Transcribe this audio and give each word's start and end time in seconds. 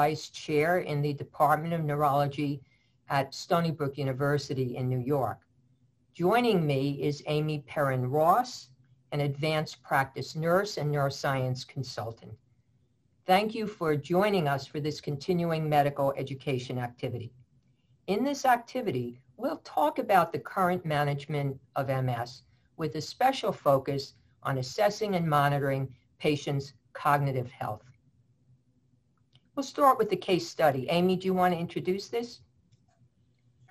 Vice 0.00 0.28
Chair 0.28 0.78
in 0.78 1.02
the 1.02 1.12
Department 1.12 1.74
of 1.74 1.82
Neurology 1.82 2.62
at 3.08 3.34
Stony 3.34 3.72
Brook 3.72 3.98
University 3.98 4.76
in 4.76 4.88
New 4.88 5.00
York. 5.00 5.40
Joining 6.14 6.64
me 6.64 7.02
is 7.02 7.24
Amy 7.26 7.64
Perrin 7.66 8.08
Ross, 8.08 8.68
an 9.10 9.22
advanced 9.22 9.82
practice 9.82 10.36
nurse 10.36 10.76
and 10.76 10.94
neuroscience 10.94 11.66
consultant. 11.66 12.30
Thank 13.26 13.56
you 13.56 13.66
for 13.66 13.96
joining 13.96 14.46
us 14.46 14.68
for 14.68 14.78
this 14.78 15.00
continuing 15.00 15.68
medical 15.68 16.14
education 16.16 16.78
activity. 16.78 17.32
In 18.06 18.22
this 18.22 18.44
activity, 18.44 19.20
we'll 19.36 19.62
talk 19.64 19.98
about 19.98 20.30
the 20.30 20.38
current 20.38 20.86
management 20.86 21.58
of 21.74 21.88
MS 21.88 22.42
with 22.76 22.94
a 22.94 23.00
special 23.00 23.50
focus 23.50 24.14
on 24.44 24.58
assessing 24.58 25.16
and 25.16 25.28
monitoring 25.28 25.92
patients' 26.20 26.74
cognitive 26.92 27.50
health. 27.50 27.87
We'll 29.58 29.64
start 29.64 29.98
with 29.98 30.08
the 30.08 30.14
case 30.14 30.48
study. 30.48 30.86
Amy, 30.88 31.16
do 31.16 31.26
you 31.26 31.34
want 31.34 31.52
to 31.52 31.58
introduce 31.58 32.06
this? 32.06 32.42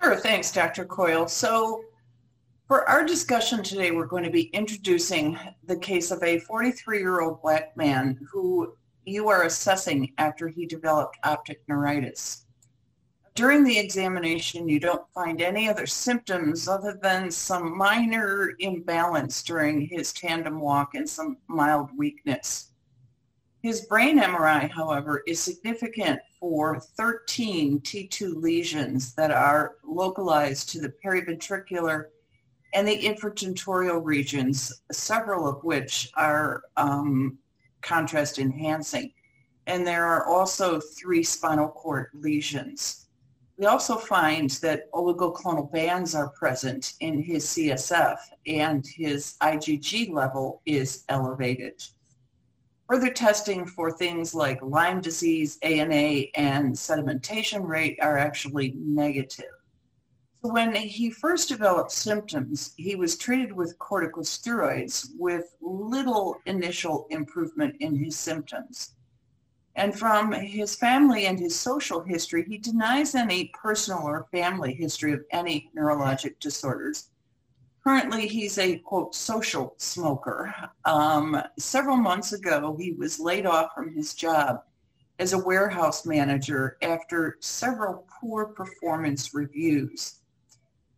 Sure, 0.02 0.16
thanks, 0.16 0.52
Dr. 0.52 0.84
Coyle. 0.84 1.26
So 1.28 1.82
for 2.66 2.86
our 2.86 3.06
discussion 3.06 3.62
today, 3.62 3.90
we're 3.90 4.04
going 4.04 4.24
to 4.24 4.30
be 4.30 4.48
introducing 4.48 5.38
the 5.64 5.78
case 5.78 6.10
of 6.10 6.22
a 6.22 6.40
43-year-old 6.40 7.40
black 7.40 7.74
man 7.74 8.20
who 8.30 8.74
you 9.06 9.30
are 9.30 9.44
assessing 9.44 10.12
after 10.18 10.48
he 10.48 10.66
developed 10.66 11.16
optic 11.24 11.62
neuritis. 11.68 12.44
During 13.34 13.64
the 13.64 13.78
examination, 13.78 14.68
you 14.68 14.80
don't 14.80 15.08
find 15.14 15.40
any 15.40 15.70
other 15.70 15.86
symptoms 15.86 16.68
other 16.68 16.98
than 17.00 17.30
some 17.30 17.78
minor 17.78 18.52
imbalance 18.58 19.42
during 19.42 19.80
his 19.80 20.12
tandem 20.12 20.60
walk 20.60 20.94
and 20.94 21.08
some 21.08 21.38
mild 21.48 21.88
weakness. 21.96 22.67
His 23.60 23.80
brain 23.82 24.20
MRI, 24.20 24.70
however, 24.70 25.24
is 25.26 25.40
significant 25.40 26.20
for 26.38 26.78
13 26.78 27.80
T2 27.80 28.40
lesions 28.40 29.14
that 29.14 29.32
are 29.32 29.76
localized 29.84 30.68
to 30.70 30.80
the 30.80 30.94
periventricular 31.04 32.06
and 32.74 32.86
the 32.86 33.02
infratentorial 33.02 34.04
regions, 34.04 34.82
several 34.92 35.48
of 35.48 35.64
which 35.64 36.10
are 36.14 36.62
um, 36.76 37.36
contrast 37.82 38.38
enhancing. 38.38 39.12
And 39.66 39.84
there 39.84 40.06
are 40.06 40.24
also 40.26 40.78
three 40.78 41.24
spinal 41.24 41.68
cord 41.68 42.10
lesions. 42.14 43.06
We 43.58 43.66
also 43.66 43.96
find 43.96 44.50
that 44.62 44.90
oligoclonal 44.92 45.72
bands 45.72 46.14
are 46.14 46.28
present 46.28 46.92
in 47.00 47.20
his 47.20 47.44
CSF 47.44 48.18
and 48.46 48.86
his 48.86 49.34
IgG 49.42 50.12
level 50.12 50.62
is 50.64 51.04
elevated. 51.08 51.82
Further 52.88 53.10
testing 53.10 53.66
for 53.66 53.90
things 53.90 54.34
like 54.34 54.62
Lyme 54.62 55.02
disease, 55.02 55.58
ANA, 55.62 56.24
and 56.34 56.74
sedimentation 56.74 57.66
rate 57.66 57.98
are 58.00 58.16
actually 58.16 58.72
negative. 58.78 59.44
So 60.40 60.50
when 60.50 60.74
he 60.74 61.10
first 61.10 61.50
developed 61.50 61.92
symptoms, 61.92 62.72
he 62.78 62.94
was 62.94 63.18
treated 63.18 63.52
with 63.52 63.78
corticosteroids 63.78 65.08
with 65.18 65.54
little 65.60 66.36
initial 66.46 67.06
improvement 67.10 67.76
in 67.80 67.94
his 67.94 68.16
symptoms. 68.16 68.92
And 69.74 69.96
from 69.96 70.32
his 70.32 70.74
family 70.74 71.26
and 71.26 71.38
his 71.38 71.54
social 71.54 72.02
history, 72.02 72.44
he 72.48 72.56
denies 72.56 73.14
any 73.14 73.52
personal 73.52 74.00
or 74.00 74.28
family 74.32 74.72
history 74.72 75.12
of 75.12 75.24
any 75.30 75.70
neurologic 75.76 76.38
disorders. 76.40 77.10
Currently, 77.88 78.28
he's 78.28 78.58
a, 78.58 78.76
quote, 78.80 79.14
social 79.14 79.72
smoker. 79.78 80.54
Um, 80.84 81.42
several 81.58 81.96
months 81.96 82.34
ago, 82.34 82.76
he 82.78 82.92
was 82.92 83.18
laid 83.18 83.46
off 83.46 83.70
from 83.74 83.94
his 83.94 84.12
job 84.12 84.60
as 85.18 85.32
a 85.32 85.42
warehouse 85.42 86.04
manager 86.04 86.76
after 86.82 87.38
several 87.40 88.06
poor 88.20 88.48
performance 88.48 89.32
reviews. 89.32 90.20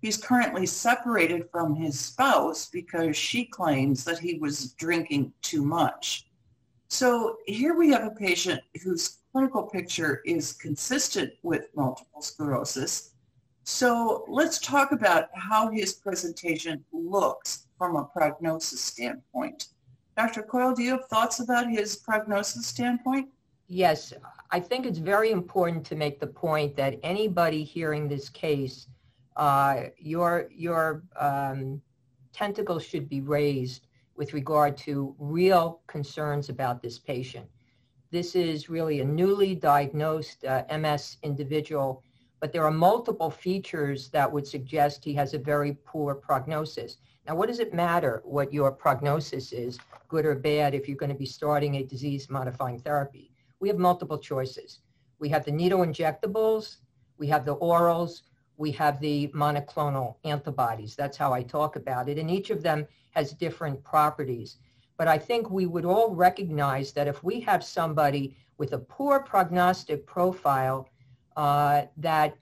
He's 0.03 0.17
currently 0.17 0.67
separated 0.67 1.49
from 1.53 1.77
his 1.77 1.97
spouse 1.97 2.69
because 2.69 3.17
she 3.17 3.45
claims 3.45 4.03
that 4.03 4.19
he 4.19 4.41
was 4.41 4.73
drinking 4.73 5.33
too 5.43 5.65
much. 5.65 6.27
So 6.89 7.37
here 7.47 7.77
we 7.77 7.91
have 7.91 8.03
a 8.03 8.17
patient 8.17 8.63
whose 8.83 9.19
clinical 9.31 9.63
picture 9.63 10.23
is 10.27 10.55
consistent 10.55 11.35
with 11.45 11.67
multiple 11.77 12.21
sclerosis, 12.21 13.13
so 13.71 14.25
let's 14.27 14.59
talk 14.59 14.91
about 14.91 15.29
how 15.33 15.71
his 15.71 15.93
presentation 15.93 16.85
looks 16.93 17.69
from 17.79 17.95
a 17.95 18.05
prognosis 18.05 18.81
standpoint. 18.81 19.69
Dr. 20.17 20.43
Coyle, 20.43 20.75
do 20.75 20.83
you 20.83 20.91
have 20.91 21.07
thoughts 21.07 21.39
about 21.39 21.71
his 21.71 21.97
prognosis 21.97 22.67
standpoint? 22.67 23.29
Yes, 23.69 24.13
I 24.51 24.59
think 24.59 24.87
it's 24.87 24.99
very 24.99 25.31
important 25.31 25.87
to 25.87 25.95
make 25.95 26.19
the 26.19 26.27
point 26.27 26.75
that 26.77 26.99
anybody 27.05 27.63
hearing 27.63 28.09
this 28.09 28.29
case, 28.29 28.89
uh, 29.37 29.85
your, 29.97 30.49
your 30.51 31.05
um, 31.19 31.81
tentacles 32.33 32.85
should 32.85 33.09
be 33.09 33.21
raised 33.21 33.87
with 34.17 34.35
regard 34.35 34.77
to 34.79 35.15
real 35.21 35.81
concerns 35.87 36.49
about 36.49 36.83
this 36.83 36.99
patient. 36.99 37.47
This 38.11 38.35
is 38.35 38.69
really 38.69 39.01
a 39.01 39.05
newly 39.05 39.55
diagnosed 39.55 40.45
uh, 40.45 40.65
MS 40.77 41.19
individual 41.23 42.03
but 42.41 42.53
there 42.53 42.65
are 42.65 42.71
multiple 42.71 43.31
features 43.31 44.09
that 44.09 44.31
would 44.31 44.47
suggest 44.47 45.05
he 45.05 45.15
has 45.15 45.35
a 45.35 45.39
very 45.39 45.77
poor 45.85 46.15
prognosis. 46.15 46.97
Now, 47.27 47.35
what 47.37 47.49
does 47.49 47.61
it 47.61 47.75
matter 47.75 48.23
what 48.25 48.53
your 48.53 48.73
prognosis 48.73 49.53
is, 49.53 49.79
good 50.09 50.25
or 50.25 50.35
bad, 50.35 50.75
if 50.75 50.89
you're 50.89 50.97
going 50.97 51.13
to 51.13 51.19
be 51.19 51.27
starting 51.27 51.77
a 51.77 51.85
disease-modifying 51.85 52.81
therapy? 52.81 53.31
We 53.61 53.69
have 53.69 53.79
multiple 53.79 54.19
choices. 54.19 54.81
We 55.19 55.29
have 55.29 55.45
the 55.45 55.53
needle 55.53 55.81
injectables, 55.81 56.79
we 57.19 57.27
have 57.27 57.45
the 57.45 57.57
orals, 57.57 58.23
we 58.57 58.71
have 58.73 58.99
the 59.01 59.29
monoclonal 59.29 60.17
antibodies. 60.25 60.95
That's 60.97 61.17
how 61.17 61.33
I 61.33 61.43
talk 61.43 61.77
about 61.77 62.09
it. 62.09 62.19
And 62.19 62.31
each 62.31 62.51
of 62.51 62.63
them 62.63 62.87
has 63.11 63.33
different 63.33 63.83
properties. 63.85 64.57
But 64.97 65.09
I 65.09 65.19
think 65.19 65.51
we 65.51 65.67
would 65.67 65.85
all 65.85 66.15
recognize 66.15 66.93
that 66.93 67.09
if 67.09 67.23
we 67.25 67.41
have 67.41 67.65
somebody 67.65 68.37
with 68.59 68.75
a 68.75 68.79
poor 68.79 69.21
prognostic 69.21 70.07
profile, 70.07 70.90
that 71.37 72.37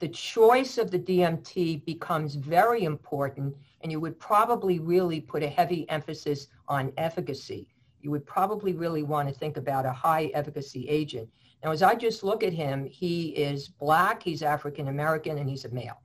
the 0.00 0.08
choice 0.08 0.78
of 0.78 0.90
the 0.90 0.98
DMT 0.98 1.84
becomes 1.84 2.34
very 2.34 2.84
important 2.84 3.56
and 3.80 3.92
you 3.92 4.00
would 4.00 4.18
probably 4.18 4.78
really 4.78 5.20
put 5.20 5.42
a 5.42 5.48
heavy 5.48 5.88
emphasis 5.88 6.48
on 6.68 6.92
efficacy. 6.96 7.68
You 8.00 8.10
would 8.10 8.26
probably 8.26 8.72
really 8.72 9.02
want 9.02 9.28
to 9.28 9.34
think 9.34 9.56
about 9.56 9.86
a 9.86 9.92
high 9.92 10.30
efficacy 10.34 10.88
agent. 10.88 11.28
Now, 11.62 11.70
as 11.70 11.82
I 11.82 11.94
just 11.94 12.22
look 12.22 12.42
at 12.42 12.52
him, 12.52 12.84
he 12.84 13.28
is 13.28 13.68
black, 13.68 14.22
he's 14.22 14.42
African 14.42 14.88
American, 14.88 15.38
and 15.38 15.48
he's 15.48 15.64
a 15.64 15.70
male. 15.70 16.02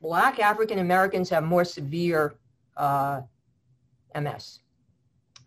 Black 0.00 0.38
African 0.38 0.78
Americans 0.80 1.28
have 1.30 1.42
more 1.42 1.64
severe 1.64 2.36
uh, 2.76 3.22
MS. 4.14 4.60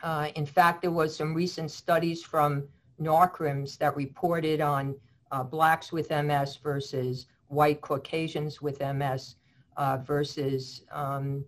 Uh, 0.01 0.29
in 0.35 0.45
fact, 0.45 0.81
there 0.81 0.91
was 0.91 1.15
some 1.15 1.33
recent 1.33 1.71
studies 1.71 2.23
from 2.23 2.67
NARCOMS 3.01 3.77
that 3.77 3.95
reported 3.95 4.61
on 4.61 4.95
uh, 5.31 5.43
blacks 5.43 5.91
with 5.91 6.09
MS 6.09 6.57
versus 6.57 7.27
white 7.47 7.81
Caucasians 7.81 8.61
with 8.61 8.81
MS 8.81 9.35
uh, 9.77 9.97
versus 9.97 10.83
um, 10.91 11.45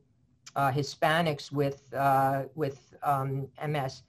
uh, 0.55 0.71
Hispanics 0.71 1.51
with, 1.51 1.93
uh, 1.93 2.43
with 2.55 2.93
um, 3.03 3.47
MS. 3.67 4.03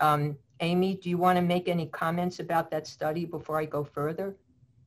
Um, 0.00 0.36
Amy, 0.60 0.94
do 0.94 1.10
you 1.10 1.18
want 1.18 1.36
to 1.36 1.42
make 1.42 1.68
any 1.68 1.86
comments 1.86 2.38
about 2.38 2.70
that 2.70 2.86
study 2.86 3.24
before 3.24 3.58
I 3.58 3.64
go 3.64 3.82
further? 3.82 4.36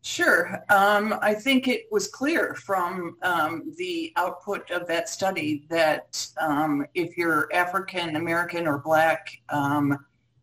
Sure. 0.01 0.63
Um, 0.69 1.15
I 1.23 1.33
think 1.33 1.67
it 1.67 1.87
was 1.91 2.07
clear 2.07 2.53
from 2.53 3.17
um, 3.23 3.73
the 3.75 4.13
output 4.17 4.69
of 4.69 4.87
that 4.87 5.09
study 5.09 5.65
that 5.69 6.27
um, 6.39 6.85
if 6.93 7.17
you're 7.17 7.49
African 7.51 8.15
American 8.15 8.67
or 8.67 8.77
Black, 8.77 9.41
um, 9.49 9.97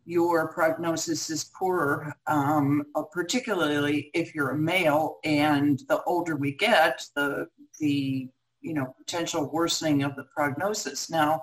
your 0.05 0.51
prognosis 0.53 1.29
is 1.29 1.45
poorer, 1.57 2.13
um, 2.27 2.83
uh, 2.95 3.03
particularly 3.03 4.11
if 4.13 4.35
you're 4.35 4.51
a 4.51 4.57
male. 4.57 5.19
And 5.23 5.81
the 5.87 6.03
older 6.03 6.35
we 6.35 6.53
get, 6.53 7.05
the 7.15 7.47
the 7.79 8.29
you 8.61 8.73
know 8.73 8.93
potential 8.97 9.49
worsening 9.51 10.03
of 10.03 10.15
the 10.15 10.25
prognosis. 10.35 11.09
Now, 11.09 11.41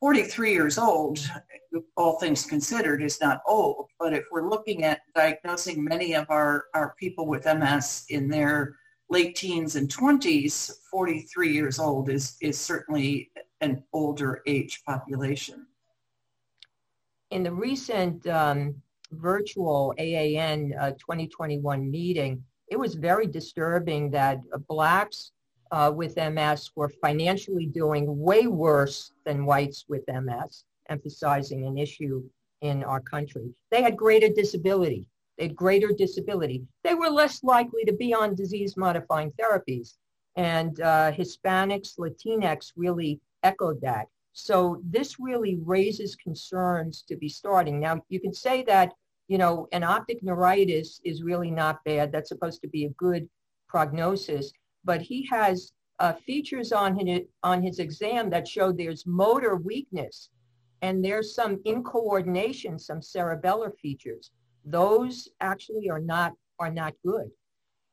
43 0.00 0.52
years 0.52 0.78
old, 0.78 1.18
all 1.96 2.18
things 2.18 2.46
considered, 2.46 3.02
is 3.02 3.20
not 3.20 3.42
old. 3.46 3.86
But 3.98 4.14
if 4.14 4.24
we're 4.32 4.48
looking 4.48 4.84
at 4.84 5.02
diagnosing 5.14 5.84
many 5.84 6.14
of 6.14 6.26
our, 6.30 6.64
our 6.74 6.94
people 6.98 7.26
with 7.26 7.44
MS 7.44 8.06
in 8.08 8.28
their 8.28 8.76
late 9.10 9.36
teens 9.36 9.76
and 9.76 9.88
20s, 9.88 10.70
43 10.90 11.52
years 11.52 11.78
old 11.78 12.08
is, 12.08 12.36
is 12.40 12.58
certainly 12.58 13.30
an 13.60 13.82
older 13.92 14.40
age 14.46 14.82
population 14.86 15.66
in 17.30 17.42
the 17.42 17.52
recent 17.52 18.26
um, 18.26 18.74
virtual 19.12 19.94
AAN 19.98 20.74
uh, 20.78 20.90
2021 20.92 21.90
meeting, 21.90 22.42
it 22.68 22.78
was 22.78 22.94
very 22.94 23.26
disturbing 23.26 24.10
that 24.10 24.40
blacks 24.68 25.32
uh, 25.72 25.92
with 25.94 26.16
MS 26.16 26.70
were 26.74 26.88
financially 26.88 27.66
doing 27.66 28.18
way 28.18 28.46
worse 28.46 29.12
than 29.24 29.46
whites 29.46 29.84
with 29.88 30.02
MS, 30.08 30.64
emphasizing 30.88 31.66
an 31.66 31.78
issue 31.78 32.22
in 32.60 32.84
our 32.84 33.00
country. 33.00 33.52
They 33.70 33.82
had 33.82 33.96
greater 33.96 34.28
disability. 34.28 35.06
they 35.38 35.44
had 35.46 35.56
greater 35.56 35.88
disability. 35.88 36.62
They 36.84 36.94
were 36.94 37.08
less 37.08 37.42
likely 37.42 37.84
to 37.84 37.92
be 37.92 38.12
on 38.12 38.34
disease-modifying 38.34 39.32
therapies. 39.40 39.94
And 40.36 40.80
uh, 40.80 41.12
Hispanics, 41.12 41.98
Latinx 41.98 42.72
really 42.76 43.20
echoed 43.42 43.80
that. 43.80 44.06
So 44.32 44.80
this 44.84 45.18
really 45.18 45.58
raises 45.64 46.14
concerns 46.16 47.02
to 47.08 47.16
be 47.16 47.28
starting. 47.28 47.80
Now, 47.80 48.02
you 48.08 48.20
can 48.20 48.32
say 48.32 48.62
that, 48.64 48.92
you 49.28 49.38
know, 49.38 49.66
an 49.72 49.82
optic 49.82 50.22
neuritis 50.22 51.00
is 51.04 51.22
really 51.22 51.50
not 51.50 51.82
bad. 51.84 52.12
That's 52.12 52.28
supposed 52.28 52.60
to 52.62 52.68
be 52.68 52.84
a 52.84 52.90
good 52.90 53.28
prognosis. 53.68 54.52
But 54.84 55.02
he 55.02 55.26
has 55.26 55.72
uh, 55.98 56.14
features 56.14 56.72
on 56.72 56.96
his, 56.96 57.20
on 57.42 57.62
his 57.62 57.78
exam 57.78 58.30
that 58.30 58.48
show 58.48 58.72
there's 58.72 59.06
motor 59.06 59.56
weakness 59.56 60.30
and 60.82 61.04
there's 61.04 61.34
some 61.34 61.56
incoordination, 61.64 62.80
some 62.80 63.00
cerebellar 63.00 63.76
features. 63.78 64.30
Those 64.64 65.28
actually 65.40 65.90
are 65.90 66.00
not, 66.00 66.32
are 66.58 66.72
not 66.72 66.94
good. 67.04 67.30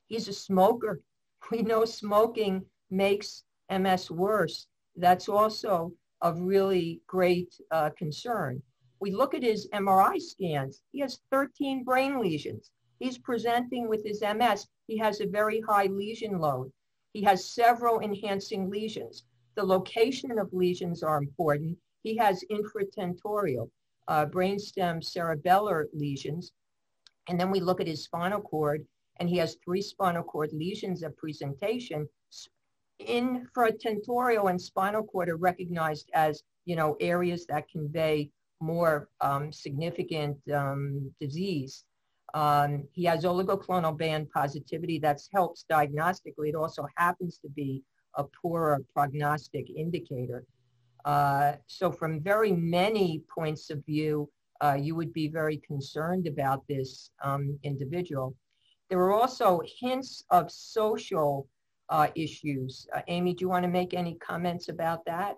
He's 0.08 0.28
a 0.28 0.34
smoker. 0.34 1.02
We 1.52 1.62
know 1.62 1.86
smoking 1.86 2.66
makes 2.90 3.44
MS 3.70 4.12
worse. 4.12 4.68
That's 4.96 5.30
also 5.30 5.94
of 6.22 6.40
really 6.40 7.02
great 7.08 7.54
uh, 7.72 7.90
concern. 7.98 8.62
We 9.00 9.12
look 9.12 9.34
at 9.34 9.44
his 9.44 9.68
MRI 9.74 10.20
scans. 10.20 10.82
He 10.92 11.00
has 11.00 11.20
13 11.32 11.84
brain 11.84 12.20
lesions. 12.20 12.72
He's 13.00 13.18
presenting 13.18 13.88
with 13.88 14.04
his 14.04 14.22
MS. 14.22 14.68
He 14.88 14.98
has 14.98 15.22
a 15.22 15.28
very 15.28 15.62
high 15.62 15.86
lesion 15.86 16.40
load. 16.40 16.72
He 17.14 17.22
has 17.24 17.54
several 17.54 18.00
enhancing 18.00 18.70
lesions. 18.70 19.26
The 19.56 19.64
location 19.64 20.38
of 20.40 20.54
lesions 20.54 21.04
are 21.04 21.18
important. 21.18 21.78
He 22.04 22.16
has 22.18 22.44
infratentorial, 22.52 23.70
uh, 24.08 24.26
brainstem 24.28 25.04
cerebellar 25.04 25.86
lesions. 25.94 26.52
And 27.28 27.40
then 27.40 27.52
we 27.52 27.60
look 27.60 27.82
at 27.82 27.88
his 27.88 28.04
spinal 28.04 28.42
cord, 28.42 28.86
and 29.20 29.30
he 29.30 29.38
has 29.38 29.58
three 29.64 29.82
spinal 29.82 30.24
cord 30.24 30.52
lesions 30.54 31.04
of 31.04 31.18
presentation. 31.18 32.08
Infratentorial 33.02 34.50
and 34.50 34.62
spinal 34.62 35.04
cord 35.04 35.30
are 35.30 35.38
recognized 35.38 36.10
as, 36.14 36.44
you 36.66 36.76
know, 36.76 36.96
areas 37.00 37.46
that 37.48 37.70
convey 37.70 38.30
more 38.60 39.10
um, 39.22 39.52
significant 39.52 40.38
um, 40.54 41.12
disease. 41.20 41.86
Um, 42.34 42.88
he 42.92 43.04
has 43.06 43.24
oligoclonal 43.24 43.98
band 43.98 44.30
positivity 44.32 45.00
that 45.00 45.22
helps 45.34 45.66
diagnostically. 45.72 46.50
It 46.50 46.56
also 46.56 46.88
happens 46.98 47.38
to 47.40 47.50
be 47.50 47.84
a 48.16 48.24
poorer 48.24 48.84
prognostic 48.94 49.70
indicator. 49.70 50.44
Uh, 51.06 51.54
so 51.68 51.92
from 51.92 52.20
very 52.20 52.52
many 52.52 53.24
points 53.34 53.70
of 53.70 53.86
view, 53.86 54.30
uh, 54.60 54.78
you 54.80 54.96
would 54.96 55.14
be 55.14 55.28
very 55.28 55.58
concerned 55.58 56.28
about 56.28 56.68
this 56.68 57.12
um, 57.24 57.58
individual. 57.64 58.36
There 58.90 59.00
are 59.00 59.14
also 59.14 59.62
hints 59.80 60.24
of 60.32 60.52
social 60.52 61.48
uh, 61.90 62.08
issues. 62.16 62.88
Uh, 62.96 63.02
Amy, 63.08 63.34
do 63.34 63.44
you 63.44 63.50
want 63.50 63.64
to 63.64 63.70
make 63.70 63.94
any 63.94 64.16
comments 64.16 64.70
about 64.70 65.06
that? 65.06 65.38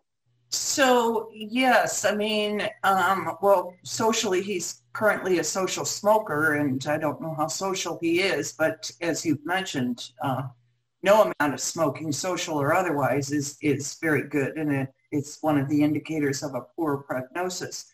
So 0.51 1.29
yes, 1.31 2.05
I 2.05 2.15
mean, 2.15 2.67
um, 2.83 3.37
well, 3.41 3.73
socially, 3.83 4.41
he's 4.41 4.81
currently 4.93 5.37
a 5.37 5.43
social 5.43 5.85
smoker, 5.85 6.55
and 6.55 6.85
I 6.87 6.97
don't 6.97 7.21
know 7.21 7.35
how 7.35 7.47
social 7.47 7.99
he 8.01 8.21
is, 8.21 8.53
but 8.53 8.89
as 9.01 9.23
you've 9.23 9.45
mentioned, 9.45 10.09
uh, 10.23 10.43
no 11.03 11.21
amount 11.21 11.53
of 11.53 11.61
smoking, 11.61 12.11
social 12.11 12.59
or 12.59 12.73
otherwise, 12.73 13.31
is 13.31 13.57
is 13.61 13.97
very 14.01 14.27
good, 14.27 14.57
and 14.57 14.71
it, 14.71 14.89
it's 15.11 15.37
one 15.41 15.59
of 15.59 15.69
the 15.69 15.83
indicators 15.83 16.41
of 16.41 16.55
a 16.55 16.65
poor 16.75 16.97
prognosis. 16.97 17.85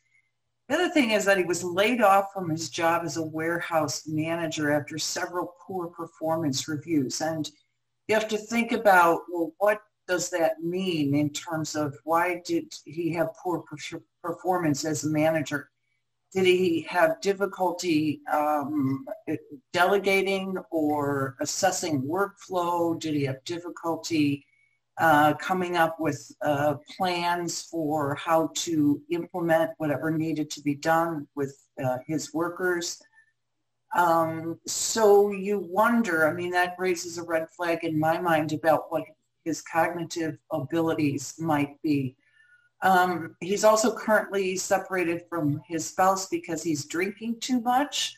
The 0.70 0.76
other 0.76 0.90
thing 0.90 1.12
is 1.12 1.26
that 1.26 1.38
he 1.38 1.44
was 1.44 1.64
laid 1.64 2.02
off 2.02 2.34
from 2.34 2.50
his 2.50 2.70
job 2.70 3.04
as 3.06 3.18
a 3.18 3.22
warehouse 3.22 4.08
manager 4.08 4.72
after 4.72 4.98
several 4.98 5.56
poor 5.68 5.88
performance 5.88 6.70
reviews, 6.70 7.20
and 7.20 7.52
you 8.08 8.16
have 8.16 8.28
to 8.28 8.38
think 8.38 8.72
about 8.72 9.22
well, 9.32 9.54
what 9.58 9.82
does 10.08 10.30
that 10.30 10.62
mean 10.62 11.16
in 11.16 11.30
terms 11.32 11.76
of 11.76 11.98
why 12.04 12.42
did 12.46 12.74
he 12.86 13.12
have 13.14 13.34
poor 13.42 13.64
performance 14.24 14.86
as 14.86 15.04
a 15.04 15.10
manager? 15.10 15.70
Did 16.34 16.46
he 16.46 16.82
have 16.90 17.22
difficulty 17.22 18.22
um, 18.32 19.06
delegating 19.74 20.58
or 20.70 21.36
assessing 21.40 22.04
workflow? 22.04 23.00
Did 23.00 23.16
he 23.16 23.24
have 23.24 23.44
difficulty 23.46 24.46
uh, 24.98 25.34
coming 25.36 25.76
up 25.76 26.00
with 26.00 26.32
uh, 26.42 26.76
plans 26.98 27.64
for 27.64 28.16
how 28.16 28.52
to 28.56 29.02
implement 29.10 29.72
whatever 29.78 30.12
needed 30.12 30.50
to 30.52 30.62
be 30.62 30.76
done 30.76 31.28
with 31.36 31.58
uh, 31.84 31.98
his 32.06 32.34
workers? 32.34 33.02
Um, 33.96 34.60
so 34.68 35.32
you 35.32 35.60
wonder, 35.60 36.28
I 36.28 36.34
mean, 36.34 36.52
that 36.52 36.76
raises 36.78 37.18
a 37.18 37.24
red 37.24 37.50
flag 37.50 37.84
in 37.84 37.98
my 37.98 38.20
mind 38.20 38.52
about 38.52 38.92
what 38.92 39.04
his 39.46 39.62
cognitive 39.62 40.38
abilities 40.52 41.36
might 41.40 41.82
be. 41.82 42.18
Um, 42.82 43.36
he's 43.40 43.64
also 43.64 43.96
currently 43.96 44.58
separated 44.58 45.24
from 45.30 45.62
his 45.66 45.86
spouse 45.88 46.28
because 46.28 46.62
he's 46.62 46.86
drinking 46.86 47.40
too 47.40 47.62
much. 47.62 48.14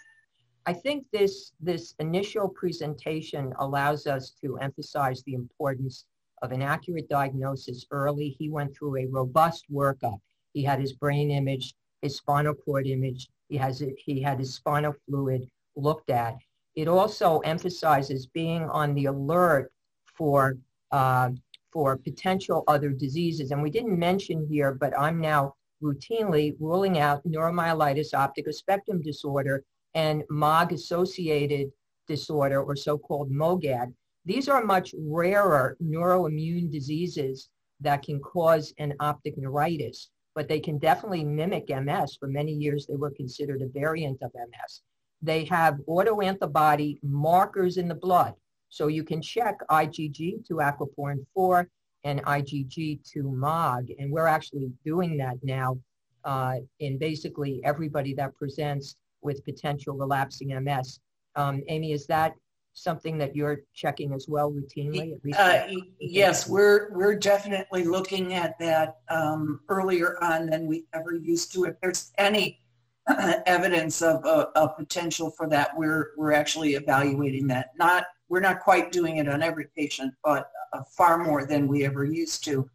I 0.65 0.73
think 0.73 1.05
this, 1.13 1.51
this 1.59 1.93
initial 1.99 2.49
presentation 2.49 3.53
allows 3.59 4.07
us 4.07 4.31
to 4.41 4.57
emphasize 4.57 5.21
the 5.23 5.35
importance 5.35 6.05
of 6.41 6.51
an 6.51 6.63
accurate 6.63 7.07
diagnosis 7.07 7.85
early. 7.91 8.35
He 8.39 8.49
went 8.49 8.75
through 8.75 8.97
a 8.97 9.07
robust 9.07 9.65
workup. 9.71 10.19
He 10.53 10.63
had 10.63 10.79
his 10.79 10.93
brain 10.93 11.29
imaged, 11.29 11.75
his 12.01 12.17
spinal 12.17 12.55
cord 12.55 12.87
imaged, 12.87 13.29
he, 13.47 13.57
has 13.57 13.83
he 13.97 14.21
had 14.21 14.39
his 14.39 14.55
spinal 14.55 14.95
fluid 15.07 15.47
looked 15.77 16.09
at. 16.09 16.35
It 16.75 16.87
also 16.87 17.39
emphasizes 17.39 18.27
being 18.27 18.63
on 18.63 18.93
the 18.93 19.05
alert 19.05 19.71
for 20.17 20.57
uh, 20.91 21.29
for 21.71 21.97
potential 21.97 22.63
other 22.67 22.89
diseases. 22.89 23.51
And 23.51 23.61
we 23.61 23.69
didn't 23.69 23.99
mention 23.99 24.47
here, 24.49 24.73
but 24.73 24.97
I'm 24.97 25.19
now 25.19 25.53
routinely 25.83 26.55
ruling 26.59 26.97
out 26.97 27.25
neuromyelitis 27.27 28.13
optica 28.13 28.53
spectrum 28.53 29.01
disorder 29.01 29.63
and 29.93 30.23
MOG-associated 30.29 31.71
disorder 32.07 32.63
or 32.63 32.75
so-called 32.75 33.31
MOGAD. 33.31 33.93
These 34.25 34.49
are 34.49 34.63
much 34.63 34.93
rarer 34.97 35.77
neuroimmune 35.83 36.71
diseases 36.71 37.49
that 37.81 38.01
can 38.01 38.19
cause 38.19 38.73
an 38.79 38.93
optic 38.99 39.37
neuritis, 39.37 40.09
but 40.35 40.47
they 40.47 40.59
can 40.59 40.77
definitely 40.79 41.23
mimic 41.23 41.69
MS. 41.69 42.17
For 42.19 42.27
many 42.27 42.53
years, 42.53 42.87
they 42.87 42.95
were 42.95 43.11
considered 43.11 43.61
a 43.61 43.67
variant 43.67 44.21
of 44.21 44.31
MS. 44.33 44.81
They 45.21 45.45
have 45.45 45.79
autoantibody 45.87 46.99
markers 47.03 47.77
in 47.77 47.87
the 47.87 47.95
blood. 47.95 48.33
So 48.69 48.87
you 48.87 49.03
can 49.03 49.21
check 49.21 49.59
IgG 49.69 50.45
to 50.47 50.55
aquaporin 50.55 51.25
4 51.33 51.67
and 52.03 52.23
IgG 52.23 53.03
to 53.13 53.23
MOG. 53.23 53.89
And 53.97 54.11
we're 54.11 54.27
actually 54.27 54.71
doing 54.85 55.17
that 55.17 55.37
now 55.43 55.77
uh, 56.23 56.57
in 56.79 56.97
basically 56.97 57.61
everybody 57.63 58.13
that 58.15 58.35
presents 58.35 58.95
with 59.21 59.43
potential 59.45 59.95
relapsing 59.95 60.49
MS. 60.63 60.99
Um, 61.35 61.63
Amy, 61.67 61.91
is 61.91 62.05
that 62.07 62.33
something 62.73 63.17
that 63.17 63.35
you're 63.35 63.61
checking 63.73 64.13
as 64.13 64.27
well 64.27 64.51
routinely? 64.51 65.17
Uh, 65.35 65.67
yes, 65.99 66.47
we're 66.47 66.91
we're 66.93 67.15
definitely 67.15 67.83
looking 67.83 68.33
at 68.33 68.57
that 68.59 68.97
um, 69.09 69.61
earlier 69.69 70.21
on 70.23 70.47
than 70.47 70.67
we 70.67 70.85
ever 70.93 71.15
used 71.15 71.51
to. 71.53 71.65
If 71.65 71.75
there's 71.81 72.11
any 72.17 72.59
evidence 73.45 74.01
of 74.01 74.23
a, 74.25 74.49
a, 74.55 74.69
potential 74.69 75.31
for 75.31 75.47
that, 75.49 75.71
we're 75.77 76.11
we're 76.17 76.33
actually 76.33 76.75
evaluating 76.75 77.47
that. 77.47 77.69
Not 77.77 78.05
we're 78.29 78.41
not 78.41 78.59
quite 78.59 78.91
doing 78.91 79.17
it 79.17 79.29
on 79.29 79.41
every 79.41 79.67
patient, 79.75 80.13
but 80.23 80.49
uh, 80.73 80.81
far 80.97 81.17
more 81.17 81.45
than 81.45 81.67
we 81.67 81.85
ever 81.85 82.03
used 82.03 82.43
to. 82.45 82.69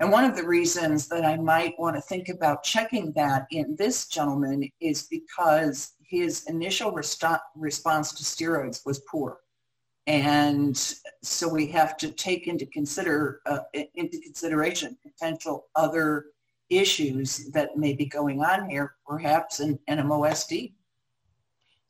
And 0.00 0.10
one 0.10 0.24
of 0.24 0.36
the 0.36 0.46
reasons 0.46 1.08
that 1.08 1.24
I 1.24 1.36
might 1.36 1.78
want 1.78 1.96
to 1.96 2.02
think 2.02 2.28
about 2.28 2.64
checking 2.64 3.12
that 3.12 3.46
in 3.50 3.76
this 3.76 4.08
gentleman 4.08 4.68
is 4.80 5.04
because 5.04 5.94
his 6.02 6.44
initial 6.48 6.92
resto- 6.92 7.40
response 7.54 8.12
to 8.14 8.24
steroids 8.24 8.84
was 8.84 9.00
poor. 9.10 9.38
And 10.08 10.76
so 11.22 11.48
we 11.48 11.68
have 11.68 11.96
to 11.98 12.10
take 12.10 12.48
into 12.48 12.66
consider 12.66 13.40
uh, 13.46 13.60
into 13.94 14.20
consideration 14.20 14.98
potential 15.02 15.68
other 15.76 16.26
issues 16.78 17.50
that 17.52 17.76
may 17.76 17.94
be 17.94 18.06
going 18.06 18.42
on 18.42 18.68
here, 18.68 18.94
perhaps 19.06 19.60
in 19.60 19.78
NMOSD. 19.88 20.72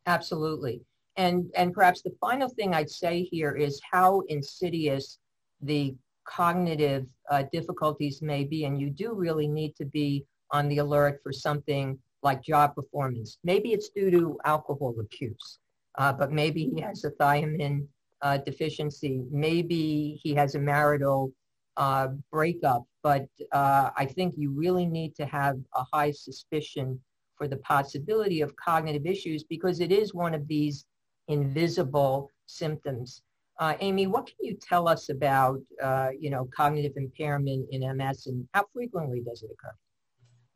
Absolutely. 0.06 0.82
And, 1.16 1.50
and 1.56 1.72
perhaps 1.72 2.02
the 2.02 2.14
final 2.20 2.48
thing 2.48 2.74
I'd 2.74 2.90
say 2.90 3.22
here 3.22 3.52
is 3.52 3.80
how 3.90 4.22
insidious 4.28 5.18
the 5.60 5.94
cognitive 6.24 7.06
uh, 7.30 7.44
difficulties 7.52 8.22
may 8.22 8.44
be. 8.44 8.64
And 8.64 8.80
you 8.80 8.90
do 8.90 9.12
really 9.12 9.46
need 9.46 9.76
to 9.76 9.84
be 9.84 10.24
on 10.50 10.68
the 10.68 10.78
alert 10.78 11.20
for 11.22 11.32
something 11.32 11.98
like 12.22 12.42
job 12.42 12.74
performance. 12.74 13.38
Maybe 13.44 13.72
it's 13.72 13.90
due 13.90 14.10
to 14.10 14.38
alcohol 14.44 14.94
abuse, 14.98 15.58
uh, 15.98 16.12
but 16.12 16.32
maybe 16.32 16.70
he 16.74 16.80
has 16.80 17.04
a 17.04 17.10
thiamine 17.10 17.86
uh, 18.22 18.38
deficiency. 18.38 19.24
Maybe 19.30 20.20
he 20.22 20.34
has 20.34 20.54
a 20.54 20.58
marital 20.60 21.32
uh, 21.76 22.08
breakup. 22.30 22.84
But 23.02 23.26
uh, 23.52 23.90
I 23.96 24.06
think 24.06 24.34
you 24.36 24.50
really 24.50 24.86
need 24.86 25.14
to 25.16 25.26
have 25.26 25.58
a 25.74 25.84
high 25.92 26.12
suspicion 26.12 27.00
for 27.36 27.48
the 27.48 27.56
possibility 27.58 28.40
of 28.40 28.54
cognitive 28.56 29.06
issues 29.06 29.42
because 29.44 29.80
it 29.80 29.90
is 29.90 30.14
one 30.14 30.34
of 30.34 30.46
these 30.46 30.84
invisible 31.28 32.30
symptoms. 32.46 33.22
Uh, 33.58 33.74
Amy, 33.80 34.06
what 34.06 34.26
can 34.26 34.36
you 34.40 34.56
tell 34.60 34.88
us 34.88 35.08
about, 35.08 35.60
uh, 35.82 36.10
you 36.18 36.30
know, 36.30 36.48
cognitive 36.54 36.92
impairment 36.96 37.66
in 37.70 37.80
MS 37.96 38.26
and 38.26 38.48
how 38.54 38.64
frequently 38.72 39.20
does 39.20 39.42
it 39.42 39.50
occur? 39.52 39.74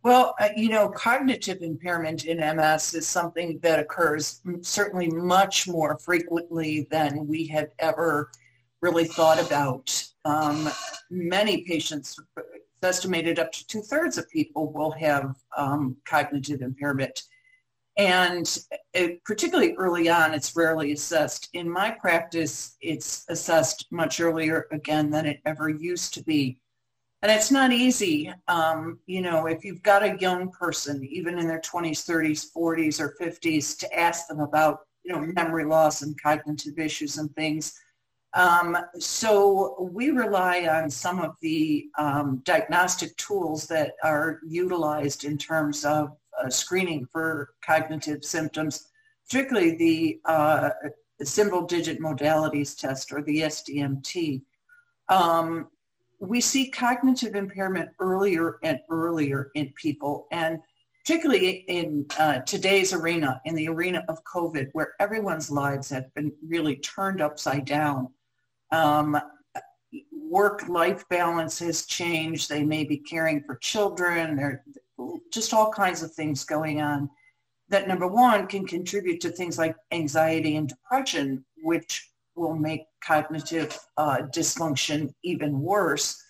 Well, 0.02 0.37
uh, 0.40 0.50
you 0.56 0.68
know, 0.68 0.88
cognitive 0.88 1.62
impairment 1.62 2.26
in 2.26 2.38
MS 2.38 2.94
is 2.94 3.08
something 3.08 3.58
that 3.62 3.80
occurs 3.80 4.40
certainly 4.61 5.08
much 5.08 5.66
more 5.66 5.99
frequently 5.99 6.87
than 6.90 7.26
we 7.26 7.46
have 7.49 7.70
ever 7.80 8.30
really 8.86 9.04
thought 9.04 9.44
about. 9.44 10.04
Um, 10.24 10.68
many 11.10 11.64
patients, 11.64 12.20
estimated 12.82 13.40
up 13.40 13.50
to 13.50 13.66
two-thirds 13.66 14.16
of 14.16 14.30
people 14.30 14.72
will 14.72 14.92
have 14.92 15.34
um, 15.56 15.96
cognitive 16.04 16.62
impairment. 16.62 17.20
And 17.96 18.46
it, 18.94 19.24
particularly 19.24 19.74
early 19.76 20.08
on, 20.08 20.34
it's 20.34 20.54
rarely 20.54 20.92
assessed. 20.92 21.48
In 21.54 21.68
my 21.68 21.90
practice, 21.90 22.76
it's 22.80 23.24
assessed 23.28 23.86
much 23.90 24.20
earlier 24.20 24.66
again 24.70 25.10
than 25.10 25.26
it 25.26 25.40
ever 25.46 25.68
used 25.68 26.14
to 26.14 26.22
be. 26.22 26.60
And 27.22 27.32
it's 27.32 27.50
not 27.50 27.72
easy. 27.72 28.32
Um, 28.46 29.00
you 29.06 29.20
know, 29.22 29.46
if 29.46 29.64
you've 29.64 29.82
got 29.82 30.04
a 30.04 30.16
young 30.20 30.52
person, 30.52 31.04
even 31.04 31.40
in 31.40 31.48
their 31.48 31.62
20s, 31.62 32.04
30s, 32.08 32.46
40s, 32.56 33.00
or 33.00 33.16
50s, 33.20 33.76
to 33.78 33.98
ask 33.98 34.28
them 34.28 34.38
about, 34.38 34.80
you 35.02 35.12
know, 35.12 35.26
memory 35.34 35.64
loss 35.64 36.02
and 36.02 36.20
cognitive 36.22 36.78
issues 36.78 37.18
and 37.18 37.34
things. 37.34 37.72
Um, 38.36 38.76
so 38.98 39.88
we 39.92 40.10
rely 40.10 40.68
on 40.68 40.90
some 40.90 41.20
of 41.20 41.36
the 41.40 41.86
um, 41.96 42.42
diagnostic 42.44 43.16
tools 43.16 43.66
that 43.68 43.94
are 44.04 44.40
utilized 44.46 45.24
in 45.24 45.38
terms 45.38 45.86
of 45.86 46.14
uh, 46.38 46.50
screening 46.50 47.06
for 47.10 47.54
cognitive 47.64 48.24
symptoms, 48.24 48.88
particularly 49.26 49.76
the, 49.76 50.20
uh, 50.26 50.70
symbol 51.22 51.62
digit 51.62 51.98
modalities 51.98 52.76
test 52.76 53.10
or 53.10 53.22
the 53.22 53.40
SDMT. 53.40 54.42
Um, 55.08 55.68
we 56.20 56.42
see 56.42 56.68
cognitive 56.68 57.34
impairment 57.34 57.88
earlier 58.00 58.58
and 58.62 58.80
earlier 58.90 59.50
in 59.54 59.72
people 59.80 60.26
and 60.30 60.60
particularly 61.06 61.64
in 61.68 62.04
uh, 62.18 62.40
today's 62.40 62.92
arena, 62.92 63.40
in 63.44 63.54
the 63.54 63.68
arena 63.68 64.04
of 64.08 64.22
COVID, 64.24 64.70
where 64.72 64.94
everyone's 64.98 65.52
lives 65.52 65.88
have 65.88 66.12
been 66.14 66.32
really 66.44 66.76
turned 66.78 67.20
upside 67.20 67.64
down. 67.64 68.08
Um, 68.73 69.18
work-life 70.12 71.08
balance 71.08 71.58
has 71.61 71.87
changed. 71.87 72.49
They 72.49 72.64
may 72.64 72.85
be 72.85 72.99
caring 72.99 73.42
for 73.42 73.56
children. 73.56 74.37
There 74.37 74.64
just 75.32 75.52
all 75.52 75.70
kinds 75.70 76.02
of 76.02 76.12
things 76.12 76.44
going 76.44 76.80
on 76.80 77.11
that 77.68 77.88
number 77.88 78.06
one 78.06 78.46
can 78.46 78.66
contribute 78.66 79.20
to 79.20 79.30
things 79.30 79.58
like 79.58 79.76
anxiety 79.90 80.56
and 80.56 80.68
depression, 80.68 81.44
which 81.62 82.11
will 82.35 82.54
make 82.54 82.82
cognitive 83.02 83.76
uh, 83.96 84.18
dysfunction 84.35 85.12
even 85.25 85.61
worse. 85.61 86.23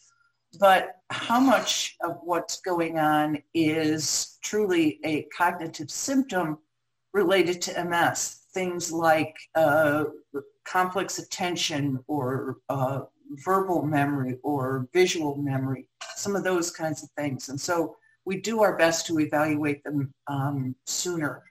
But 0.58 0.96
how 1.10 1.40
much 1.40 1.96
of 2.02 2.18
what's 2.22 2.60
going 2.60 2.98
on 2.98 3.42
is 3.52 4.38
truly 4.42 4.98
a 5.04 5.26
cognitive 5.36 5.90
symptom 5.90 6.58
related 7.12 7.60
to 7.62 7.84
MS? 7.84 8.44
Things 8.54 8.90
like 8.90 9.36
uh, 9.54 10.04
complex 10.66 11.18
attention 11.18 11.98
or 12.06 12.58
uh, 12.68 13.00
verbal 13.44 13.82
memory 13.82 14.38
or 14.42 14.88
visual 14.92 15.36
memory, 15.36 15.88
some 16.14 16.36
of 16.36 16.44
those 16.44 16.70
kinds 16.70 17.02
of 17.02 17.10
things. 17.10 17.48
And 17.48 17.60
so 17.60 17.96
we 18.24 18.40
do 18.40 18.62
our 18.62 18.76
best 18.76 19.06
to 19.06 19.20
evaluate 19.20 19.82
them 19.84 20.12
um, 20.26 20.74
sooner. 20.84 21.42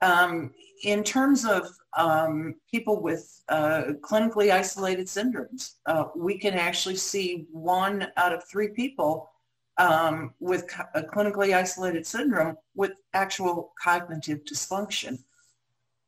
Um, 0.00 0.52
in 0.82 1.02
terms 1.02 1.44
of 1.44 1.68
um, 1.96 2.56
people 2.70 3.00
with 3.00 3.42
uh, 3.48 3.92
clinically 4.02 4.50
isolated 4.50 5.06
syndromes, 5.06 5.74
uh, 5.86 6.06
we 6.16 6.38
can 6.38 6.54
actually 6.54 6.96
see 6.96 7.46
one 7.52 8.08
out 8.16 8.32
of 8.32 8.44
three 8.44 8.68
people 8.68 9.30
um, 9.78 10.34
with 10.40 10.64
a 10.94 11.02
clinically 11.02 11.54
isolated 11.54 12.06
syndrome 12.06 12.56
with 12.74 12.92
actual 13.12 13.72
cognitive 13.82 14.44
dysfunction. 14.44 15.18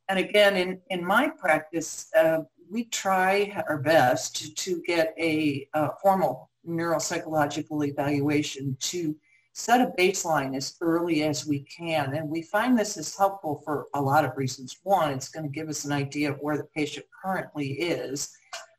And 0.08 0.18
again, 0.18 0.56
in, 0.56 0.80
in 0.90 1.04
my 1.04 1.28
practice, 1.28 2.08
uh, 2.16 2.38
we 2.70 2.84
try 2.84 3.62
our 3.68 3.78
best 3.78 4.36
to, 4.36 4.54
to 4.54 4.82
get 4.86 5.14
a, 5.18 5.68
formal 6.02 6.50
neuropsychological 6.68 7.86
evaluation 7.86 8.76
to 8.80 9.14
set 9.52 9.80
a 9.80 9.92
baseline 9.98 10.56
as 10.56 10.76
early 10.80 11.22
as 11.22 11.46
we 11.46 11.60
can. 11.60 12.14
And 12.14 12.28
we 12.28 12.42
find 12.42 12.78
this 12.78 12.96
is 12.96 13.16
helpful 13.16 13.62
for 13.64 13.86
a 13.94 14.00
lot 14.00 14.25
of 14.25 14.36
reasons. 14.36 14.78
One, 14.82 15.12
it's 15.12 15.28
going 15.28 15.44
to 15.44 15.52
give 15.52 15.68
us 15.68 15.84
an 15.84 15.92
idea 15.92 16.30
of 16.30 16.38
where 16.40 16.56
the 16.56 16.68
patient 16.75 17.06
currently 17.22 17.68
is. 17.68 18.36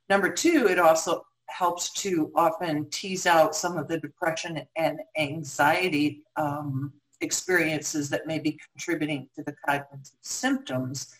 Number 0.09 0.31
two, 0.31 0.67
it 0.67 0.79
also 0.79 1.25
helps 1.47 1.91
to 1.93 2.31
often 2.35 2.89
tease 2.89 3.25
out 3.25 3.55
some 3.55 3.77
of 3.77 3.87
the 3.87 3.99
depression 3.99 4.61
and 4.75 4.99
anxiety 5.17 6.23
um, 6.35 6.93
experiences 7.21 8.09
that 8.09 8.27
may 8.27 8.39
be 8.39 8.59
contributing 8.71 9.29
to 9.35 9.43
the 9.43 9.55
cognitive 9.65 10.11
symptoms. 10.21 11.13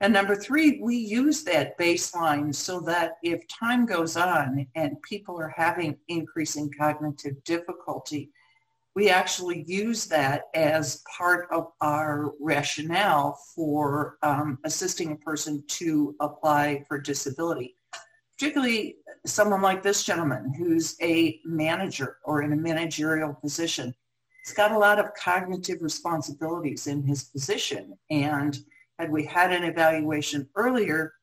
And 0.00 0.12
number 0.12 0.34
three, 0.34 0.80
we 0.82 0.96
use 0.96 1.44
that 1.44 1.78
baseline 1.78 2.54
so 2.54 2.80
that 2.80 3.18
if 3.22 3.46
time 3.46 3.86
goes 3.86 4.16
on 4.16 4.66
and 4.74 5.00
people 5.02 5.38
are 5.40 5.54
having 5.56 5.96
increasing 6.08 6.72
cognitive 6.76 7.42
difficulty, 7.44 8.30
we 8.94 9.08
actually 9.08 9.64
use 9.66 10.06
that 10.06 10.44
as 10.54 11.02
part 11.16 11.48
of 11.50 11.68
our 11.80 12.32
rationale 12.40 13.38
for 13.54 14.18
um, 14.22 14.58
assisting 14.64 15.12
a 15.12 15.16
person 15.16 15.64
to 15.66 16.14
apply 16.20 16.84
for 16.88 17.00
disability. 17.00 17.76
Particularly 18.38 18.96
someone 19.24 19.62
like 19.62 19.82
this 19.82 20.02
gentleman 20.02 20.52
who's 20.58 20.96
a 21.00 21.40
manager 21.44 22.18
or 22.24 22.42
in 22.42 22.52
a 22.52 22.56
managerial 22.56 23.34
position. 23.34 23.94
He's 24.44 24.54
got 24.54 24.72
a 24.72 24.78
lot 24.78 24.98
of 24.98 25.14
cognitive 25.14 25.82
responsibilities 25.82 26.86
in 26.86 27.02
his 27.02 27.24
position. 27.24 27.96
And 28.10 28.58
had 28.98 29.10
we 29.10 29.24
had 29.24 29.52
an 29.52 29.64
evaluation 29.64 30.48
earlier, 30.56 31.14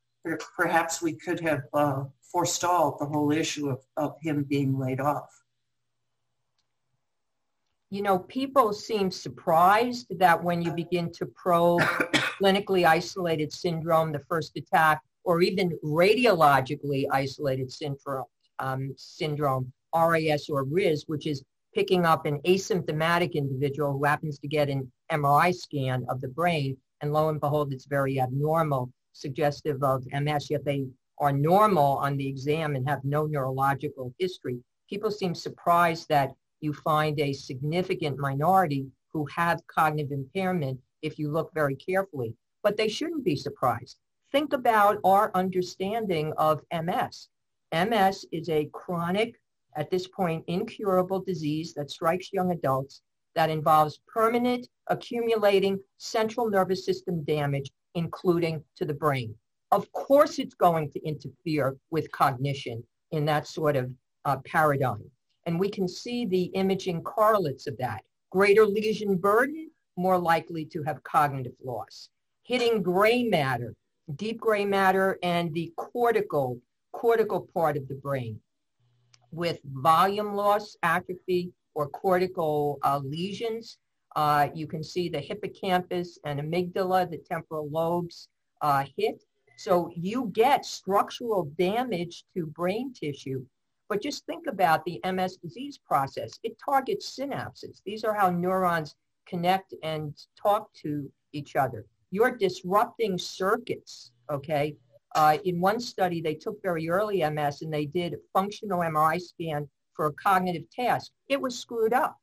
perhaps 0.56 1.02
we 1.02 1.14
could 1.14 1.40
have 1.42 1.64
uh, 1.74 2.04
forestalled 2.22 3.00
the 3.00 3.06
whole 3.06 3.32
issue 3.32 3.70
of, 3.70 3.80
of 3.98 4.16
him 4.22 4.44
being 4.44 4.78
laid 4.78 5.00
off 5.00 5.30
you 7.90 8.04
know, 8.04 8.20
people 8.20 8.72
seem 8.72 9.10
surprised 9.10 10.08
that 10.20 10.44
when 10.44 10.62
you 10.62 10.72
begin 10.72 11.12
to 11.14 11.26
probe 11.26 11.82
clinically 12.42 12.86
isolated 12.86 13.52
syndrome, 13.52 14.12
the 14.12 14.20
first 14.20 14.56
attack, 14.56 15.02
or 15.24 15.42
even 15.42 15.78
radiologically 15.84 17.06
isolated 17.12 17.72
syndrome, 17.72 18.26
um, 18.60 18.94
syndrome, 18.96 19.72
RAS 19.96 20.50
or 20.50 20.64
RIS, 20.66 21.06
which 21.08 21.26
is 21.26 21.44
picking 21.74 22.06
up 22.06 22.26
an 22.26 22.40
asymptomatic 22.42 23.34
individual 23.34 23.94
who 23.94 24.04
happens 24.04 24.40
to 24.40 24.48
get 24.48 24.70
an 24.70 24.92
MRI 25.12 25.54
scan 25.54 26.06
of 26.10 26.22
the 26.22 26.28
brain, 26.28 26.78
and 27.02 27.14
lo 27.14 27.30
and 27.30 27.40
behold, 27.40 27.72
it's 27.74 27.86
very 27.86 28.20
abnormal, 28.20 28.92
suggestive 29.14 29.84
of 29.84 30.06
MS, 30.12 30.50
yet 30.50 30.66
they 30.66 30.86
are 31.20 31.32
normal 31.32 31.98
on 31.98 32.18
the 32.18 32.28
exam 32.28 32.76
and 32.76 32.88
have 32.88 33.04
no 33.04 33.26
neurological 33.26 34.14
history. 34.20 34.60
People 34.90 35.12
seem 35.12 35.36
surprised 35.36 36.08
that 36.10 36.32
you 36.62 36.74
find 36.74 37.20
a 37.20 37.34
significant 37.34 38.18
minority 38.18 38.88
who 39.14 39.26
have 39.36 39.66
cognitive 39.68 40.12
impairment 40.12 40.80
if 41.02 41.18
you 41.20 41.32
look 41.32 41.52
very 41.54 41.76
carefully. 41.76 42.34
But 42.64 42.78
they 42.78 42.88
shouldn't 42.88 43.24
be 43.24 43.36
surprised. 43.36 43.98
Think 44.32 44.54
about 44.54 44.98
our 45.04 45.32
understanding 45.34 46.34
of 46.38 46.62
MS. 46.72 47.30
MS 47.74 48.26
is 48.32 48.50
a 48.50 48.70
chronic, 48.74 49.36
at 49.76 49.90
this 49.90 50.08
point, 50.08 50.44
incurable 50.48 51.20
disease 51.20 51.74
that 51.76 51.92
strikes 51.92 52.34
young 52.34 52.52
adults 52.52 53.02
that 53.36 53.50
involves 53.50 54.02
permanent 54.08 54.68
accumulating 54.88 55.80
central 55.98 56.50
nervous 56.50 56.86
system 56.86 57.24
damage, 57.24 57.72
including 57.96 58.64
to 58.76 58.86
the 58.86 58.94
brain. 58.94 59.34
Of 59.72 59.92
course, 59.92 60.40
it's 60.40 60.56
going 60.56 60.92
to 60.92 61.06
interfere 61.06 61.78
with 61.92 62.12
cognition 62.12 62.84
in 63.12 63.26
that 63.26 63.48
sort 63.48 63.76
of 63.76 63.92
uh, 64.26 64.38
paradigm. 64.46 65.10
And 65.46 65.60
we 65.60 65.70
can 65.70 65.88
see 65.88 66.26
the 66.26 66.46
imaging 66.56 67.04
correlates 67.04 67.68
of 67.68 67.78
that. 67.78 68.02
Greater 68.32 68.66
lesion 68.66 69.16
burden, 69.18 69.70
more 69.96 70.18
likely 70.18 70.66
to 70.66 70.84
have 70.84 71.04
cognitive 71.04 71.54
loss. 71.64 72.10
Hitting 72.44 72.82
gray 72.82 73.24
matter, 73.24 73.76
deep 74.16 74.40
gray 74.40 74.66
matter, 74.66 75.20
and 75.24 75.54
the 75.54 75.72
cortical, 75.78 76.60
cortical 76.92 77.48
part 77.54 77.78
of 77.78 77.88
the 77.88 77.96
brain 77.96 78.40
with 79.32 79.60
volume 79.66 80.34
loss, 80.34 80.76
atrophy, 80.84 81.52
or 81.76 81.88
cortical 81.90 82.80
uh, 82.84 83.00
lesions. 83.04 83.78
Uh, 84.16 84.50
you 84.54 84.68
can 84.68 84.84
see 84.84 85.08
the 85.08 85.20
hippocampus 85.20 86.18
and 86.26 86.40
amygdala, 86.40 87.10
the 87.10 87.18
temporal 87.18 87.70
lobes 87.70 88.28
uh, 88.62 88.84
hit. 88.98 89.24
So 89.58 89.92
you 89.96 90.32
get 90.34 90.66
structural 90.66 91.52
damage 91.58 92.26
to 92.36 92.46
brain 92.46 92.94
tissue 92.94 93.46
but 93.90 94.04
just 94.04 94.26
think 94.28 94.46
about 94.48 94.86
the 94.86 95.02
MS 95.04 95.38
disease 95.38 95.80
process. 95.80 96.40
It 96.44 96.58
targets 96.64 97.18
synapses. 97.20 97.82
These 97.84 98.04
are 98.04 98.14
how 98.14 98.30
neurons 98.30 98.96
connect 99.26 99.74
and 99.84 100.16
talk 100.42 100.72
to 100.84 101.12
each 101.34 101.56
other. 101.56 101.86
You're 102.12 102.38
disrupting 102.38 103.18
circuits, 103.18 104.12
okay? 104.30 104.76
Uh, 105.16 105.38
in 105.46 105.60
one 105.60 105.80
study, 105.80 106.22
they 106.22 106.36
took 106.36 106.62
very 106.62 106.90
early 106.90 107.28
MS 107.30 107.62
and 107.62 107.74
they 107.74 107.86
did 107.86 108.18
functional 108.34 108.80
MRI 108.80 109.20
scan 109.20 109.68
for 109.94 110.08
a 110.08 110.14
cognitive 110.14 110.70
task. 110.70 111.12
It 111.28 111.42
was 111.42 111.60
screwed 111.60 111.94
up. 111.94 112.18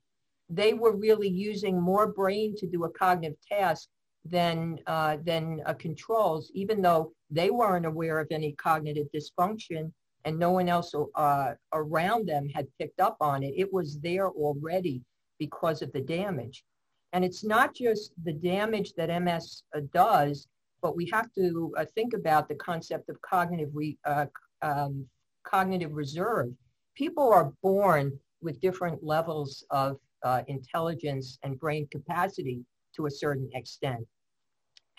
They 0.49 0.75
were 0.75 0.97
really 0.97 1.29
using 1.29 1.81
more 1.81 2.07
brain 2.07 2.55
to 2.59 2.67
do 2.67 2.85
a 2.85 2.91
cognitive 2.91 3.39
task 3.49 3.89
than, 4.25 4.79
uh, 4.87 5.19
than 5.25 5.63
uh, 5.67 5.75
controls, 5.75 6.51
even 6.55 6.81
though 6.81 7.13
they 7.31 7.51
weren't 7.51 7.87
aware 7.87 8.21
of 8.21 8.29
any 8.31 8.53
cognitive 8.53 9.09
dysfunction 9.15 9.93
and 10.25 10.39
no 10.39 10.51
one 10.51 10.69
else 10.69 10.93
uh, 11.15 11.55
around 11.73 12.29
them 12.29 12.49
had 12.49 12.67
picked 12.79 13.01
up 13.01 13.17
on 13.21 13.43
it. 13.45 13.55
It 13.57 13.73
was 13.73 13.99
there 14.01 14.29
already 14.29 15.03
because 15.39 15.83
of 15.83 15.93
the 15.93 16.01
damage. 16.01 16.65
And 17.13 17.25
it's 17.25 17.45
not 17.45 17.75
just 17.75 18.13
the 18.25 18.33
damage 18.33 18.93
that 18.95 19.23
MS 19.23 19.63
uh, 19.75 19.81
does, 19.93 20.49
but 20.87 20.95
we 20.95 21.11
have 21.13 21.33
to 21.35 21.75
uh, 21.77 21.85
think 21.97 22.15
about 22.15 22.49
the 22.49 22.55
concept 22.55 23.09
of 23.09 23.21
cognitive, 23.21 23.71
re, 23.75 23.99
uh, 24.05 24.27
um, 24.63 25.05
cognitive 25.43 25.93
reserve. 25.93 26.47
People 26.95 27.29
are 27.33 27.53
born 27.61 28.17
with 28.41 28.61
different 28.61 29.03
levels 29.03 29.65
of 29.71 29.99
uh, 30.23 30.43
intelligence 30.47 31.41
and 31.43 31.59
brain 31.59 31.89
capacity 31.91 32.65
to 32.95 33.07
a 33.07 33.11
certain 33.11 33.51
extent. 33.55 34.07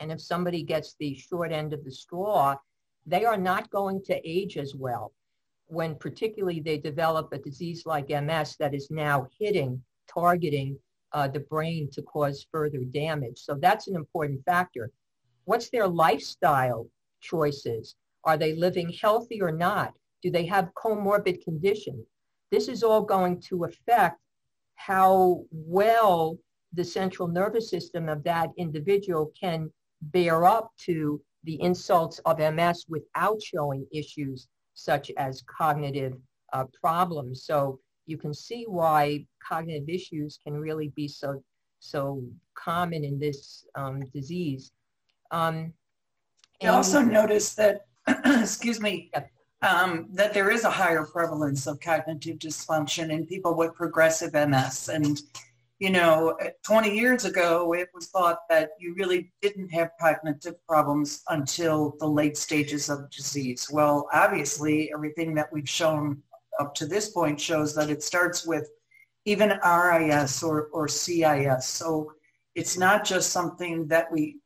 And 0.01 0.11
if 0.11 0.19
somebody 0.19 0.61
gets 0.61 0.97
the 0.99 1.15
short 1.15 1.53
end 1.53 1.71
of 1.71 1.85
the 1.85 1.91
straw, 1.91 2.57
they 3.05 3.23
are 3.23 3.37
not 3.37 3.69
going 3.69 4.03
to 4.07 4.29
age 4.29 4.57
as 4.57 4.75
well 4.75 5.13
when 5.67 5.95
particularly 5.95 6.59
they 6.59 6.77
develop 6.77 7.31
a 7.31 7.37
disease 7.37 7.85
like 7.85 8.09
MS 8.09 8.57
that 8.59 8.73
is 8.73 8.91
now 8.91 9.25
hitting, 9.39 9.81
targeting 10.13 10.77
uh, 11.13 11.29
the 11.29 11.39
brain 11.39 11.89
to 11.93 12.01
cause 12.01 12.45
further 12.51 12.83
damage. 12.91 13.39
So 13.39 13.55
that's 13.55 13.87
an 13.87 13.95
important 13.95 14.43
factor. 14.43 14.91
What's 15.47 15.69
their 15.69 15.87
lifestyle 15.87 16.89
choices? 17.21 17.95
Are 18.25 18.37
they 18.37 18.53
living 18.53 18.91
healthy 19.01 19.41
or 19.41 19.53
not? 19.53 19.93
Do 20.21 20.29
they 20.29 20.45
have 20.45 20.73
comorbid 20.73 21.41
conditions? 21.41 22.05
This 22.51 22.67
is 22.67 22.83
all 22.83 23.01
going 23.01 23.39
to 23.43 23.63
affect 23.63 24.19
how 24.75 25.45
well 25.51 26.37
the 26.73 26.83
central 26.83 27.29
nervous 27.29 27.69
system 27.69 28.09
of 28.09 28.25
that 28.25 28.49
individual 28.57 29.31
can 29.39 29.71
bear 30.01 30.43
up 30.43 30.69
to 30.79 31.21
the 31.45 31.61
insults 31.61 32.19
of 32.25 32.39
MS 32.39 32.83
without 32.89 33.41
showing 33.41 33.87
issues 33.93 34.49
such 34.73 35.11
as 35.15 35.43
cognitive 35.43 36.17
uh, 36.51 36.65
problems. 36.83 37.45
So 37.45 37.79
you 38.05 38.17
can 38.17 38.33
see 38.33 38.65
why 38.67 39.25
cognitive 39.41 39.87
issues 39.87 40.39
can 40.43 40.55
really 40.55 40.89
be 40.89 41.07
so 41.07 41.41
so 41.79 42.21
common 42.53 43.05
in 43.05 43.17
this 43.17 43.65
um, 43.75 44.03
disease. 44.13 44.73
Um, 45.31 45.73
you 46.61 46.69
also 46.69 47.01
notice 47.01 47.53
that, 47.55 47.85
excuse 48.25 48.81
me, 48.81 49.11
um, 49.61 50.07
that 50.11 50.33
there 50.33 50.49
is 50.49 50.63
a 50.63 50.71
higher 50.71 51.03
prevalence 51.03 51.67
of 51.67 51.79
cognitive 51.79 52.37
dysfunction 52.37 53.09
in 53.09 53.25
people 53.25 53.55
with 53.55 53.73
progressive 53.75 54.33
MS. 54.33 54.89
And, 54.89 55.19
you 55.79 55.89
know, 55.89 56.37
20 56.63 56.95
years 56.95 57.25
ago, 57.25 57.73
it 57.73 57.89
was 57.93 58.07
thought 58.07 58.39
that 58.49 58.71
you 58.79 58.95
really 58.95 59.31
didn't 59.41 59.69
have 59.69 59.91
cognitive 59.99 60.55
problems 60.67 61.23
until 61.29 61.95
the 61.99 62.07
late 62.07 62.37
stages 62.37 62.89
of 62.89 63.09
disease. 63.11 63.67
Well, 63.71 64.07
obviously, 64.13 64.91
everything 64.93 65.35
that 65.35 65.51
we've 65.51 65.69
shown 65.69 66.21
up 66.59 66.73
to 66.75 66.85
this 66.85 67.09
point 67.09 67.39
shows 67.39 67.75
that 67.75 67.89
it 67.89 68.01
starts 68.01 68.45
with 68.45 68.69
even 69.25 69.49
RIS 69.49 70.41
or, 70.41 70.67
or 70.71 70.87
CIS. 70.87 71.65
So 71.65 72.13
it's 72.55 72.77
not 72.77 73.05
just 73.05 73.31
something 73.31 73.87
that 73.87 74.11
we 74.11 74.37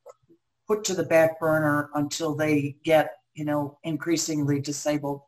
put 0.72 0.84
to 0.84 0.94
the 0.94 1.04
back 1.04 1.38
burner 1.38 1.90
until 1.96 2.34
they 2.34 2.74
get, 2.82 3.16
you 3.34 3.44
know, 3.44 3.76
increasingly 3.84 4.58
disabled. 4.58 5.20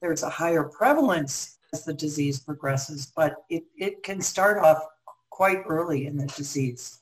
There's 0.00 0.22
a 0.22 0.28
higher 0.28 0.62
prevalence 0.62 1.58
as 1.72 1.84
the 1.84 1.92
disease 1.92 2.38
progresses, 2.38 3.12
but 3.16 3.34
it, 3.50 3.64
it 3.76 4.04
can 4.04 4.20
start 4.20 4.58
off 4.58 4.78
quite 5.30 5.64
early 5.68 6.06
in 6.06 6.16
the 6.16 6.26
disease. 6.26 7.00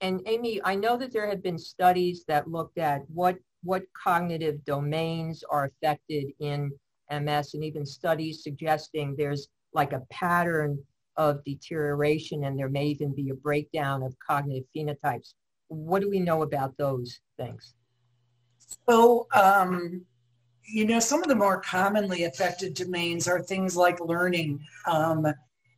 And 0.00 0.22
Amy, 0.26 0.60
I 0.64 0.74
know 0.74 0.96
that 0.96 1.12
there 1.12 1.28
have 1.28 1.40
been 1.40 1.58
studies 1.58 2.24
that 2.26 2.50
looked 2.50 2.78
at 2.78 3.08
what, 3.10 3.36
what 3.62 3.84
cognitive 3.92 4.64
domains 4.64 5.44
are 5.48 5.66
affected 5.66 6.32
in 6.40 6.72
MS 7.12 7.54
and 7.54 7.62
even 7.62 7.86
studies 7.86 8.42
suggesting 8.42 9.14
there's 9.16 9.46
like 9.72 9.92
a 9.92 10.02
pattern 10.10 10.82
of 11.16 11.44
deterioration 11.44 12.42
and 12.42 12.58
there 12.58 12.68
may 12.68 12.86
even 12.86 13.14
be 13.14 13.30
a 13.30 13.34
breakdown 13.34 14.02
of 14.02 14.16
cognitive 14.18 14.64
phenotypes. 14.76 15.34
What 15.68 16.02
do 16.02 16.10
we 16.10 16.20
know 16.20 16.42
about 16.42 16.76
those 16.76 17.20
things? 17.36 17.74
So, 18.88 19.26
um, 19.34 20.04
you 20.64 20.86
know, 20.86 21.00
some 21.00 21.22
of 21.22 21.28
the 21.28 21.34
more 21.34 21.60
commonly 21.60 22.24
affected 22.24 22.74
domains 22.74 23.26
are 23.26 23.40
things 23.40 23.76
like 23.76 24.00
learning, 24.00 24.60
um, 24.86 25.26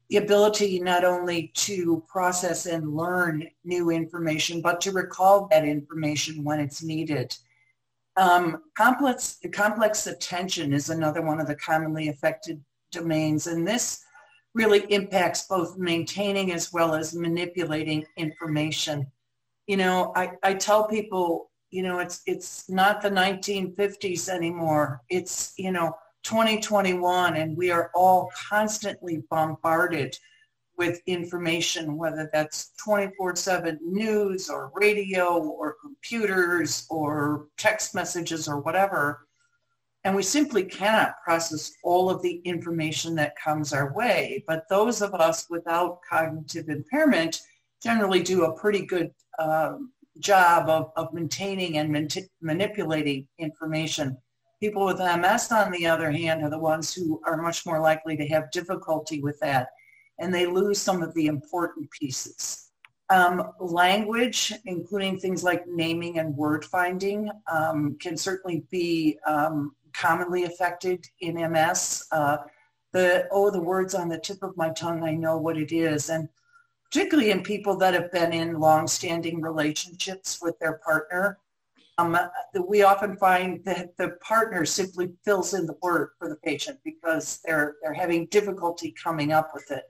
the 0.08 0.16
ability 0.16 0.80
not 0.80 1.04
only 1.04 1.52
to 1.54 2.02
process 2.08 2.66
and 2.66 2.96
learn 2.96 3.46
new 3.64 3.90
information, 3.90 4.60
but 4.60 4.80
to 4.80 4.90
recall 4.90 5.46
that 5.48 5.64
information 5.64 6.42
when 6.42 6.58
it's 6.58 6.82
needed. 6.82 7.36
Um, 8.16 8.64
complex, 8.76 9.38
complex 9.52 10.08
attention 10.08 10.72
is 10.72 10.90
another 10.90 11.22
one 11.22 11.40
of 11.40 11.46
the 11.46 11.54
commonly 11.54 12.08
affected 12.08 12.62
domains, 12.90 13.46
and 13.46 13.66
this 13.66 14.02
really 14.54 14.80
impacts 14.92 15.46
both 15.46 15.78
maintaining 15.78 16.52
as 16.52 16.72
well 16.72 16.94
as 16.94 17.14
manipulating 17.14 18.04
information. 18.16 19.06
You 19.70 19.76
know, 19.76 20.10
I, 20.16 20.32
I 20.42 20.54
tell 20.54 20.88
people, 20.88 21.48
you 21.70 21.84
know, 21.84 22.00
it's 22.00 22.22
it's 22.26 22.68
not 22.68 23.00
the 23.00 23.08
1950s 23.08 24.28
anymore. 24.28 25.00
It's, 25.08 25.52
you 25.56 25.70
know, 25.70 25.96
2021 26.24 27.36
and 27.36 27.56
we 27.56 27.70
are 27.70 27.92
all 27.94 28.32
constantly 28.50 29.22
bombarded 29.30 30.18
with 30.76 31.00
information, 31.06 31.96
whether 31.96 32.28
that's 32.32 32.72
24-7 32.84 33.76
news 33.82 34.50
or 34.50 34.72
radio 34.74 35.38
or 35.38 35.76
computers 35.80 36.84
or 36.90 37.46
text 37.56 37.94
messages 37.94 38.48
or 38.48 38.58
whatever. 38.58 39.28
And 40.02 40.16
we 40.16 40.24
simply 40.24 40.64
cannot 40.64 41.22
process 41.24 41.70
all 41.84 42.10
of 42.10 42.22
the 42.22 42.38
information 42.44 43.14
that 43.14 43.36
comes 43.36 43.72
our 43.72 43.94
way. 43.94 44.42
But 44.48 44.68
those 44.68 45.00
of 45.00 45.14
us 45.14 45.46
without 45.48 46.00
cognitive 46.10 46.68
impairment 46.68 47.40
generally 47.82 48.22
do 48.22 48.44
a 48.44 48.58
pretty 48.58 48.84
good 48.84 49.10
um, 49.38 49.92
job 50.18 50.68
of, 50.68 50.92
of 50.96 51.12
maintaining 51.12 51.78
and 51.78 51.90
manipulating 52.42 53.26
information. 53.38 54.16
People 54.60 54.84
with 54.84 54.98
MS, 54.98 55.50
on 55.52 55.70
the 55.70 55.86
other 55.86 56.10
hand, 56.10 56.42
are 56.42 56.50
the 56.50 56.58
ones 56.58 56.92
who 56.92 57.20
are 57.26 57.40
much 57.40 57.64
more 57.64 57.80
likely 57.80 58.16
to 58.16 58.26
have 58.26 58.50
difficulty 58.50 59.22
with 59.22 59.38
that 59.40 59.68
and 60.20 60.32
they 60.32 60.46
lose 60.46 60.80
some 60.80 61.02
of 61.02 61.12
the 61.14 61.26
important 61.26 61.90
pieces. 61.90 62.70
Um, 63.08 63.50
language, 63.58 64.52
including 64.66 65.18
things 65.18 65.42
like 65.42 65.66
naming 65.66 66.18
and 66.18 66.36
word 66.36 66.64
finding, 66.64 67.28
um, 67.50 67.96
can 68.00 68.16
certainly 68.16 68.62
be 68.70 69.18
um, 69.26 69.74
commonly 69.92 70.44
affected 70.44 71.04
in 71.20 71.34
MS. 71.34 72.04
Uh, 72.12 72.36
the, 72.92 73.26
oh, 73.32 73.50
the 73.50 73.60
words 73.60 73.94
on 73.94 74.08
the 74.08 74.18
tip 74.18 74.42
of 74.42 74.56
my 74.56 74.70
tongue, 74.70 75.02
I 75.02 75.14
know 75.14 75.38
what 75.38 75.56
it 75.56 75.72
is. 75.72 76.08
And 76.08 76.28
particularly 76.90 77.30
in 77.30 77.42
people 77.42 77.76
that 77.76 77.94
have 77.94 78.10
been 78.12 78.32
in 78.32 78.58
long-standing 78.58 79.40
relationships 79.40 80.38
with 80.42 80.58
their 80.58 80.80
partner, 80.84 81.38
um, 81.98 82.16
we 82.66 82.82
often 82.82 83.16
find 83.16 83.64
that 83.64 83.96
the 83.96 84.16
partner 84.22 84.64
simply 84.64 85.10
fills 85.24 85.54
in 85.54 85.66
the 85.66 85.76
word 85.82 86.10
for 86.18 86.28
the 86.28 86.36
patient 86.36 86.78
because 86.84 87.40
they're, 87.44 87.76
they're 87.82 87.92
having 87.92 88.26
difficulty 88.26 88.94
coming 89.02 89.32
up 89.32 89.50
with 89.54 89.70
it 89.70 89.84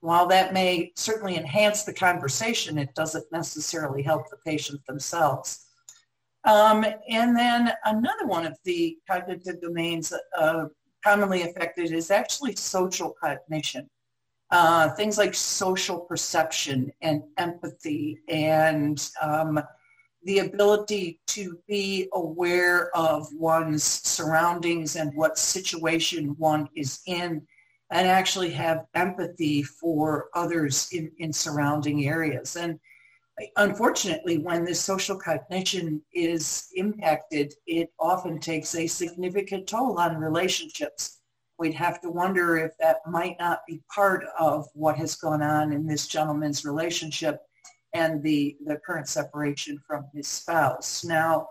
while 0.00 0.26
that 0.28 0.52
may 0.52 0.92
certainly 0.94 1.36
enhance 1.36 1.82
the 1.82 1.92
conversation, 1.92 2.78
it 2.78 2.94
doesn't 2.94 3.24
necessarily 3.32 4.02
help 4.02 4.30
the 4.30 4.36
patient 4.44 4.80
themselves. 4.86 5.66
Um, 6.44 6.86
and 7.08 7.36
then 7.36 7.72
another 7.84 8.26
one 8.26 8.46
of 8.46 8.56
the 8.64 8.96
cognitive 9.10 9.60
domains 9.60 10.12
uh, 10.38 10.66
commonly 11.02 11.42
affected 11.42 11.90
is 11.90 12.12
actually 12.12 12.54
social 12.54 13.14
cognition. 13.20 13.90
Uh, 14.52 14.88
things 14.90 15.18
like 15.18 15.34
social 15.34 15.98
perception 15.98 16.92
and 17.02 17.22
empathy 17.36 18.20
and 18.28 19.10
um, 19.20 19.60
the 20.22 20.38
ability 20.38 21.20
to 21.26 21.58
be 21.66 22.08
aware 22.12 22.94
of 22.96 23.26
one's 23.32 23.82
surroundings 23.82 24.94
and 24.94 25.12
what 25.16 25.36
situation 25.36 26.34
one 26.38 26.68
is 26.76 27.00
in 27.06 27.44
and 27.90 28.08
actually 28.08 28.50
have 28.50 28.86
empathy 28.94 29.62
for 29.62 30.28
others 30.34 30.88
in, 30.92 31.10
in 31.18 31.32
surrounding 31.32 32.06
areas. 32.06 32.56
And 32.56 32.80
unfortunately, 33.56 34.38
when 34.38 34.64
this 34.64 34.80
social 34.80 35.16
cognition 35.16 36.02
is 36.12 36.68
impacted, 36.74 37.54
it 37.66 37.92
often 37.98 38.40
takes 38.40 38.74
a 38.74 38.86
significant 38.86 39.66
toll 39.66 39.98
on 39.98 40.16
relationships. 40.16 41.15
We'd 41.58 41.74
have 41.74 42.00
to 42.02 42.10
wonder 42.10 42.56
if 42.58 42.72
that 42.78 42.98
might 43.06 43.36
not 43.38 43.60
be 43.66 43.82
part 43.92 44.24
of 44.38 44.66
what 44.74 44.96
has 44.96 45.14
gone 45.14 45.42
on 45.42 45.72
in 45.72 45.86
this 45.86 46.06
gentleman's 46.06 46.64
relationship 46.64 47.40
and 47.94 48.22
the, 48.22 48.56
the 48.66 48.76
current 48.84 49.08
separation 49.08 49.80
from 49.86 50.06
his 50.14 50.28
spouse. 50.28 51.04
Now, 51.04 51.48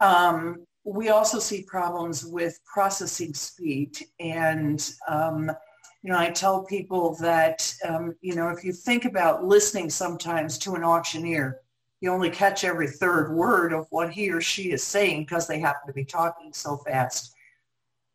um, 0.00 0.66
we 0.84 1.08
also 1.08 1.38
see 1.38 1.62
problems 1.62 2.24
with 2.24 2.58
processing 2.70 3.32
speed. 3.32 3.98
And, 4.20 4.86
um, 5.08 5.50
you 6.02 6.12
know, 6.12 6.18
I 6.18 6.30
tell 6.30 6.64
people 6.64 7.16
that, 7.20 7.72
um, 7.88 8.14
you 8.20 8.34
know, 8.34 8.48
if 8.48 8.62
you 8.62 8.72
think 8.72 9.06
about 9.06 9.44
listening 9.44 9.88
sometimes 9.88 10.58
to 10.58 10.74
an 10.74 10.84
auctioneer, 10.84 11.60
you 12.02 12.10
only 12.10 12.28
catch 12.28 12.64
every 12.64 12.88
third 12.88 13.34
word 13.34 13.72
of 13.72 13.86
what 13.88 14.12
he 14.12 14.30
or 14.30 14.42
she 14.42 14.72
is 14.72 14.84
saying 14.84 15.22
because 15.22 15.46
they 15.46 15.58
happen 15.58 15.86
to 15.86 15.94
be 15.94 16.04
talking 16.04 16.52
so 16.52 16.76
fast. 16.76 17.33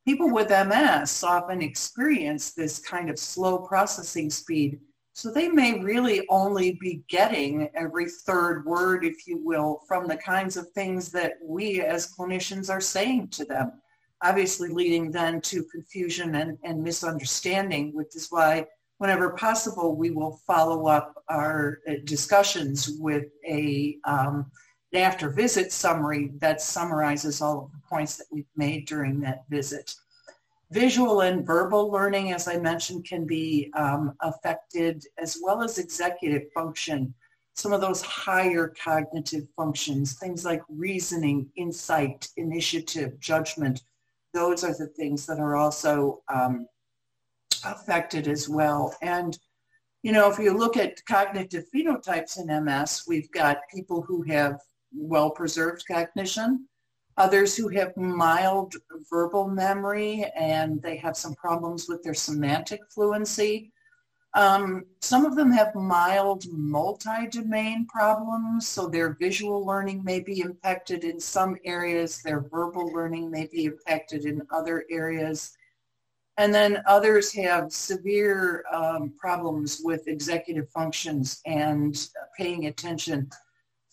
People 0.06 0.32
with 0.32 0.50
MS 0.50 1.24
often 1.24 1.62
experience 1.62 2.54
this 2.54 2.80
kind 2.80 3.10
of 3.10 3.20
slow 3.20 3.60
processing 3.60 4.30
speed. 4.30 4.80
So 5.14 5.32
they 5.32 5.50
may 5.50 5.80
really 5.80 6.26
only 6.30 6.78
be 6.80 7.04
getting 7.10 7.70
every 7.76 8.10
third 8.10 8.66
word, 8.66 9.04
if 9.04 9.28
you 9.28 9.38
will, 9.44 9.82
from 9.88 10.08
the 10.08 10.16
kinds 10.16 10.56
of 10.56 10.72
things 10.72 11.12
that 11.12 11.34
we 11.44 11.82
as 11.82 12.14
clinicians 12.16 12.70
are 12.70 12.82
saying 12.82 13.28
to 13.30 13.46
them, 13.46 13.74
obviously 14.24 14.70
leading 14.70 15.12
then 15.12 15.42
to 15.42 15.64
confusion 15.66 16.36
and, 16.36 16.58
and 16.64 16.82
misunderstanding, 16.82 17.94
which 17.94 18.16
is 18.16 18.28
why 18.30 18.66
whenever 19.00 19.32
possible, 19.32 19.96
we 19.96 20.12
will 20.12 20.40
follow 20.46 20.88
up 20.88 21.24
our 21.30 21.80
uh, 21.90 21.94
discussions 22.04 22.92
with 23.00 23.26
a 23.48 23.98
um, 24.04 24.50
after 24.94 25.30
visit 25.30 25.72
summary 25.72 26.32
that 26.40 26.62
summarizes 26.62 27.42
all 27.42 27.66
of 27.66 27.72
the 27.72 27.88
points 27.88 28.18
that 28.18 28.26
we've 28.32 28.46
made 28.56 28.88
during 28.88 29.20
that 29.20 29.44
visit. 29.50 29.94
Visual 30.72 31.22
and 31.22 31.46
verbal 31.46 31.92
learning, 31.92 32.32
as 32.32 32.48
I 32.48 32.58
mentioned, 32.58 33.06
can 33.06 33.26
be 33.26 33.72
um, 33.76 34.16
affected 34.22 35.04
as 35.18 35.40
well 35.42 35.64
as 35.64 35.78
executive 35.78 36.52
function. 36.54 37.14
Some 37.56 37.74
of 37.74 37.82
those 37.82 38.02
higher 38.02 38.74
cognitive 38.84 39.48
functions, 39.56 40.14
things 40.14 40.46
like 40.46 40.62
reasoning, 40.70 41.50
insight, 41.56 42.28
initiative, 42.38 43.20
judgment, 43.20 43.82
those 44.34 44.64
are 44.64 44.76
the 44.78 44.88
things 44.88 45.26
that 45.26 45.40
are 45.40 45.56
also 45.56 46.22
um, 46.30 46.68
affected 47.66 48.28
as 48.28 48.48
well. 48.48 48.96
And, 49.02 49.38
you 50.04 50.12
know, 50.12 50.32
if 50.32 50.38
you 50.38 50.56
look 50.56 50.78
at 50.78 51.04
cognitive 51.06 51.66
phenotypes 51.76 52.40
in 52.40 52.66
MS, 52.66 53.04
we've 53.08 53.32
got 53.32 53.68
people 53.74 54.02
who 54.02 54.22
have 54.24 54.60
well-preserved 54.94 55.84
cognition, 55.88 56.68
others 57.18 57.56
who 57.56 57.68
have 57.68 57.96
mild 57.98 58.74
verbal 59.10 59.48
memory 59.48 60.26
and 60.36 60.82
they 60.82 60.96
have 60.96 61.18
some 61.18 61.36
problems 61.36 61.88
with 61.88 62.02
their 62.02 62.14
semantic 62.14 62.80
fluency. 62.90 63.72
Um, 64.36 64.86
some 65.02 65.26
of 65.26 65.36
them 65.36 65.52
have 65.52 65.74
mild 65.76 66.46
multi-domain 66.52 67.88
problems, 67.88 68.68
so 68.68 68.88
their 68.88 69.18
visual 69.20 69.66
learning 69.66 70.04
may 70.04 70.20
be 70.20 70.42
impacted 70.42 71.04
in 71.04 71.20
some 71.20 71.58
areas, 71.66 72.22
their 72.22 72.42
verbal 72.42 72.88
learning 72.94 73.32
may 73.32 73.48
be 73.52 73.66
impacted 73.66 74.26
in 74.26 74.42
other 74.52 74.86
areas. 74.90 75.52
And 76.38 76.54
then 76.54 76.82
others 76.86 77.34
have 77.34 77.74
severe 77.74 78.64
um, 78.72 79.14
problems 79.20 79.82
with 79.84 80.08
executive 80.08 80.70
functions 80.70 81.42
and 81.46 82.08
paying 82.38 82.68
attention 82.68 83.30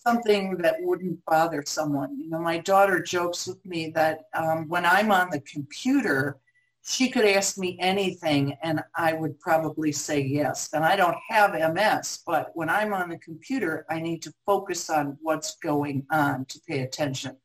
something 0.07 0.57
that 0.59 0.77
wouldn't 0.81 1.25
bother 1.25 1.65
someone. 1.67 2.17
You 2.21 2.31
know, 2.31 2.39
my 2.39 2.59
daughter 2.59 3.03
jokes 3.03 3.49
with 3.49 3.65
me 3.67 3.91
that 3.97 4.27
um, 4.35 4.69
when 4.69 4.87
I'm 4.87 5.11
on 5.11 5.31
the 5.31 5.41
computer, 5.41 6.39
she 6.85 7.11
could 7.11 7.25
ask 7.25 7.59
me 7.59 7.77
anything 7.81 8.57
and 8.63 8.81
I 8.95 9.15
would 9.15 9.41
probably 9.41 9.91
say 9.91 10.21
yes. 10.21 10.69
And 10.73 10.85
I 10.85 10.95
don't 10.95 11.17
have 11.29 11.75
MS, 11.75 12.21
but 12.25 12.53
when 12.55 12.71
I'm 12.71 12.95
on 12.95 13.09
the 13.09 13.19
computer, 13.19 13.85
I 13.91 14.01
need 14.01 14.23
to 14.23 14.33
focus 14.47 14.89
on 14.91 15.19
what's 15.23 15.57
going 15.57 16.07
on 16.13 16.45
to 16.45 16.61
pay 16.69 16.83
attention. 16.83 17.37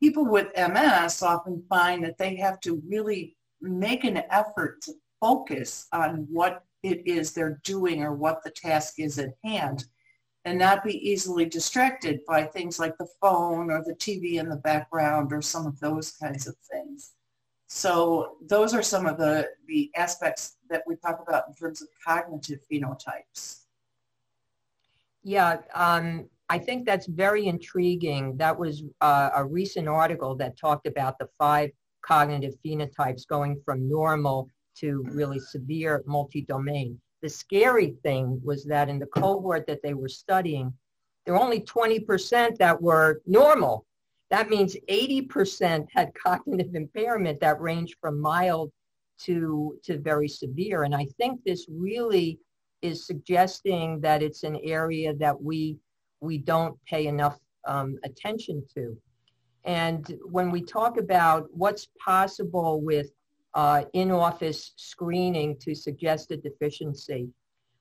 People 0.00 0.26
with 0.26 0.56
MS 0.56 1.22
often 1.22 1.64
find 1.68 2.04
that 2.04 2.18
they 2.18 2.36
have 2.36 2.60
to 2.60 2.80
really 2.88 3.36
make 3.60 4.04
an 4.04 4.22
effort 4.30 4.80
to 4.82 4.92
focus 5.20 5.88
on 5.92 6.28
what 6.30 6.62
it 6.84 7.02
is 7.04 7.32
they're 7.32 7.60
doing 7.64 8.04
or 8.04 8.14
what 8.14 8.44
the 8.44 8.50
task 8.50 9.00
is 9.00 9.18
at 9.18 9.34
hand 9.42 9.86
and 10.44 10.58
not 10.58 10.84
be 10.84 10.96
easily 11.08 11.46
distracted 11.46 12.20
by 12.26 12.44
things 12.44 12.78
like 12.78 12.96
the 12.98 13.08
phone 13.20 13.70
or 13.70 13.82
the 13.82 13.94
TV 13.94 14.34
in 14.34 14.48
the 14.48 14.56
background 14.56 15.32
or 15.32 15.40
some 15.40 15.66
of 15.66 15.80
those 15.80 16.12
kinds 16.12 16.46
of 16.46 16.54
things. 16.70 17.12
So 17.66 18.36
those 18.46 18.74
are 18.74 18.82
some 18.82 19.06
of 19.06 19.16
the, 19.16 19.48
the 19.66 19.90
aspects 19.96 20.56
that 20.68 20.82
we 20.86 20.96
talk 20.96 21.24
about 21.26 21.44
in 21.48 21.54
terms 21.54 21.80
of 21.80 21.88
cognitive 22.06 22.60
phenotypes. 22.70 23.62
Yeah, 25.22 25.56
um, 25.74 26.28
I 26.50 26.58
think 26.58 26.84
that's 26.84 27.06
very 27.06 27.46
intriguing. 27.46 28.36
That 28.36 28.58
was 28.58 28.82
uh, 29.00 29.30
a 29.34 29.44
recent 29.44 29.88
article 29.88 30.36
that 30.36 30.58
talked 30.58 30.86
about 30.86 31.18
the 31.18 31.28
five 31.38 31.70
cognitive 32.02 32.54
phenotypes 32.64 33.26
going 33.26 33.60
from 33.64 33.88
normal 33.88 34.48
to 34.76 35.02
really 35.08 35.38
severe 35.38 36.02
multi-domain. 36.06 37.00
The 37.24 37.30
scary 37.30 37.96
thing 38.02 38.38
was 38.44 38.66
that 38.66 38.90
in 38.90 38.98
the 38.98 39.06
cohort 39.06 39.66
that 39.66 39.80
they 39.82 39.94
were 39.94 40.10
studying, 40.10 40.70
there 41.24 41.32
were 41.32 41.40
only 41.40 41.62
20% 41.62 42.58
that 42.58 42.82
were 42.82 43.22
normal. 43.26 43.86
That 44.28 44.50
means 44.50 44.76
80% 44.90 45.86
had 45.90 46.12
cognitive 46.12 46.74
impairment 46.74 47.40
that 47.40 47.62
ranged 47.62 47.96
from 47.98 48.20
mild 48.20 48.70
to, 49.22 49.78
to 49.84 49.96
very 49.96 50.28
severe. 50.28 50.82
And 50.82 50.94
I 50.94 51.06
think 51.16 51.42
this 51.42 51.64
really 51.66 52.40
is 52.82 53.06
suggesting 53.06 54.02
that 54.02 54.22
it's 54.22 54.42
an 54.42 54.56
area 54.62 55.14
that 55.14 55.42
we, 55.42 55.78
we 56.20 56.36
don't 56.36 56.76
pay 56.84 57.06
enough 57.06 57.38
um, 57.66 57.96
attention 58.04 58.62
to. 58.74 58.94
And 59.64 60.14
when 60.26 60.50
we 60.50 60.60
talk 60.60 60.98
about 60.98 61.46
what's 61.52 61.88
possible 62.04 62.82
with 62.82 63.08
uh, 63.54 63.84
in-office 63.92 64.72
screening 64.76 65.56
to 65.58 65.74
suggest 65.74 66.30
a 66.30 66.36
deficiency. 66.36 67.28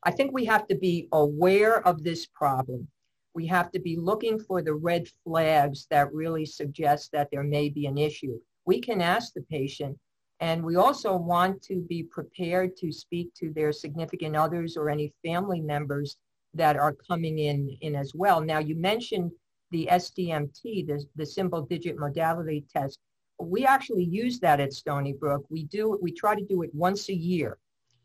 I 0.04 0.12
think 0.12 0.32
we 0.32 0.46
have 0.46 0.68
to 0.68 0.76
be 0.76 1.08
aware 1.12 1.86
of 1.88 2.04
this 2.04 2.26
problem. 2.26 2.88
We 3.34 3.48
have 3.48 3.72
to 3.72 3.80
be 3.80 3.96
looking 3.96 4.40
for 4.40 4.62
the 4.62 4.76
red 4.76 5.08
flags 5.24 5.88
that 5.90 6.14
really 6.14 6.46
suggest 6.46 7.12
that 7.14 7.30
there 7.32 7.44
may 7.44 7.70
be 7.70 7.88
an 7.88 7.98
issue. 7.98 8.40
We 8.66 8.80
can 8.80 9.02
ask 9.02 9.34
the 9.34 9.42
patient, 9.42 9.98
and 10.40 10.64
we 10.64 10.76
also 10.76 11.16
want 11.16 11.62
to 11.64 11.82
be 11.82 12.04
prepared 12.04 12.76
to 12.78 12.92
speak 12.92 13.34
to 13.36 13.52
their 13.52 13.72
significant 13.72 14.36
others 14.36 14.78
or 14.78 14.90
any 14.90 15.14
family 15.26 15.62
members 15.62 16.18
that 16.54 16.76
are 16.76 16.94
coming 16.94 17.40
in, 17.40 17.76
in 17.82 17.96
as 17.96 18.14
well. 18.14 18.40
Now, 18.42 18.60
you 18.60 18.76
mentioned 18.76 19.32
the 19.72 19.88
SDMT, 19.92 20.86
the, 20.86 21.04
the 21.16 21.26
symbol 21.26 21.64
digit 21.64 21.98
modality 21.98 22.64
test 22.72 23.00
we 23.48 23.66
actually 23.66 24.04
use 24.04 24.40
that 24.40 24.60
at 24.60 24.74
Stony 24.74 25.14
Brook. 25.14 25.46
We 25.50 25.64
do, 25.64 25.98
we 26.02 26.12
try 26.12 26.36
to 26.36 26.46
do 26.46 26.62
it 26.64 26.74
once 26.74 27.10
a 27.10 27.14
year 27.14 27.58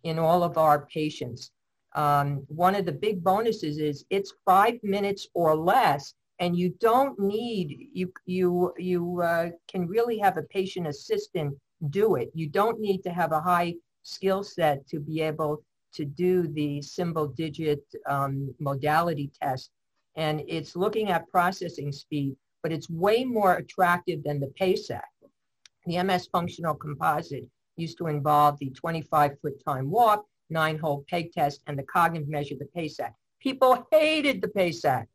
in 0.05 0.19
all 0.19 0.43
of 0.43 0.59
our 0.59 0.87
patients. 0.87 1.51
Um, 1.95 2.45
one 2.49 2.75
of 2.75 2.85
the 2.85 2.93
big 2.93 3.25
bonuses 3.25 3.79
is 3.79 4.05
it's 4.11 4.35
five 4.45 4.79
minutes 4.83 5.27
or 5.35 5.57
less 5.57 6.15
and 6.41 6.57
you 6.57 6.71
don't 6.81 7.19
need, 7.19 7.89
you, 7.93 8.13
you, 8.27 8.73
you 8.79 9.21
uh, 9.21 9.51
can 9.67 9.89
really 9.89 10.19
have 10.19 10.37
a 10.37 10.43
patient 10.43 10.87
assistant 10.87 11.57
do 11.91 12.17
it. 12.17 12.31
You 12.35 12.49
don't 12.49 12.81
need 12.81 13.03
to 13.03 13.11
have 13.11 13.33
a 13.33 13.41
high 13.41 13.75
skill 14.03 14.45
set 14.45 14.87
to 14.89 15.01
be 15.01 15.21
able 15.21 15.63
to 15.95 16.05
do 16.05 16.47
the 16.49 16.81
symbol 16.83 17.29
digit 17.29 17.83
um, 18.07 18.55
modality 18.61 19.31
test. 19.41 19.71
And 20.17 20.43
it's 20.47 20.77
looking 20.77 21.11
at 21.11 21.29
processing 21.29 21.93
speed, 21.93 22.37
but 22.63 22.73
it's 22.73 22.91
way 22.91 23.25
more 23.25 23.55
attractive 23.55 24.23
than 24.23 24.41
the 24.41 24.53
PASAT. 24.61 25.03
The 25.89 26.03
MS 26.03 26.29
functional 26.31 26.75
composite 26.75 27.49
used 27.79 27.97
to 27.97 28.09
involve 28.09 28.59
the 28.59 28.71
25-foot 28.73 29.65
time 29.65 29.91
walk, 29.91 30.23
nine-hole 30.51 31.07
peg 31.09 31.33
test, 31.33 31.63
and 31.67 31.79
the 31.79 31.83
cognitive 31.83 32.29
measure, 32.29 32.57
the 32.59 32.69
PASAT. 32.77 33.15
People 33.41 33.87
hated 33.91 34.43
the 34.43 34.49
PASAT. 34.49 35.07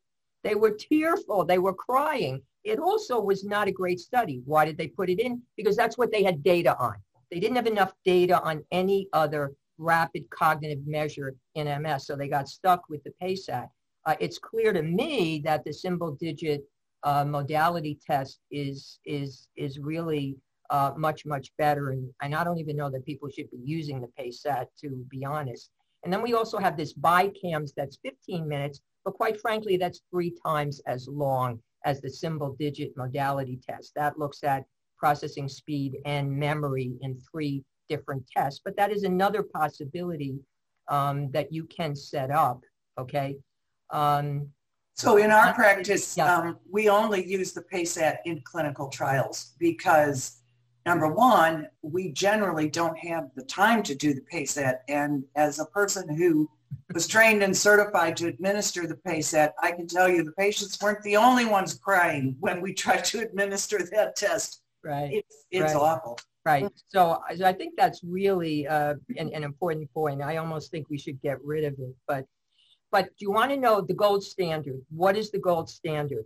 They 0.43 0.55
were 0.55 0.71
tearful. 0.71 1.45
They 1.45 1.59
were 1.59 1.75
crying. 1.75 2.41
It 2.63 2.79
also 2.79 3.21
was 3.21 3.43
not 3.43 3.67
a 3.67 3.71
great 3.71 3.99
study. 3.99 4.41
Why 4.45 4.65
did 4.65 4.79
they 4.79 4.87
put 4.87 5.11
it 5.11 5.19
in? 5.19 5.43
Because 5.57 5.75
that's 5.75 5.95
what 5.95 6.11
they 6.11 6.23
had 6.23 6.41
data 6.41 6.75
on. 6.79 6.95
They 7.29 7.39
didn't 7.39 7.57
have 7.57 7.67
enough 7.67 7.93
data 8.03 8.41
on 8.41 8.63
any 8.71 9.09
other 9.13 9.53
rapid 9.77 10.27
cognitive 10.31 10.87
measure 10.87 11.35
in 11.53 11.67
MS, 11.83 12.07
so 12.07 12.15
they 12.15 12.27
got 12.27 12.49
stuck 12.49 12.89
with 12.89 13.03
the 13.03 13.13
PASAT. 13.21 13.67
Uh, 14.07 14.15
it's 14.19 14.39
clear 14.39 14.73
to 14.73 14.81
me 14.81 15.39
that 15.45 15.63
the 15.65 15.73
symbol 15.73 16.17
digit 16.19 16.63
uh, 17.03 17.23
modality 17.23 17.99
test 18.03 18.39
is, 18.49 18.97
is, 19.05 19.49
is 19.55 19.77
really 19.77 20.35
uh, 20.69 20.91
much, 20.97 21.25
much 21.25 21.51
better. 21.57 21.91
And, 21.91 22.09
and 22.21 22.35
I 22.35 22.43
don't 22.43 22.57
even 22.57 22.75
know 22.75 22.89
that 22.89 23.05
people 23.05 23.29
should 23.29 23.49
be 23.51 23.59
using 23.63 24.01
the 24.01 24.09
PASAT, 24.19 24.67
to 24.81 25.05
be 25.09 25.25
honest. 25.25 25.69
And 26.03 26.11
then 26.11 26.21
we 26.21 26.33
also 26.33 26.57
have 26.57 26.77
this 26.77 26.93
BICAMS 26.93 27.71
that's 27.75 27.99
15 28.03 28.47
minutes, 28.47 28.81
but 29.05 29.13
quite 29.13 29.39
frankly, 29.39 29.77
that's 29.77 30.01
three 30.11 30.35
times 30.45 30.81
as 30.85 31.07
long 31.07 31.59
as 31.85 32.01
the 32.01 32.09
symbol 32.09 32.55
digit 32.59 32.95
modality 32.95 33.59
test. 33.67 33.93
That 33.95 34.17
looks 34.17 34.43
at 34.43 34.65
processing 34.97 35.49
speed 35.49 35.97
and 36.05 36.31
memory 36.31 36.93
in 37.01 37.19
three 37.31 37.63
different 37.89 38.23
tests. 38.35 38.61
But 38.63 38.77
that 38.77 38.91
is 38.91 39.03
another 39.03 39.43
possibility 39.43 40.39
um, 40.87 41.31
that 41.31 41.51
you 41.51 41.65
can 41.65 41.95
set 41.95 42.31
up, 42.31 42.61
okay? 42.99 43.37
Um, 43.91 44.49
so 44.95 45.17
in 45.17 45.31
our 45.31 45.53
practice, 45.53 46.15
yeah. 46.15 46.37
um, 46.37 46.57
we 46.69 46.87
only 46.87 47.25
use 47.25 47.51
the 47.53 47.63
PASAT 47.63 48.17
in 48.25 48.41
clinical 48.45 48.89
trials 48.89 49.53
because 49.59 50.42
number 50.85 51.07
one, 51.07 51.67
we 51.81 52.11
generally 52.11 52.69
don't 52.69 52.97
have 52.97 53.29
the 53.35 53.43
time 53.43 53.83
to 53.83 53.95
do 53.95 54.13
the 54.13 54.21
PASAT. 54.21 54.79
And 54.89 55.23
as 55.35 55.59
a 55.59 55.65
person 55.65 56.13
who 56.15 56.49
was 56.93 57.07
trained 57.07 57.43
and 57.43 57.55
certified 57.55 58.17
to 58.17 58.27
administer 58.27 58.87
the 58.87 58.95
PASAT, 58.95 59.53
I 59.61 59.71
can 59.71 59.87
tell 59.87 60.09
you 60.09 60.23
the 60.23 60.31
patients 60.33 60.77
weren't 60.81 61.01
the 61.03 61.17
only 61.17 61.45
ones 61.45 61.75
crying 61.75 62.35
when 62.39 62.61
we 62.61 62.73
tried 62.73 63.05
to 63.05 63.21
administer 63.21 63.79
that 63.91 64.15
test. 64.15 64.61
Right. 64.83 65.13
It's, 65.13 65.45
it's 65.51 65.73
right. 65.73 65.81
awful. 65.81 66.19
Right. 66.45 66.67
So, 66.89 67.21
so 67.37 67.45
I 67.45 67.53
think 67.53 67.75
that's 67.77 68.01
really 68.03 68.67
uh, 68.67 68.95
an, 69.17 69.31
an 69.33 69.43
important 69.43 69.91
point. 69.93 70.21
I 70.21 70.37
almost 70.37 70.71
think 70.71 70.89
we 70.89 70.97
should 70.97 71.21
get 71.21 71.41
rid 71.43 71.63
of 71.63 71.73
it. 71.79 71.95
But, 72.05 72.25
but 72.91 73.05
do 73.05 73.21
you 73.21 73.31
want 73.31 73.51
to 73.51 73.57
know 73.57 73.79
the 73.79 73.93
gold 73.93 74.23
standard? 74.23 74.81
What 74.89 75.15
is 75.15 75.31
the 75.31 75.39
gold 75.39 75.69
standard? 75.69 76.25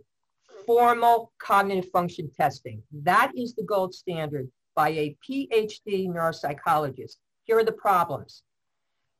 Formal 0.68 1.32
cognitive 1.38 1.90
function 1.90 2.30
testing. 2.30 2.82
That 2.92 3.32
is 3.34 3.54
the 3.54 3.62
gold 3.62 3.94
standard 3.94 4.50
by 4.76 4.90
a 4.90 5.16
PhD 5.26 6.10
neuropsychologist. 6.10 7.16
Here 7.44 7.58
are 7.58 7.64
the 7.64 7.72
problems. 7.72 8.42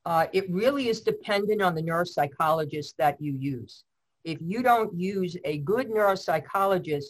Uh, 0.04 0.26
it 0.34 0.44
really 0.50 0.90
is 0.90 1.00
dependent 1.00 1.62
on 1.62 1.74
the 1.74 1.80
neuropsychologist 1.80 2.96
that 2.98 3.16
you 3.18 3.32
use. 3.32 3.84
If 4.24 4.36
you 4.42 4.62
don't 4.62 4.94
use 4.94 5.38
a 5.46 5.56
good 5.60 5.88
neuropsychologist, 5.88 7.06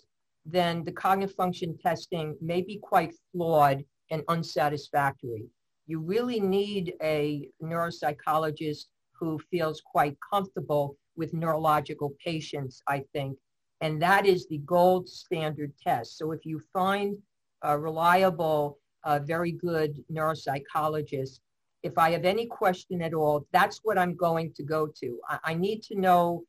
then 0.47 0.85
the 0.85 0.93
cognitive 0.93 1.35
function 1.35 1.77
testing 1.77 2.37
may 2.41 2.63
be 2.63 2.77
quite 2.77 3.17
flawed 3.33 3.85
and 4.13 4.23
unsatisfactory. 4.29 5.47
You 5.89 5.99
really 5.99 6.39
need 6.39 6.95
a 7.03 7.49
neuropsychologist 7.61 8.85
who 9.19 9.41
feels 9.51 9.81
quite 9.81 10.17
comfortable 10.33 10.97
with 11.17 11.35
neurological 11.35 12.15
patients, 12.25 12.85
I 12.87 13.03
think. 13.13 13.37
And 13.81 14.03
that 14.03 14.27
is 14.27 14.47
the 14.49 14.59
gold 14.59 15.09
standard 15.09 15.73
test. 15.81 16.19
So 16.19 16.33
if 16.33 16.45
you 16.45 16.61
find 16.73 17.17
a 17.63 17.79
reliable, 17.79 18.79
uh, 19.05 19.21
very 19.21 19.53
good 19.53 20.03
neuropsychologist, 20.13 21.41
if 21.85 21.97
I 21.97 22.11
have 22.11 22.25
any 22.25 22.47
question 22.47 23.03
at 23.03 23.15
all, 23.15 23.47
that's 23.53 23.81
what 23.85 23.99
I'm 23.99 24.17
going 24.17 24.53
to 24.55 24.65
go 24.65 24.89
to. 25.01 25.21
I, 25.29 25.39
I 25.45 25.55
need 25.55 25.83
to 25.85 25.95
know 25.99 26.43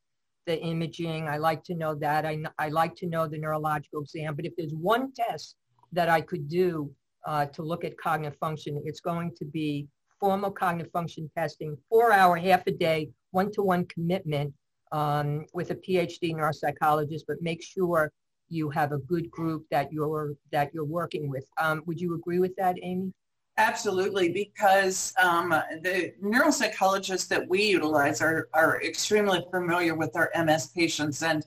the 0.48 0.60
imaging. 0.60 1.28
I 1.28 1.38
like 1.38 1.64
to 1.66 1.76
know 1.76 1.94
that. 1.96 2.26
I, 2.26 2.40
I 2.58 2.70
like 2.70 2.96
to 2.96 3.08
know 3.08 3.28
the 3.28 3.38
neurological 3.38 4.02
exam. 4.02 4.36
But 4.36 4.46
if 4.46 4.54
there's 4.58 4.74
one 4.74 5.14
test 5.14 5.56
that 5.92 6.10
I 6.10 6.22
could 6.22 6.48
do 6.48 6.92
uh, 7.28 7.46
to 7.48 7.62
look 7.62 7.84
at 7.84 7.98
cognitive 7.98 8.40
function, 8.40 8.82
it's 8.86 9.02
going 9.02 9.36
to 9.38 9.46
be 9.46 9.88
formal 10.20 10.52
cognitive 10.52 10.92
function 10.92 11.30
testing, 11.38 11.78
four 11.90 12.12
hour, 12.12 12.36
half 12.36 12.66
a 12.66 12.72
day, 12.72 13.10
one-to-one 13.32 13.86
commitment 13.86 14.54
um, 14.92 15.46
with 15.54 15.72
a 15.72 15.76
PhD 15.76 16.34
neuropsychologist, 16.34 17.24
but 17.28 17.42
make 17.42 17.62
sure 17.64 18.12
you 18.50 18.70
have 18.70 18.92
a 18.92 18.98
good 18.98 19.30
group 19.30 19.66
that 19.70 19.94
you're 19.94 20.34
that 20.52 20.74
you're 20.74 20.86
working 20.86 21.30
with. 21.30 21.46
Um, 21.60 21.84
would 21.86 22.02
you 22.02 22.16
agree 22.16 22.40
with 22.40 22.56
that, 22.56 22.78
Amy? 22.82 23.14
Absolutely, 23.58 24.30
because 24.30 25.14
um, 25.22 25.50
the 25.50 26.14
neuropsychologists 26.24 27.28
that 27.28 27.48
we 27.50 27.64
utilize 27.64 28.22
are, 28.22 28.48
are 28.54 28.82
extremely 28.82 29.46
familiar 29.52 29.96
with 29.96 30.16
our 30.16 30.32
MS 30.34 30.68
patients 30.68 31.24
and 31.24 31.46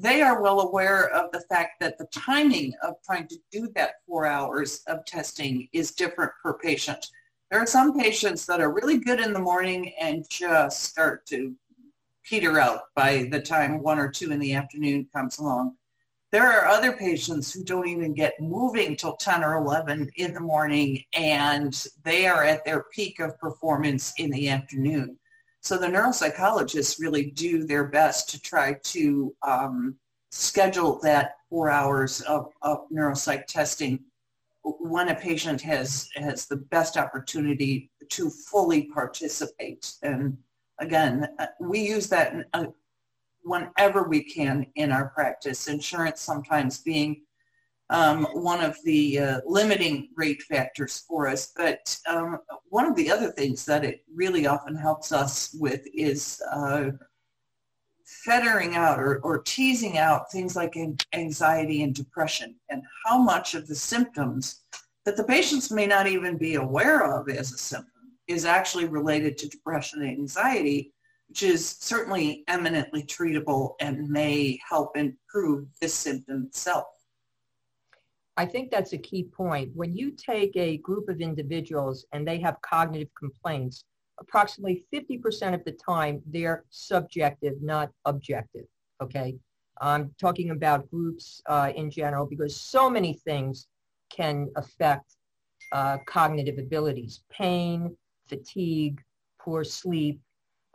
they 0.00 0.22
are 0.22 0.40
well 0.40 0.60
aware 0.60 1.08
of 1.08 1.32
the 1.32 1.40
fact 1.48 1.80
that 1.80 1.98
the 1.98 2.06
timing 2.12 2.72
of 2.82 2.94
trying 3.04 3.26
to 3.28 3.36
do 3.50 3.68
that 3.74 3.94
four 4.06 4.26
hours 4.26 4.82
of 4.86 5.04
testing 5.06 5.68
is 5.72 5.90
different 5.90 6.30
per 6.40 6.54
patient. 6.54 7.04
There 7.50 7.60
are 7.60 7.66
some 7.66 7.98
patients 7.98 8.46
that 8.46 8.60
are 8.60 8.72
really 8.72 8.98
good 8.98 9.18
in 9.18 9.32
the 9.32 9.40
morning 9.40 9.92
and 9.98 10.24
just 10.30 10.84
start 10.84 11.26
to 11.26 11.54
peter 12.28 12.60
out 12.60 12.82
by 12.94 13.28
the 13.30 13.40
time 13.40 13.82
one 13.82 13.98
or 13.98 14.10
two 14.10 14.32
in 14.32 14.38
the 14.38 14.54
afternoon 14.54 15.08
comes 15.14 15.38
along. 15.38 15.74
There 16.30 16.46
are 16.46 16.66
other 16.66 16.92
patients 16.92 17.52
who 17.52 17.64
don't 17.64 17.88
even 17.88 18.12
get 18.12 18.38
moving 18.38 18.96
till 18.96 19.16
10 19.16 19.42
or 19.42 19.54
11 19.54 20.10
in 20.16 20.34
the 20.34 20.40
morning 20.40 21.02
and 21.14 21.74
they 22.04 22.26
are 22.26 22.44
at 22.44 22.64
their 22.66 22.84
peak 22.94 23.18
of 23.18 23.38
performance 23.38 24.12
in 24.18 24.30
the 24.30 24.50
afternoon. 24.50 25.18
So 25.62 25.78
the 25.78 25.86
neuropsychologists 25.86 27.00
really 27.00 27.30
do 27.30 27.64
their 27.64 27.84
best 27.84 28.28
to 28.30 28.40
try 28.40 28.74
to 28.74 29.34
um, 29.42 29.96
schedule 30.30 31.00
that 31.02 31.36
four 31.48 31.70
hours 31.70 32.20
of, 32.22 32.52
of 32.60 32.88
neuropsych 32.90 33.46
testing 33.46 34.00
when 34.62 35.08
a 35.08 35.14
patient 35.14 35.62
has, 35.62 36.10
has 36.16 36.46
the 36.46 36.56
best 36.56 36.98
opportunity 36.98 37.90
to 38.10 38.28
fully 38.28 38.82
participate. 38.92 39.94
And 40.02 40.36
again, 40.80 41.28
uh, 41.38 41.46
we 41.60 41.80
use 41.80 42.08
that 42.08 42.34
uh, 42.54 42.66
whenever 43.42 44.04
we 44.04 44.22
can 44.22 44.66
in 44.76 44.92
our 44.92 45.08
practice, 45.08 45.68
insurance 45.68 46.20
sometimes 46.20 46.78
being 46.78 47.22
um, 47.90 48.26
one 48.34 48.62
of 48.62 48.76
the 48.84 49.18
uh, 49.18 49.40
limiting 49.46 50.08
rate 50.16 50.42
factors 50.42 51.04
for 51.08 51.26
us. 51.26 51.52
But 51.56 51.96
um, 52.08 52.38
one 52.68 52.84
of 52.84 52.96
the 52.96 53.10
other 53.10 53.30
things 53.30 53.64
that 53.64 53.84
it 53.84 54.04
really 54.14 54.46
often 54.46 54.76
helps 54.76 55.10
us 55.10 55.56
with 55.58 55.86
is 55.94 56.42
uh, 56.52 56.90
fettering 58.24 58.74
out 58.74 58.98
or, 58.98 59.20
or 59.20 59.42
teasing 59.42 59.98
out 59.98 60.30
things 60.30 60.56
like 60.56 60.76
anxiety 61.12 61.82
and 61.82 61.94
depression 61.94 62.54
and 62.68 62.82
how 63.04 63.18
much 63.18 63.54
of 63.54 63.66
the 63.66 63.74
symptoms 63.74 64.62
that 65.04 65.16
the 65.16 65.24
patients 65.24 65.70
may 65.70 65.86
not 65.86 66.06
even 66.06 66.36
be 66.36 66.56
aware 66.56 67.04
of 67.04 67.28
as 67.28 67.52
a 67.52 67.58
symptom 67.58 67.97
is 68.28 68.44
actually 68.44 68.86
related 68.86 69.36
to 69.38 69.48
depression 69.48 70.02
and 70.02 70.10
anxiety 70.10 70.92
which 71.28 71.42
is 71.42 71.76
certainly 71.80 72.42
eminently 72.48 73.02
treatable 73.02 73.74
and 73.80 74.08
may 74.08 74.58
help 74.66 74.96
improve 74.96 75.66
this 75.80 75.94
symptom 75.94 76.44
itself. 76.46 76.86
I 78.36 78.46
think 78.46 78.70
that's 78.70 78.92
a 78.92 78.98
key 78.98 79.24
point. 79.24 79.70
When 79.74 79.94
you 79.94 80.12
take 80.12 80.56
a 80.56 80.78
group 80.78 81.08
of 81.08 81.20
individuals 81.20 82.06
and 82.12 82.26
they 82.26 82.38
have 82.40 82.60
cognitive 82.62 83.08
complaints, 83.18 83.84
approximately 84.20 84.84
50% 84.92 85.54
of 85.54 85.64
the 85.64 85.72
time 85.72 86.22
they're 86.26 86.64
subjective, 86.70 87.54
not 87.60 87.90
objective. 88.04 88.64
Okay. 89.02 89.36
I'm 89.80 90.14
talking 90.20 90.50
about 90.50 90.90
groups 90.90 91.40
uh, 91.46 91.72
in 91.76 91.90
general 91.90 92.26
because 92.26 92.60
so 92.60 92.88
many 92.88 93.14
things 93.24 93.68
can 94.10 94.48
affect 94.56 95.16
uh, 95.72 95.98
cognitive 96.06 96.58
abilities, 96.58 97.20
pain, 97.30 97.96
fatigue, 98.28 99.00
poor 99.40 99.64
sleep, 99.64 100.20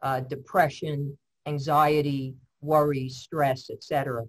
uh, 0.01 0.19
depression, 0.21 1.17
anxiety, 1.45 2.35
worry, 2.61 3.09
stress, 3.09 3.69
etc. 3.69 4.23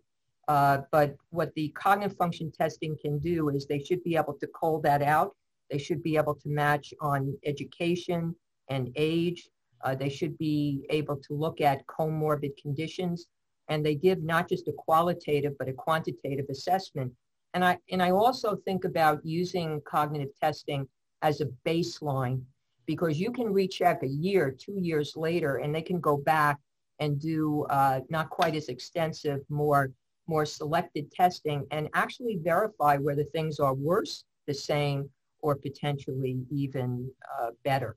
Uh, 0.48 0.78
but 0.92 1.16
what 1.30 1.52
the 1.54 1.68
cognitive 1.70 2.16
function 2.16 2.52
testing 2.52 2.96
can 3.00 3.18
do 3.18 3.48
is 3.48 3.66
they 3.66 3.78
should 3.78 4.02
be 4.04 4.16
able 4.16 4.34
to 4.34 4.46
call 4.46 4.80
that 4.80 5.02
out. 5.02 5.34
They 5.70 5.78
should 5.78 6.02
be 6.02 6.16
able 6.16 6.34
to 6.34 6.48
match 6.48 6.92
on 7.00 7.36
education 7.44 8.34
and 8.68 8.90
age. 8.96 9.48
Uh, 9.82 9.94
they 9.94 10.08
should 10.08 10.36
be 10.38 10.86
able 10.90 11.16
to 11.16 11.34
look 11.34 11.60
at 11.60 11.86
comorbid 11.86 12.56
conditions. 12.60 13.26
And 13.68 13.84
they 13.84 13.94
give 13.94 14.22
not 14.22 14.48
just 14.48 14.68
a 14.68 14.72
qualitative, 14.72 15.56
but 15.58 15.68
a 15.68 15.72
quantitative 15.72 16.46
assessment. 16.50 17.12
And 17.54 17.64
I, 17.64 17.78
and 17.90 18.02
I 18.02 18.10
also 18.10 18.56
think 18.56 18.84
about 18.84 19.24
using 19.24 19.80
cognitive 19.86 20.34
testing 20.40 20.86
as 21.22 21.40
a 21.40 21.46
baseline 21.66 22.42
because 22.86 23.18
you 23.18 23.30
can 23.32 23.52
recheck 23.52 24.02
a 24.02 24.08
year, 24.08 24.50
two 24.50 24.78
years 24.80 25.16
later, 25.16 25.56
and 25.56 25.74
they 25.74 25.82
can 25.82 26.00
go 26.00 26.16
back 26.16 26.58
and 27.00 27.20
do 27.20 27.64
uh, 27.70 28.00
not 28.08 28.30
quite 28.30 28.54
as 28.54 28.68
extensive, 28.68 29.40
more 29.48 29.92
more 30.26 30.46
selected 30.46 31.10
testing 31.12 31.66
and 31.70 31.86
actually 31.92 32.38
verify 32.42 32.96
whether 32.96 33.24
things 33.24 33.60
are 33.60 33.74
worse, 33.74 34.24
the 34.46 34.54
same, 34.54 35.10
or 35.42 35.54
potentially 35.54 36.38
even 36.50 37.10
uh, 37.38 37.50
better. 37.62 37.96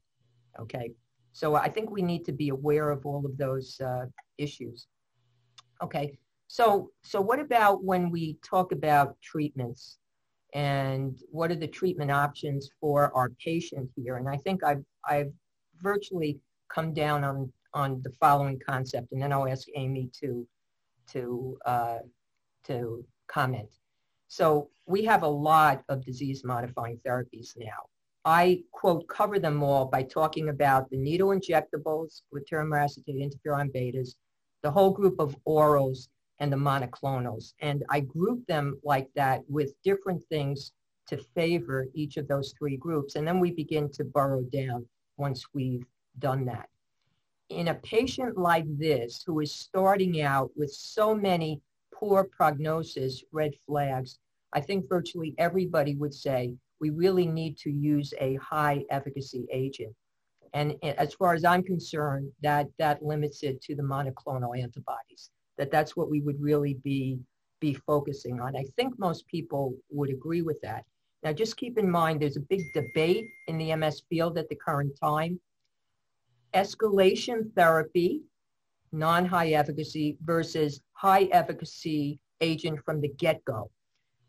Okay, 0.60 0.92
so 1.32 1.56
I 1.56 1.70
think 1.70 1.90
we 1.90 2.02
need 2.02 2.26
to 2.26 2.34
be 2.34 2.50
aware 2.50 2.90
of 2.90 3.06
all 3.06 3.26
of 3.26 3.38
those 3.38 3.80
uh, 3.80 4.06
issues. 4.38 4.88
Okay, 5.82 6.18
so 6.48 6.92
so 7.04 7.22
what 7.22 7.40
about 7.40 7.84
when 7.84 8.10
we 8.10 8.38
talk 8.44 8.72
about 8.72 9.16
treatments? 9.22 10.00
And 10.54 11.18
what 11.30 11.52
are 11.52 11.56
the 11.56 11.68
treatment 11.68 12.12
options 12.12 12.70
for 12.80 13.12
our 13.16 13.30
patient 13.44 13.90
here. 13.96 14.18
And 14.18 14.30
I 14.30 14.38
think 14.38 14.64
I've, 14.64 14.84
I've 15.06 15.32
virtually 15.82 16.40
come 16.74 16.94
down 16.94 17.24
on, 17.24 17.52
on 17.74 18.02
the 18.02 18.12
following 18.20 18.60
concept, 18.60 19.12
and 19.12 19.22
then 19.22 19.32
I'll 19.34 19.48
ask 19.48 19.68
Amy 19.76 20.10
to, 20.22 20.48
to, 21.12 21.58
uh, 21.66 22.00
to 22.66 23.06
comment. 23.28 23.70
So 24.30 24.70
we 24.86 25.06
have 25.06 25.24
a 25.24 25.28
lot 25.28 25.84
of 25.90 26.06
disease-modifying 26.06 27.00
therapies 27.06 27.58
now. 27.58 27.88
I, 28.26 28.64
quote, 28.72 29.08
cover 29.08 29.40
them 29.40 29.64
all 29.64 29.86
by 29.86 30.04
talking 30.04 30.50
about 30.50 30.90
the 30.90 30.98
needle 30.98 31.30
injectables, 31.30 32.22
glatiramer 32.34 32.84
acetate, 32.84 33.16
interferon 33.16 33.74
betas, 33.74 34.16
the 34.64 34.72
whole 34.72 34.92
group 34.92 35.20
of 35.20 35.38
orals, 35.48 36.10
and 36.40 36.52
the 36.52 36.58
monoclonals. 36.58 37.54
And 37.62 37.84
I 37.90 38.02
group 38.02 38.46
them 38.48 38.80
like 38.84 39.10
that 39.16 39.42
with 39.50 39.74
different 39.84 40.24
things 40.30 40.72
to 41.08 41.18
favor 41.36 41.88
each 41.94 42.18
of 42.18 42.28
those 42.28 42.54
three 42.58 42.78
groups. 42.78 43.16
And 43.16 43.28
then 43.28 43.40
we 43.40 43.52
begin 43.52 43.90
to 43.94 44.04
burrow 44.04 44.44
down 44.44 44.86
once 45.18 45.46
we've 45.54 45.86
done 46.20 46.46
that. 46.46 46.70
in 47.50 47.70
a 47.70 47.76
patient 47.76 48.38
like 48.38 48.66
this 48.78 49.24
who 49.26 49.40
is 49.40 49.54
starting 49.54 50.22
out 50.22 50.52
with 50.56 50.72
so 50.72 51.16
many 51.16 51.62
poor 51.94 52.24
prognosis 52.26 53.24
red 53.32 53.54
flags, 53.66 54.20
I 54.54 54.62
think 54.62 54.88
virtually 54.90 55.34
everybody 55.38 55.96
would 55.96 56.14
say 56.14 56.56
we 56.80 56.90
really 56.90 57.26
need 57.26 57.58
to 57.60 57.72
use 57.72 58.14
a 58.20 58.36
high 58.36 58.84
efficacy 58.90 59.48
agent. 59.52 59.96
And 60.54 60.76
as 60.84 61.14
far 61.14 61.34
as 61.34 61.44
I'm 61.44 61.64
concerned, 61.64 62.32
that, 62.42 62.68
that 62.80 63.04
limits 63.04 63.44
it 63.44 63.62
to 63.64 63.76
the 63.76 63.84
monoclonal 63.84 64.58
antibodies, 64.58 65.30
that 65.58 65.72
that's 65.72 65.96
what 65.96 66.10
we 66.10 66.22
would 66.22 66.42
really 66.42 66.76
be, 66.84 67.20
be 67.60 67.74
focusing 67.74 68.40
on. 68.40 68.56
I 68.56 68.66
think 68.76 68.98
most 69.00 69.28
people 69.28 69.74
would 69.90 70.10
agree 70.10 70.42
with 70.42 70.62
that. 70.62 70.86
Now, 71.24 71.34
just 71.34 71.58
keep 71.58 71.78
in 71.78 71.90
mind, 71.90 72.22
there's 72.22 72.38
a 72.38 72.42
big 72.42 72.62
debate 72.74 73.26
in 73.48 73.58
the 73.58 73.76
MS 73.76 74.04
field 74.10 74.38
at 74.38 74.50
the 74.50 74.56
current 74.56 74.94
time. 75.02 75.40
Escalation 76.54 77.52
therapy, 77.56 78.22
non-high 78.92 79.50
efficacy 79.50 80.18
versus 80.24 80.82
high 80.94 81.24
efficacy 81.26 82.20
agent 82.42 82.80
from 82.86 83.02
the 83.02 83.10
get-go. 83.10 83.70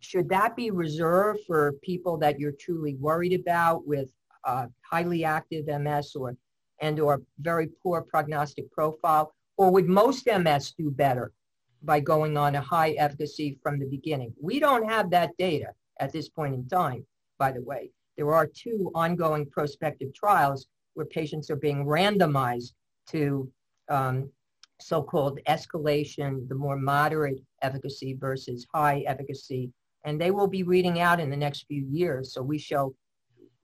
Should 0.01 0.29
that 0.31 0.57
be 0.57 0.71
reserved 0.71 1.41
for 1.47 1.75
people 1.83 2.17
that 2.19 2.39
you're 2.39 2.53
truly 2.53 2.95
worried 2.95 3.39
about 3.39 3.87
with 3.87 4.11
uh, 4.45 4.67
highly 4.83 5.25
active 5.25 5.67
MS 5.67 6.15
or 6.15 6.37
and 6.81 7.01
or 7.01 7.23
very 7.41 7.69
poor 7.83 8.03
prognostic 8.03 8.71
profile? 8.71 9.35
Or 9.59 9.73
would 9.73 9.89
most 9.89 10.27
MS 10.27 10.73
do 10.79 10.91
better 10.91 11.33
by 11.83 12.01
going 12.01 12.37
on 12.37 12.55
a 12.55 12.61
high 12.61 12.93
efficacy 12.93 13.59
from 13.63 13.79
the 13.79 13.87
beginning? 13.87 14.33
We 14.41 14.61
don't 14.61 14.89
have 14.89 15.11
that 15.11 15.37
data 15.37 15.73
at 16.01 16.13
this 16.13 16.29
point 16.29 16.55
in 16.55 16.67
time, 16.69 17.05
by 17.39 17.53
the 17.53 17.63
way. 17.63 17.91
There 18.17 18.33
are 18.33 18.47
two 18.47 18.91
ongoing 18.95 19.47
prospective 19.47 20.15
trials 20.15 20.69
where 20.95 21.07
patients 21.07 21.51
are 21.51 21.57
being 21.57 21.85
randomized 21.85 22.73
to 23.09 23.51
um, 23.89 24.31
so-called 24.81 25.41
escalation, 25.49 26.49
the 26.49 26.55
more 26.55 26.77
moderate 26.77 27.41
efficacy 27.63 28.15
versus 28.15 28.67
high 28.73 29.01
efficacy. 29.07 29.73
And 30.05 30.21
they 30.21 30.31
will 30.31 30.47
be 30.47 30.63
reading 30.63 31.01
out 31.01 31.19
in 31.19 31.31
the 31.31 31.37
next 31.37 31.67
few 31.67 31.85
years. 31.91 32.33
So 32.33 32.43
we 32.43 32.59
show, 32.59 32.95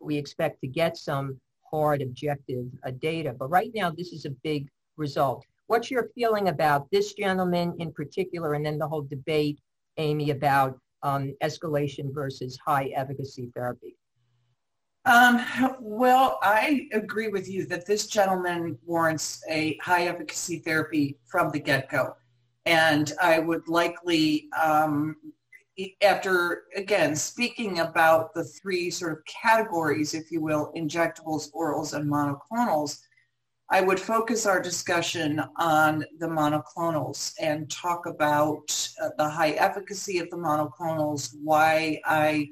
we 0.00 0.16
expect 0.16 0.60
to 0.62 0.66
get 0.66 0.96
some 0.96 1.40
hard 1.70 2.02
objective 2.02 2.66
uh, 2.84 2.90
data. 2.98 3.32
But 3.32 3.50
right 3.50 3.70
now, 3.74 3.90
this 3.90 4.12
is 4.12 4.24
a 4.24 4.30
big 4.30 4.68
result. 4.96 5.44
What's 5.66 5.90
your 5.90 6.10
feeling 6.14 6.48
about 6.48 6.90
this 6.90 7.14
gentleman 7.14 7.74
in 7.78 7.92
particular, 7.92 8.54
and 8.54 8.64
then 8.64 8.78
the 8.78 8.88
whole 8.88 9.02
debate, 9.02 9.60
Amy, 9.96 10.30
about 10.30 10.78
um, 11.02 11.34
escalation 11.42 12.12
versus 12.12 12.58
high 12.64 12.92
efficacy 12.96 13.50
therapy? 13.54 13.96
Um, 15.06 15.44
well, 15.80 16.38
I 16.42 16.88
agree 16.92 17.28
with 17.28 17.48
you 17.48 17.66
that 17.66 17.86
this 17.86 18.06
gentleman 18.06 18.78
warrants 18.86 19.42
a 19.50 19.76
high 19.82 20.06
efficacy 20.06 20.60
therapy 20.60 21.18
from 21.26 21.50
the 21.50 21.58
get-go. 21.58 22.16
And 22.64 23.12
I 23.20 23.38
would 23.38 23.68
likely, 23.68 24.48
um, 24.62 25.16
after, 26.00 26.64
again, 26.74 27.14
speaking 27.14 27.80
about 27.80 28.32
the 28.32 28.44
three 28.44 28.90
sort 28.90 29.12
of 29.12 29.18
categories, 29.26 30.14
if 30.14 30.30
you 30.30 30.40
will, 30.40 30.72
injectables, 30.74 31.52
orals, 31.52 31.92
and 31.92 32.10
monoclonals, 32.10 33.00
I 33.74 33.80
would 33.80 33.98
focus 33.98 34.46
our 34.46 34.62
discussion 34.62 35.42
on 35.56 36.04
the 36.20 36.28
monoclonals 36.28 37.34
and 37.40 37.68
talk 37.68 38.06
about 38.06 38.88
uh, 39.02 39.08
the 39.18 39.28
high 39.28 39.50
efficacy 39.50 40.20
of 40.20 40.30
the 40.30 40.36
monoclonals, 40.36 41.34
why 41.42 42.00
I 42.04 42.50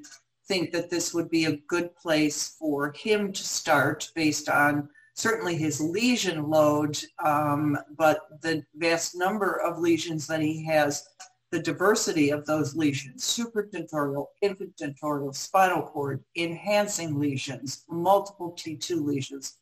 think 0.49 0.73
that 0.73 0.89
this 0.89 1.13
would 1.13 1.29
be 1.29 1.45
a 1.45 1.55
good 1.69 1.95
place 1.95 2.57
for 2.59 2.91
him 2.91 3.31
to 3.31 3.41
start 3.41 4.11
based 4.15 4.49
on 4.49 4.89
certainly 5.15 5.55
his 5.55 5.79
lesion 5.79 6.49
load, 6.49 6.99
um, 7.23 7.77
but 7.97 8.41
the 8.41 8.65
vast 8.75 9.15
number 9.15 9.61
of 9.61 9.79
lesions 9.79 10.27
that 10.27 10.41
he 10.41 10.65
has, 10.65 11.07
the 11.51 11.59
diversity 11.59 12.31
of 12.31 12.45
those 12.45 12.75
lesions, 12.75 13.23
supratentorial, 13.23 14.25
infratentorial, 14.43 15.33
spinal 15.33 15.83
cord, 15.83 16.21
enhancing 16.35 17.17
lesions, 17.17 17.85
multiple 17.87 18.51
T2 18.59 19.01
lesions. 19.05 19.59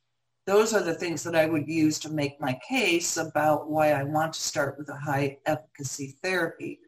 Those 0.51 0.73
are 0.73 0.83
the 0.83 0.93
things 0.93 1.23
that 1.23 1.33
I 1.33 1.45
would 1.45 1.65
use 1.65 1.97
to 1.99 2.09
make 2.09 2.41
my 2.41 2.59
case 2.67 3.15
about 3.15 3.69
why 3.69 3.93
I 3.93 4.03
want 4.03 4.33
to 4.33 4.41
start 4.41 4.77
with 4.77 4.89
a 4.89 4.97
high 4.97 5.37
efficacy 5.45 6.17
therapy. 6.21 6.81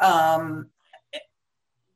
Um, 0.00 0.70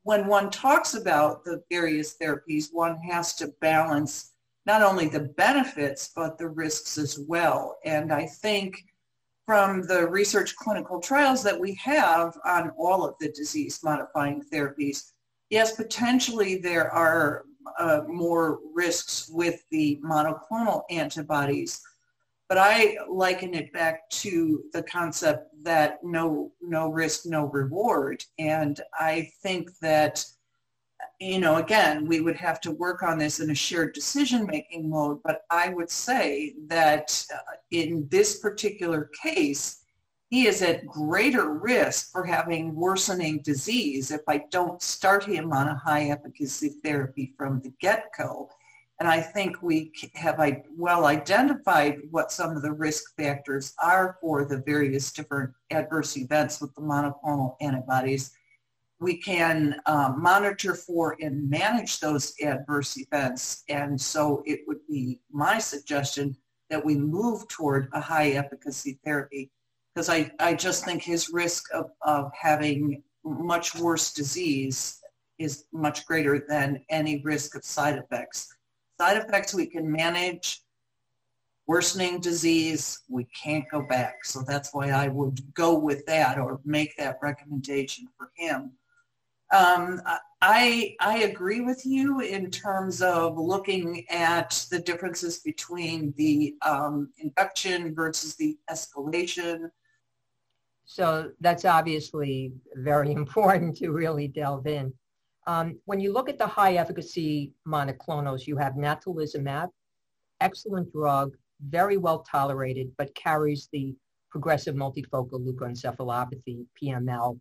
when 0.05 0.29
one 0.29 0.51
talks 0.51 0.95
about 0.95 1.45
the 1.45 1.65
various 1.69 2.17
therapies, 2.17 2.69
one 2.71 2.97
has 2.99 3.35
to 3.39 3.49
balance 3.61 4.35
not 4.67 4.83
only 4.83 5.09
the 5.09 5.35
benefits, 5.37 6.13
but 6.15 6.39
the 6.39 6.47
risks 6.47 6.97
as 6.97 7.19
well. 7.19 7.79
And 7.85 8.13
I 8.13 8.27
think 8.27 8.77
from 9.47 9.83
the 9.89 10.07
research 10.07 10.55
clinical 10.55 11.01
trials 11.01 11.43
that 11.43 11.59
we 11.59 11.75
have 11.75 12.39
on 12.45 12.71
all 12.79 13.05
of 13.05 13.17
the 13.19 13.33
disease 13.33 13.81
modifying 13.83 14.45
therapies, 14.53 15.11
yes, 15.49 15.75
potentially 15.75 16.59
there 16.59 16.89
are 16.89 17.47
uh, 17.79 18.03
more 18.09 18.61
risks 18.75 19.31
with 19.33 19.63
the 19.71 20.01
monoclonal 20.05 20.83
antibodies. 20.91 21.81
But 22.49 22.59
I 22.59 22.97
liken 23.09 23.55
it 23.55 23.73
back 23.73 24.11
to 24.11 24.65
the 24.73 24.83
concept 24.83 25.51
that 25.63 25.99
no 26.03 26.51
no 26.61 26.89
risk, 26.89 27.27
no 27.27 27.45
reward. 27.45 28.25
And 28.39 28.81
I 28.93 29.31
think 29.43 29.71
that, 29.81 30.25
you 31.21 31.39
know, 31.39 31.57
again, 31.57 32.07
we 32.07 32.21
would 32.21 32.37
have 32.37 32.61
to 32.63 32.73
work 32.73 33.05
on 33.05 33.19
this 33.19 33.39
in 33.39 33.51
a 33.51 33.55
shared 33.55 33.93
decision-making 33.95 34.91
mode. 34.91 35.21
But 35.23 35.43
I 35.51 35.69
would 35.69 35.91
say 35.91 36.55
that 36.67 37.25
uh, 37.33 37.39
in 37.71 38.09
this 38.11 38.41
particular 38.41 39.11
case, 39.23 39.85
he 40.31 40.47
is 40.47 40.63
at 40.63 40.87
greater 40.87 41.55
risk 41.55 42.13
for 42.13 42.25
having 42.25 42.77
worsening 42.77 43.41
disease 43.43 44.13
if 44.13 44.21
I 44.29 44.45
don't 44.53 44.81
start 44.81 45.25
him 45.25 45.53
on 45.53 45.67
a 45.67 45.75
high 45.75 46.05
efficacy 46.05 46.77
therapy 46.85 47.35
from 47.37 47.61
the 47.61 47.73
get-go. 47.81 48.49
And 49.01 49.09
I 49.09 49.21
think 49.21 49.61
we 49.61 49.93
have 50.15 50.41
well 50.77 51.07
identified 51.07 51.99
what 52.13 52.31
some 52.31 52.55
of 52.55 52.63
the 52.63 52.71
risk 52.71 53.17
factors 53.17 53.75
are 53.83 54.19
for 54.21 54.45
the 54.45 54.63
various 54.65 55.13
different 55.13 55.51
adverse 55.73 56.17
events 56.17 56.61
with 56.61 56.73
the 56.77 56.83
monoclonal 56.83 57.57
antibodies. 57.61 58.31
We 59.01 59.17
can 59.17 59.81
um, 59.87 60.23
monitor 60.23 60.75
for 60.75 61.17
and 61.21 61.51
manage 61.51 61.99
those 61.99 62.35
adverse 62.41 62.97
events. 62.99 63.65
And 63.69 64.01
so 64.01 64.45
it 64.47 64.61
would 64.69 64.87
be 64.89 65.19
my 65.33 65.59
suggestion 65.59 66.37
that 66.69 66.85
we 66.85 66.95
move 66.95 67.49
toward 67.49 67.89
a 67.95 68.01
high 68.01 68.33
efficacy 68.33 69.01
therapy 69.05 69.51
because 69.95 70.09
I, 70.09 70.31
I 70.39 70.55
just 70.55 70.85
think 70.85 71.03
his 71.03 71.31
risk 71.31 71.65
of, 71.75 71.91
of 72.03 72.31
having 72.41 73.03
much 73.25 73.75
worse 73.75 74.13
disease 74.13 75.01
is 75.39 75.65
much 75.73 76.07
greater 76.07 76.45
than 76.49 76.85
any 76.91 77.21
risk 77.23 77.57
of 77.57 77.65
side 77.65 77.99
effects. 77.99 78.55
Side 79.01 79.17
effects 79.17 79.55
we 79.55 79.67
can 79.67 79.91
manage. 79.91 80.63
Worsening 81.67 82.21
disease, 82.21 83.03
we 83.09 83.27
can't 83.27 83.65
go 83.71 83.83
back. 83.83 84.25
So 84.25 84.43
that's 84.47 84.75
why 84.75 84.91
I 84.91 85.09
would 85.09 85.41
go 85.55 85.79
with 85.79 86.05
that 86.07 86.39
or 86.39 86.61
make 86.65 86.97
that 86.97 87.19
recommendation 87.23 88.07
for 88.19 88.31
him. 88.37 88.73
Um, 89.53 90.01
I, 90.43 90.97
I 91.01 91.19
agree 91.19 91.61
with 91.61 91.85
you 91.85 92.21
in 92.21 92.51
terms 92.51 93.03
of 93.03 93.37
looking 93.37 94.05
at 94.09 94.65
the 94.71 94.79
differences 94.79 95.41
between 95.41 96.15
the 96.17 96.55
um, 96.63 97.11
induction 97.19 97.95
versus 97.95 98.37
the 98.37 98.57
escalation. 98.71 99.71
So 100.91 101.31
that's 101.41 101.65
obviously 101.65 102.53
very 102.75 103.13
important 103.23 103.77
to 103.77 103.93
really 103.93 104.27
delve 104.27 104.67
in. 104.67 104.93
Um, 105.47 105.79
when 105.85 106.01
you 106.01 106.13
look 106.13 106.29
at 106.29 106.37
the 106.37 106.49
high 106.49 106.75
efficacy 106.75 107.53
monoclonals, 107.67 108.49
you 108.49 108.57
have 108.57 108.73
natalizumab, 108.73 109.69
excellent 110.41 110.93
drug, 110.93 111.37
very 111.69 111.97
well 111.97 112.27
tolerated, 112.29 112.91
but 112.99 113.15
carries 113.15 113.69
the 113.73 113.95
progressive 114.31 114.75
multifocal 114.75 115.39
leukoencephalopathy, 115.47 116.67
PML, 116.83 117.39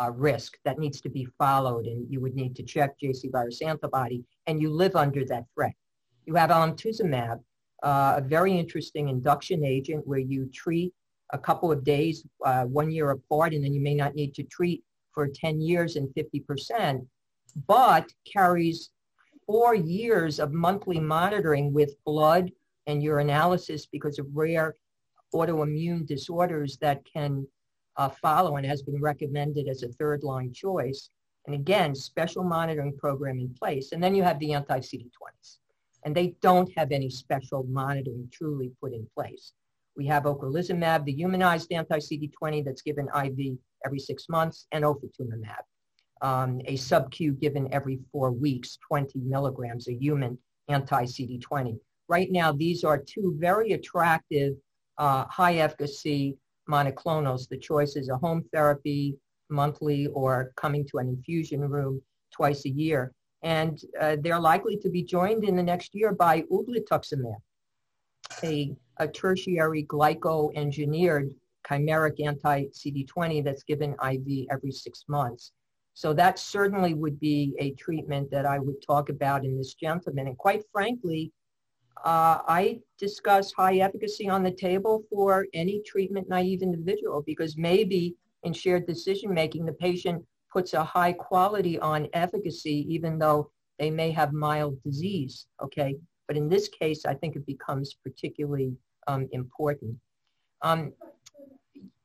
uh, 0.00 0.10
risk 0.12 0.56
that 0.64 0.78
needs 0.78 1.00
to 1.00 1.10
be 1.10 1.26
followed, 1.38 1.86
and 1.86 2.06
you 2.08 2.20
would 2.20 2.36
need 2.36 2.54
to 2.54 2.62
check 2.62 2.94
JC 3.02 3.32
virus 3.32 3.62
antibody, 3.62 4.24
and 4.46 4.62
you 4.62 4.70
live 4.70 4.94
under 4.94 5.24
that 5.24 5.44
threat. 5.54 5.74
You 6.24 6.36
have 6.36 6.50
alemtuzumab, 6.50 7.40
uh, 7.82 8.14
a 8.18 8.20
very 8.20 8.56
interesting 8.56 9.08
induction 9.08 9.64
agent 9.64 10.06
where 10.06 10.20
you 10.20 10.48
treat 10.54 10.92
a 11.32 11.38
couple 11.38 11.72
of 11.72 11.84
days, 11.84 12.24
uh, 12.44 12.64
one 12.64 12.90
year 12.90 13.10
apart, 13.10 13.54
and 13.54 13.64
then 13.64 13.72
you 13.72 13.80
may 13.80 13.94
not 13.94 14.14
need 14.14 14.34
to 14.34 14.42
treat 14.44 14.84
for 15.12 15.28
10 15.28 15.60
years 15.60 15.96
and 15.96 16.08
50% 16.14 17.06
but 17.66 18.12
carries 18.30 18.90
four 19.46 19.74
years 19.74 20.38
of 20.38 20.52
monthly 20.52 21.00
monitoring 21.00 21.72
with 21.72 21.96
blood 22.04 22.50
and 22.86 23.02
urinalysis 23.02 23.86
because 23.90 24.18
of 24.18 24.26
rare 24.34 24.74
autoimmune 25.34 26.06
disorders 26.06 26.76
that 26.78 27.02
can 27.04 27.46
uh, 27.96 28.08
follow 28.08 28.56
and 28.56 28.66
has 28.66 28.82
been 28.82 29.00
recommended 29.00 29.68
as 29.68 29.82
a 29.82 29.88
third 29.88 30.22
line 30.22 30.52
choice. 30.52 31.10
And 31.46 31.54
again, 31.54 31.94
special 31.94 32.44
monitoring 32.44 32.96
program 32.96 33.38
in 33.38 33.52
place. 33.54 33.92
And 33.92 34.02
then 34.02 34.14
you 34.14 34.22
have 34.22 34.38
the 34.38 34.52
anti-CD20s. 34.54 35.58
And 36.04 36.14
they 36.14 36.34
don't 36.40 36.70
have 36.76 36.90
any 36.90 37.10
special 37.10 37.64
monitoring 37.64 38.28
truly 38.32 38.72
put 38.80 38.92
in 38.92 39.06
place. 39.14 39.52
We 39.96 40.06
have 40.06 40.24
ocrelizumab, 40.24 41.04
the 41.04 41.12
humanized 41.12 41.72
anti-CD20 41.72 42.64
that's 42.64 42.82
given 42.82 43.08
IV 43.08 43.58
every 43.84 43.98
six 43.98 44.28
months, 44.28 44.66
and 44.72 44.84
ofatumumab, 44.84 45.62
um, 46.22 46.60
a 46.64 46.76
sub-Q 46.76 47.32
given 47.32 47.72
every 47.72 47.98
four 48.10 48.30
weeks, 48.32 48.78
20 48.88 49.20
milligrams, 49.20 49.88
a 49.88 49.94
human 49.94 50.38
anti-CD20. 50.68 51.78
Right 52.08 52.30
now, 52.30 52.52
these 52.52 52.84
are 52.84 52.98
two 52.98 53.36
very 53.38 53.72
attractive, 53.72 54.54
uh, 54.98 55.24
high 55.26 55.56
efficacy 55.56 56.36
monoclonals. 56.68 57.48
The 57.48 57.58
choice 57.58 57.96
is 57.96 58.08
a 58.08 58.16
home 58.16 58.44
therapy 58.52 59.16
monthly 59.50 60.06
or 60.08 60.52
coming 60.56 60.86
to 60.88 60.98
an 60.98 61.08
infusion 61.08 61.60
room 61.60 62.02
twice 62.32 62.64
a 62.64 62.70
year. 62.70 63.12
And 63.42 63.80
uh, 64.00 64.16
they're 64.20 64.40
likely 64.40 64.76
to 64.78 64.88
be 64.88 65.02
joined 65.02 65.44
in 65.44 65.56
the 65.56 65.62
next 65.62 65.94
year 65.94 66.12
by 66.12 66.42
ublituximab, 66.42 67.36
a, 68.42 68.74
a 68.98 69.08
tertiary 69.08 69.84
glyco-engineered 69.84 71.30
chimeric 71.68 72.24
anti-CD20 72.24 73.44
that's 73.44 73.62
given 73.62 73.94
IV 74.04 74.46
every 74.50 74.72
six 74.72 75.04
months. 75.08 75.52
So 75.94 76.12
that 76.14 76.38
certainly 76.38 76.94
would 76.94 77.20
be 77.20 77.54
a 77.58 77.72
treatment 77.72 78.30
that 78.30 78.46
I 78.46 78.58
would 78.58 78.80
talk 78.86 79.08
about 79.10 79.44
in 79.44 79.56
this 79.56 79.74
gentleman. 79.74 80.26
And 80.26 80.38
quite 80.38 80.62
frankly, 80.72 81.32
uh, 82.04 82.38
I 82.48 82.80
discuss 82.98 83.52
high 83.52 83.76
efficacy 83.78 84.28
on 84.28 84.42
the 84.42 84.50
table 84.50 85.04
for 85.10 85.46
any 85.54 85.82
treatment 85.86 86.28
naive 86.28 86.62
individual 86.62 87.22
because 87.26 87.56
maybe 87.56 88.16
in 88.42 88.52
shared 88.52 88.86
decision 88.86 89.32
making, 89.32 89.66
the 89.66 89.72
patient 89.74 90.24
puts 90.52 90.74
a 90.74 90.82
high 90.82 91.12
quality 91.12 91.78
on 91.78 92.08
efficacy 92.12 92.86
even 92.88 93.18
though 93.18 93.50
they 93.78 93.90
may 93.90 94.10
have 94.10 94.32
mild 94.32 94.82
disease, 94.82 95.46
okay? 95.62 95.96
But 96.32 96.38
in 96.38 96.48
this 96.48 96.68
case, 96.68 97.04
I 97.04 97.12
think 97.12 97.36
it 97.36 97.44
becomes 97.44 97.92
particularly 98.02 98.74
um, 99.06 99.28
important. 99.32 99.98
Um, 100.62 100.94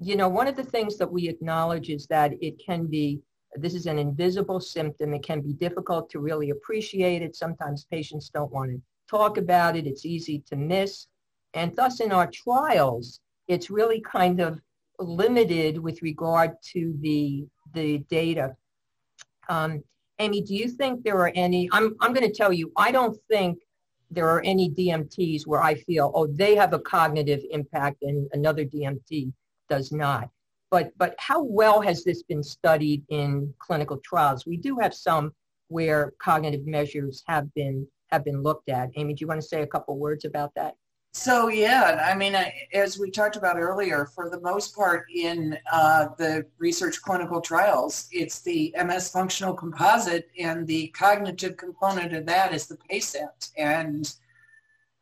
you 0.02 0.18
know, 0.18 0.28
one 0.28 0.48
of 0.48 0.58
the 0.58 0.66
things 0.66 0.98
that 0.98 1.10
we 1.10 1.30
acknowledge 1.30 1.90
is 1.90 2.08
that 2.08 2.34
it 2.42 2.56
can 2.60 2.88
be, 2.88 3.22
this 3.56 3.74
is 3.74 3.86
an 3.86 3.98
invisible 3.98 4.60
symptom. 4.60 5.14
It 5.14 5.24
can 5.24 5.40
be 5.40 5.54
difficult 5.54 6.10
to 6.10 6.20
really 6.20 6.50
appreciate 6.50 7.22
it. 7.22 7.38
Sometimes 7.38 7.88
patients 7.90 8.28
don't 8.28 8.52
want 8.52 8.72
to 8.72 8.82
talk 9.10 9.38
about 9.38 9.78
it. 9.78 9.88
It's 9.88 10.06
easy 10.06 10.44
to 10.50 10.58
miss. 10.58 11.08
And 11.54 11.74
thus 11.74 12.02
in 12.02 12.12
our 12.12 12.28
trials, 12.28 13.22
it's 13.48 13.70
really 13.70 14.02
kind 14.02 14.42
of 14.42 14.60
limited 15.00 15.78
with 15.78 16.02
regard 16.02 16.52
to 16.74 16.94
the, 17.00 17.48
the 17.74 18.00
data. 18.10 18.58
Um, 19.48 19.86
Amy, 20.20 20.42
do 20.42 20.54
you 20.54 20.68
think 20.68 21.06
there 21.06 21.16
are 21.16 21.32
any, 21.34 21.70
I'm, 21.72 21.96
I'm 22.02 22.12
going 22.12 22.30
to 22.30 22.38
tell 22.38 22.52
you, 22.52 22.74
I 22.76 22.92
don't 22.92 23.18
think 23.32 23.60
there 24.10 24.30
are 24.30 24.41
any 24.41 24.70
DMTs 24.70 25.45
where 25.45 25.62
I 25.62 25.76
feel, 25.76 26.12
oh, 26.16 26.28
they 26.28 26.55
have 26.55 26.74
a 26.74 26.80
cognitive 26.80 27.43
impact 27.51 28.03
and 28.03 28.28
another 28.34 28.64
DMT 28.64 29.34
does 29.70 29.91
not. 29.91 30.30
But, 30.70 30.91
but 30.97 31.16
how 31.18 31.43
well 31.43 31.82
has 31.82 32.03
this 32.03 32.24
been 32.24 32.43
studied 32.43 33.03
in 33.10 33.53
clinical 33.60 33.97
trials? 34.03 34.45
We 34.45 34.58
do 34.58 34.78
have 34.80 34.93
some 34.93 35.34
where 35.70 36.14
cognitive 36.20 36.66
measures 36.66 37.24
have 37.28 37.53
been 37.53 37.88
have 38.12 38.24
been 38.24 38.41
looked 38.41 38.70
at. 38.70 38.89
Amy, 38.95 39.14
do 39.14 39.22
you 39.22 39.28
want 39.28 39.41
to 39.41 39.47
say 39.47 39.62
a 39.62 39.68
couple 39.68 39.97
words 39.97 40.26
about 40.26 40.53
that? 40.55 40.76
So 41.18 41.47
yeah, 41.47 42.07
I 42.07 42.15
mean, 42.15 42.36
as 42.74 42.99
we 42.99 43.09
talked 43.09 43.38
about 43.38 43.57
earlier, 43.57 44.05
for 44.05 44.30
the 44.30 44.39
most 44.39 44.76
part 44.76 45.07
in 45.13 45.57
uh, 45.74 46.09
the 46.15 46.45
research 46.59 47.01
clinical 47.01 47.41
trials, 47.41 48.07
it's 48.11 48.41
the 48.43 48.74
MS 48.86 49.09
functional 49.09 49.55
composite 49.55 50.30
and 50.39 50.68
the 50.68 50.89
cognitive 50.89 51.57
component 51.57 52.13
of 52.13 52.28
that 52.28 52.53
is 52.53 52.68
the 52.68 52.78
PASAT. 52.78 53.51
And 53.57 54.13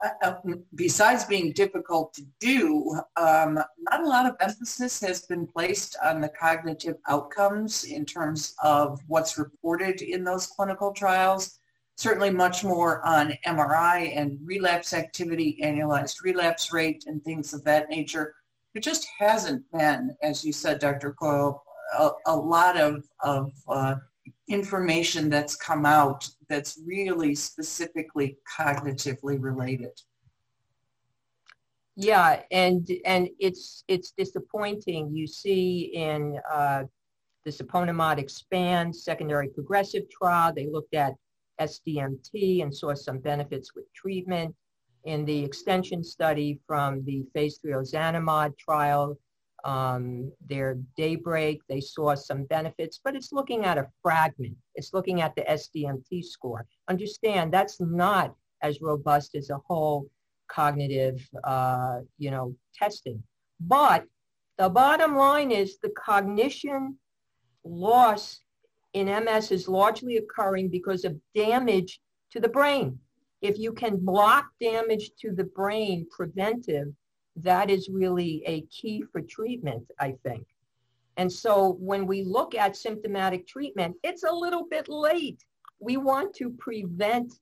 uh, 0.03 0.09
uh, 0.24 0.36
besides 0.76 1.26
being 1.26 1.51
difficult 1.51 2.13
to 2.13 2.24
do, 2.39 2.97
um, 3.18 3.59
not 3.80 4.01
a 4.01 4.07
lot 4.07 4.26
of 4.26 4.38
emphasis 4.39 5.01
has 5.01 5.24
been 5.24 5.45
placed 5.45 5.97
on 6.01 6.22
the 6.22 6.30
cognitive 6.30 6.95
outcomes 7.09 7.84
in 7.84 8.05
terms 8.05 8.55
of 8.63 9.01
what's 9.07 9.38
reported 9.38 10.01
in 10.01 10.24
those 10.24 10.47
clinical 10.47 10.93
trials 10.93 11.59
certainly 11.96 12.30
much 12.30 12.64
more 12.64 13.06
on 13.06 13.34
MRI 13.46 14.16
and 14.16 14.38
relapse 14.43 14.93
activity, 14.93 15.58
annualized 15.64 16.24
relapse 16.24 16.74
rate, 16.74 17.06
and 17.08 17.24
things 17.24 17.54
of 17.54 17.64
that 17.64 17.89
nature. 17.89 18.36
There 18.74 18.82
just 18.82 19.08
hasn't 19.18 19.64
been, 19.72 20.16
as 20.22 20.43
you 20.43 20.52
said, 20.52 20.80
Dr. 20.80 21.14
Coyle, 21.14 21.64
a, 21.98 22.10
a 22.28 22.36
lot 22.36 22.78
of, 22.78 23.06
of 23.22 23.54
uh, 23.70 23.96
information 24.48 25.30
that's 25.30 25.56
come 25.56 25.86
out 25.86 26.28
that's 26.50 26.80
really 26.86 27.34
specifically 27.34 28.38
cognitively 28.58 29.41
related. 29.41 29.91
Yeah, 31.96 32.41
and 32.52 32.89
and 33.06 33.30
it's 33.39 33.86
it's 33.88 34.12
disappointing. 34.12 35.16
You 35.16 35.28
see 35.28 35.91
in 35.93 36.38
uh, 36.52 36.84
the 37.46 37.52
Siponimod 37.52 38.18
Expand 38.18 38.93
secondary 38.93 39.48
progressive 39.48 40.10
trial, 40.10 40.52
they 40.54 40.68
looked 40.68 40.93
at 40.93 41.14
SDMT 41.60 42.62
and 42.62 42.76
saw 42.76 42.93
some 42.93 43.20
benefits 43.20 43.76
with 43.76 43.91
treatment. 43.93 44.56
In 45.06 45.24
the 45.26 45.43
extension 45.43 46.03
study 46.03 46.60
from 46.66 47.03
the 47.06 47.26
phase 47.34 47.60
three 47.62 47.74
ozanimod 47.74 48.58
trial, 48.58 49.18
um, 49.66 50.32
their 50.47 50.78
daybreak, 50.95 51.62
they 51.68 51.82
saw 51.82 52.16
some 52.16 52.45
benefits, 52.45 52.99
but 53.03 53.16
it's 53.16 53.32
looking 53.32 53.66
at 53.66 53.78
a 53.78 53.88
fragment. 54.01 54.56
It's 54.76 54.93
looking 54.93 55.22
at 55.22 55.36
the 55.36 55.41
SDMT 55.41 56.24
score. 56.24 56.66
Understand 56.88 57.51
that's 57.51 57.82
not 57.82 58.36
as 58.62 58.82
robust 58.82 59.36
as 59.36 59.49
a 59.49 59.60
whole 59.68 60.08
cognitive, 60.47 61.28
uh, 61.43 61.99
you 62.18 62.32
know, 62.32 62.56
testing. 62.76 63.22
But 63.60 64.06
the 64.58 64.70
bottom 64.70 65.16
line 65.16 65.51
is 65.51 65.78
the 65.82 65.89
cognition 65.89 66.97
loss 67.64 68.39
in 68.96 69.08
MS 69.08 69.52
is 69.52 69.68
largely 69.68 70.16
occurring 70.16 70.70
because 70.70 71.04
of 71.04 71.20
damage 71.36 72.00
to 72.32 72.39
the 72.39 72.48
brain. 72.48 72.98
If 73.41 73.60
you 73.60 73.74
can 73.74 73.98
block 73.98 74.48
damage 74.62 75.12
to 75.20 75.34
the 75.34 75.43
brain 75.43 76.08
preventive, 76.10 76.88
that 77.36 77.70
is 77.70 77.89
really 77.89 78.41
a 78.46 78.62
key 78.72 79.04
for 79.12 79.22
treatment, 79.22 79.84
I 80.00 80.16
think. 80.24 80.48
And 81.18 81.30
so 81.30 81.74
when 81.74 82.08
we 82.08 82.24
look 82.24 82.56
at 82.56 82.78
symptomatic 82.78 83.46
treatment, 83.46 83.98
it's 84.02 84.24
a 84.24 84.32
little 84.32 84.66
bit 84.66 84.88
late. 84.88 85.43
We 85.80 85.98
want 85.98 86.34
to 86.36 86.52
prevent 86.52 87.34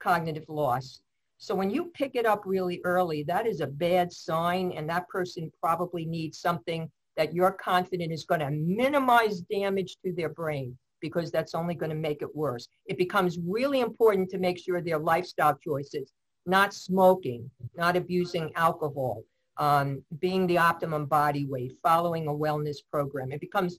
cognitive 0.00 0.48
loss. 0.48 1.02
So 1.36 1.54
when 1.54 1.68
you 1.68 1.90
pick 1.92 2.14
it 2.14 2.24
up 2.24 2.44
really 2.46 2.80
early, 2.84 3.22
that 3.24 3.46
is 3.46 3.60
a 3.60 3.66
bad 3.66 4.10
sign, 4.10 4.72
and 4.72 4.88
that 4.88 5.10
person 5.10 5.52
probably 5.60 6.06
needs 6.06 6.38
something 6.38 6.90
that 7.18 7.34
you're 7.34 7.52
confident 7.52 8.12
is 8.12 8.24
going 8.24 8.40
to 8.40 8.50
minimize 8.50 9.40
damage 9.42 9.98
to 10.02 10.14
their 10.14 10.30
brain 10.30 10.76
because 11.00 11.30
that's 11.30 11.54
only 11.54 11.74
going 11.74 11.90
to 11.90 11.96
make 11.96 12.22
it 12.22 12.34
worse. 12.34 12.68
It 12.86 12.98
becomes 12.98 13.38
really 13.38 13.80
important 13.80 14.30
to 14.30 14.38
make 14.38 14.58
sure 14.58 14.80
their 14.80 14.98
lifestyle 14.98 15.56
choices, 15.62 16.12
not 16.46 16.74
smoking, 16.74 17.50
not 17.76 17.96
abusing 17.96 18.52
alcohol, 18.54 19.22
um, 19.58 20.02
being 20.18 20.46
the 20.46 20.58
optimum 20.58 21.06
body 21.06 21.46
weight, 21.46 21.72
following 21.82 22.28
a 22.28 22.32
wellness 22.32 22.78
program. 22.90 23.32
It 23.32 23.40
becomes 23.40 23.78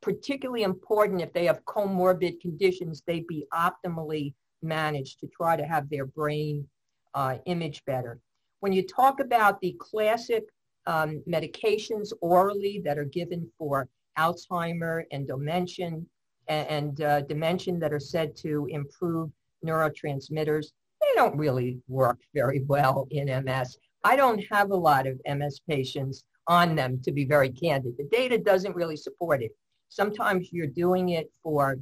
particularly 0.00 0.64
important 0.64 1.22
if 1.22 1.32
they 1.32 1.46
have 1.46 1.64
comorbid 1.64 2.40
conditions, 2.40 3.02
they 3.06 3.20
be 3.20 3.46
optimally 3.54 4.34
managed 4.60 5.20
to 5.20 5.28
try 5.28 5.56
to 5.56 5.64
have 5.64 5.88
their 5.88 6.06
brain 6.06 6.66
uh, 7.14 7.38
image 7.46 7.84
better. 7.84 8.20
When 8.60 8.72
you 8.72 8.86
talk 8.86 9.20
about 9.20 9.60
the 9.60 9.76
classic 9.78 10.44
um, 10.86 11.22
medications 11.28 12.12
orally 12.20 12.80
that 12.84 12.98
are 12.98 13.04
given 13.04 13.48
for 13.58 13.88
Alzheimer 14.18 15.04
and 15.10 15.26
dementia, 15.26 16.00
and, 16.52 17.00
uh, 17.00 17.20
dementia 17.22 17.76
that 17.78 17.92
are 17.92 18.00
said 18.00 18.36
to 18.36 18.66
improve 18.70 19.30
neurotransmitters, 19.64 20.66
they 21.00 21.14
don't 21.14 21.36
really 21.36 21.80
work 21.88 22.18
very 22.34 22.62
well 22.66 23.06
in 23.10 23.28
MS. 23.28 23.78
I 24.04 24.16
don't 24.16 24.42
have 24.50 24.70
a 24.70 24.76
lot 24.76 25.06
of 25.06 25.20
MS 25.26 25.60
patients 25.68 26.24
on 26.48 26.74
them, 26.74 27.00
to 27.02 27.12
be 27.12 27.24
very 27.24 27.50
candid. 27.50 27.96
The 27.96 28.08
data 28.10 28.38
doesn't 28.38 28.74
really 28.74 28.96
support 28.96 29.42
it. 29.42 29.52
Sometimes 29.88 30.52
you're 30.52 30.66
doing 30.66 31.10
it 31.10 31.30
for 31.42 31.78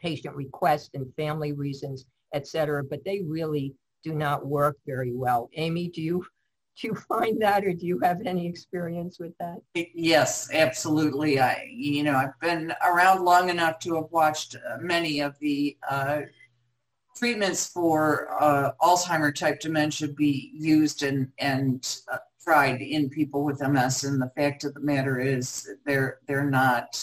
patient 0.00 0.36
request 0.36 0.90
and 0.94 1.14
family 1.14 1.52
reasons, 1.52 2.04
et 2.34 2.46
cetera, 2.46 2.84
but 2.84 3.04
they 3.04 3.22
really 3.22 3.74
do 4.02 4.14
not 4.14 4.46
work 4.46 4.76
very 4.86 5.12
well. 5.14 5.48
Amy, 5.54 5.88
do 5.88 6.02
you 6.02 6.26
do 6.80 6.88
you 6.88 6.94
find 6.94 7.40
that 7.42 7.64
or 7.64 7.72
do 7.72 7.86
you 7.86 7.98
have 8.00 8.20
any 8.24 8.46
experience 8.46 9.18
with 9.18 9.32
that? 9.38 9.58
Yes 9.94 10.52
absolutely. 10.52 11.40
I 11.40 11.68
you 11.70 12.02
know 12.02 12.14
i've 12.14 12.38
been 12.40 12.72
around 12.84 13.24
long 13.24 13.48
enough 13.48 13.78
to 13.80 13.96
have 13.96 14.10
watched 14.10 14.56
uh, 14.56 14.78
many 14.80 15.20
of 15.20 15.38
the 15.38 15.76
uh, 15.88 16.22
treatments 17.16 17.66
for 17.66 18.28
uh, 18.42 18.72
alzheimer 18.82 19.34
type 19.34 19.60
dementia 19.60 20.08
be 20.08 20.50
used 20.54 21.02
and 21.02 21.30
and 21.38 21.98
uh, 22.12 22.18
tried 22.42 22.82
in 22.82 23.08
people 23.08 23.42
with 23.44 23.60
ms 23.62 24.04
and 24.04 24.20
the 24.20 24.30
fact 24.36 24.64
of 24.64 24.74
the 24.74 24.80
matter 24.80 25.18
is 25.18 25.68
they're 25.86 26.18
they're 26.26 26.50
not 26.50 26.96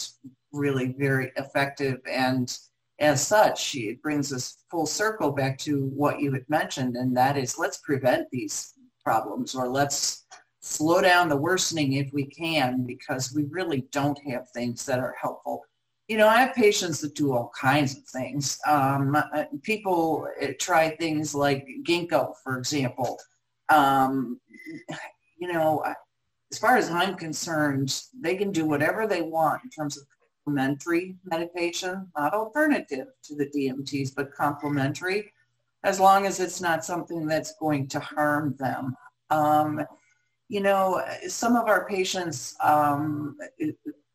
really 0.52 0.94
very 0.98 1.32
effective. 1.36 2.00
And 2.10 2.56
as 2.98 3.26
such 3.26 3.74
it 3.74 4.02
brings 4.02 4.32
us 4.32 4.58
full 4.70 4.86
circle 4.86 5.32
back 5.32 5.58
to 5.58 5.86
what 5.86 6.20
you 6.20 6.32
had 6.32 6.48
mentioned 6.48 6.94
and 6.94 7.16
that 7.16 7.36
is 7.36 7.58
let's 7.58 7.78
prevent 7.78 8.28
these 8.30 8.71
problems 9.04 9.54
or 9.54 9.68
let's 9.68 10.24
slow 10.60 11.00
down 11.00 11.28
the 11.28 11.36
worsening 11.36 11.94
if 11.94 12.12
we 12.12 12.24
can 12.24 12.84
because 12.84 13.32
we 13.34 13.44
really 13.44 13.86
don't 13.90 14.18
have 14.28 14.48
things 14.50 14.86
that 14.86 14.98
are 14.98 15.14
helpful. 15.20 15.62
You 16.08 16.16
know, 16.16 16.28
I 16.28 16.40
have 16.40 16.54
patients 16.54 17.00
that 17.00 17.14
do 17.14 17.32
all 17.32 17.52
kinds 17.58 17.96
of 17.96 18.04
things. 18.04 18.58
Um, 18.66 19.14
uh, 19.16 19.44
people 19.62 20.28
uh, 20.40 20.48
try 20.58 20.90
things 20.90 21.34
like 21.34 21.66
ginkgo, 21.86 22.34
for 22.44 22.58
example. 22.58 23.18
Um, 23.68 24.40
you 25.38 25.52
know, 25.52 25.82
as 26.52 26.58
far 26.58 26.76
as 26.76 26.90
I'm 26.90 27.14
concerned, 27.14 28.02
they 28.20 28.36
can 28.36 28.52
do 28.52 28.66
whatever 28.66 29.06
they 29.06 29.22
want 29.22 29.64
in 29.64 29.70
terms 29.70 29.96
of 29.96 30.04
complementary 30.44 31.16
medication, 31.24 32.08
not 32.16 32.34
alternative 32.34 33.08
to 33.24 33.34
the 33.34 33.46
DMTs, 33.46 34.14
but 34.14 34.34
complementary, 34.34 35.32
as 35.84 35.98
long 35.98 36.26
as 36.26 36.40
it's 36.40 36.60
not 36.60 36.84
something 36.84 37.26
that's 37.26 37.54
going 37.56 37.88
to 37.88 38.00
harm 38.00 38.54
them. 38.58 38.94
Um, 39.30 39.84
you 40.48 40.60
know, 40.60 41.02
some 41.28 41.56
of 41.56 41.66
our 41.66 41.86
patients 41.88 42.54
um, 42.62 43.36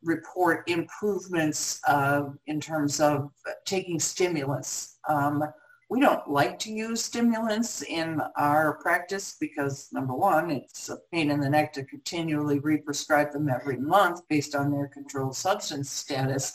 report 0.04 0.70
improvements 0.70 1.80
uh, 1.88 2.30
in 2.46 2.62
terms 2.62 3.00
of 3.00 3.32
taking 3.66 4.00
stimulants. 4.00 5.00
Um, 5.10 5.44
we 5.90 6.02
don't 6.02 6.30
like 6.30 6.60
to 6.60 6.72
use 6.72 7.04
stimulants 7.04 7.82
in 7.82 8.22
our 8.36 8.74
practice 8.82 9.38
because 9.40 9.88
number 9.94 10.14
one, 10.14 10.52
it's 10.52 10.90
a 10.90 10.98
pain 11.14 11.32
in 11.32 11.40
the 11.40 11.50
neck 11.50 11.72
to 11.74 11.86
continually 11.86 12.60
re-prescribe 12.60 13.32
them 13.32 13.50
every 13.50 13.78
month 13.78 14.22
based 14.28 14.54
on 14.54 14.70
their 14.70 14.88
controlled 14.88 15.36
substance 15.36 15.90
status. 15.90 16.54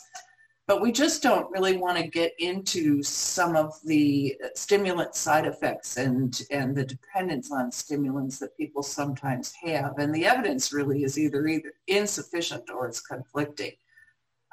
But 0.65 0.81
we 0.81 0.93
just 0.93 1.21
don't 1.21 1.51
really 1.51 1.75
want 1.75 1.97
to 1.97 2.07
get 2.07 2.31
into 2.39 3.03
some 3.03 3.57
of 3.57 3.73
the 3.83 4.37
stimulant 4.55 5.13
side 5.13 5.45
effects 5.45 5.97
and, 5.97 6.41
and 6.51 6.73
the 6.73 6.85
dependence 6.85 7.51
on 7.51 7.69
stimulants 7.69 8.39
that 8.39 8.55
people 8.55 8.81
sometimes 8.81 9.53
have. 9.61 9.97
And 9.97 10.15
the 10.15 10.25
evidence 10.25 10.71
really 10.71 11.03
is 11.03 11.19
either, 11.19 11.45
either 11.47 11.73
insufficient 11.87 12.69
or 12.69 12.87
it's 12.87 13.01
conflicting. 13.01 13.73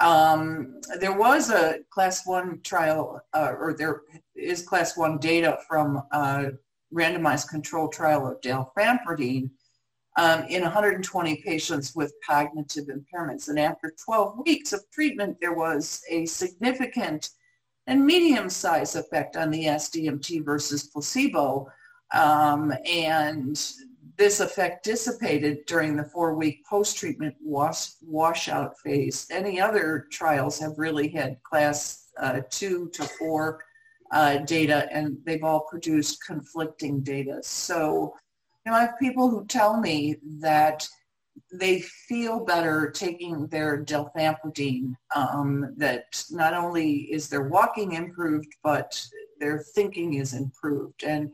Um, 0.01 0.81
there 0.99 1.17
was 1.17 1.51
a 1.51 1.81
class 1.91 2.27
one 2.27 2.61
trial, 2.63 3.21
uh, 3.33 3.53
or 3.57 3.77
there 3.79 4.03
is 4.35 4.63
class 4.63 4.97
one 4.97 5.19
data 5.19 5.59
from 5.69 6.03
a 6.11 6.53
randomized 6.93 7.49
control 7.49 7.89
trial 7.89 8.27
of 8.27 8.41
dalfampridine 8.41 9.51
um, 10.21 10.45
in 10.49 10.63
120 10.63 11.37
patients 11.37 11.97
with 11.97 12.13
cognitive 12.27 12.89
impairments. 12.89 13.49
And 13.49 13.59
after 13.59 13.95
12 14.05 14.41
weeks 14.45 14.75
of 14.75 14.83
treatment, 14.93 15.39
there 15.41 15.55
was 15.55 16.03
a 16.11 16.27
significant 16.27 17.31
and 17.87 18.05
medium-sized 18.05 18.97
effect 18.97 19.39
on 19.39 19.51
the 19.51 19.65
SDMT 19.65 20.45
versus 20.45 20.89
placebo. 20.89 21.69
Um, 22.13 22.75
and 22.85 23.59
this 24.19 24.41
effect 24.41 24.85
dissipated 24.85 25.65
during 25.67 25.97
the 25.97 26.05
four-week 26.05 26.67
post-treatment 26.67 27.35
wash, 27.43 27.93
washout 28.03 28.79
phase. 28.81 29.27
Any 29.31 29.59
other 29.59 30.07
trials 30.11 30.59
have 30.59 30.75
really 30.77 31.09
had 31.09 31.43
class 31.45 32.11
uh, 32.19 32.43
two 32.51 32.91
to 32.93 33.05
four 33.05 33.61
uh, 34.13 34.39
data, 34.39 34.87
and 34.93 35.17
they've 35.25 35.45
all 35.45 35.67
produced 35.71 36.23
conflicting 36.27 37.01
data. 37.01 37.39
So, 37.43 38.15
you 38.65 38.73
know, 38.73 38.79
I 38.79 38.83
have 38.83 38.99
people 38.99 39.31
who 39.31 39.45
tell 39.47 39.81
me 39.81 40.17
that 40.41 40.87
they 41.53 41.81
feel 41.81 42.45
better 42.45 42.91
taking 42.91 43.47
their 43.49 43.83
dalfampridine, 43.85 44.95
um, 45.15 45.75
that 45.79 46.25
not 46.31 46.55
only 46.55 47.13
is 47.13 47.29
their 47.29 47.49
walking 47.49 47.93
improved, 47.93 48.55
but 48.63 49.03
their 49.39 49.59
thinking 49.59 50.15
is 50.15 50.35
improved. 50.35 51.03
And 51.03 51.31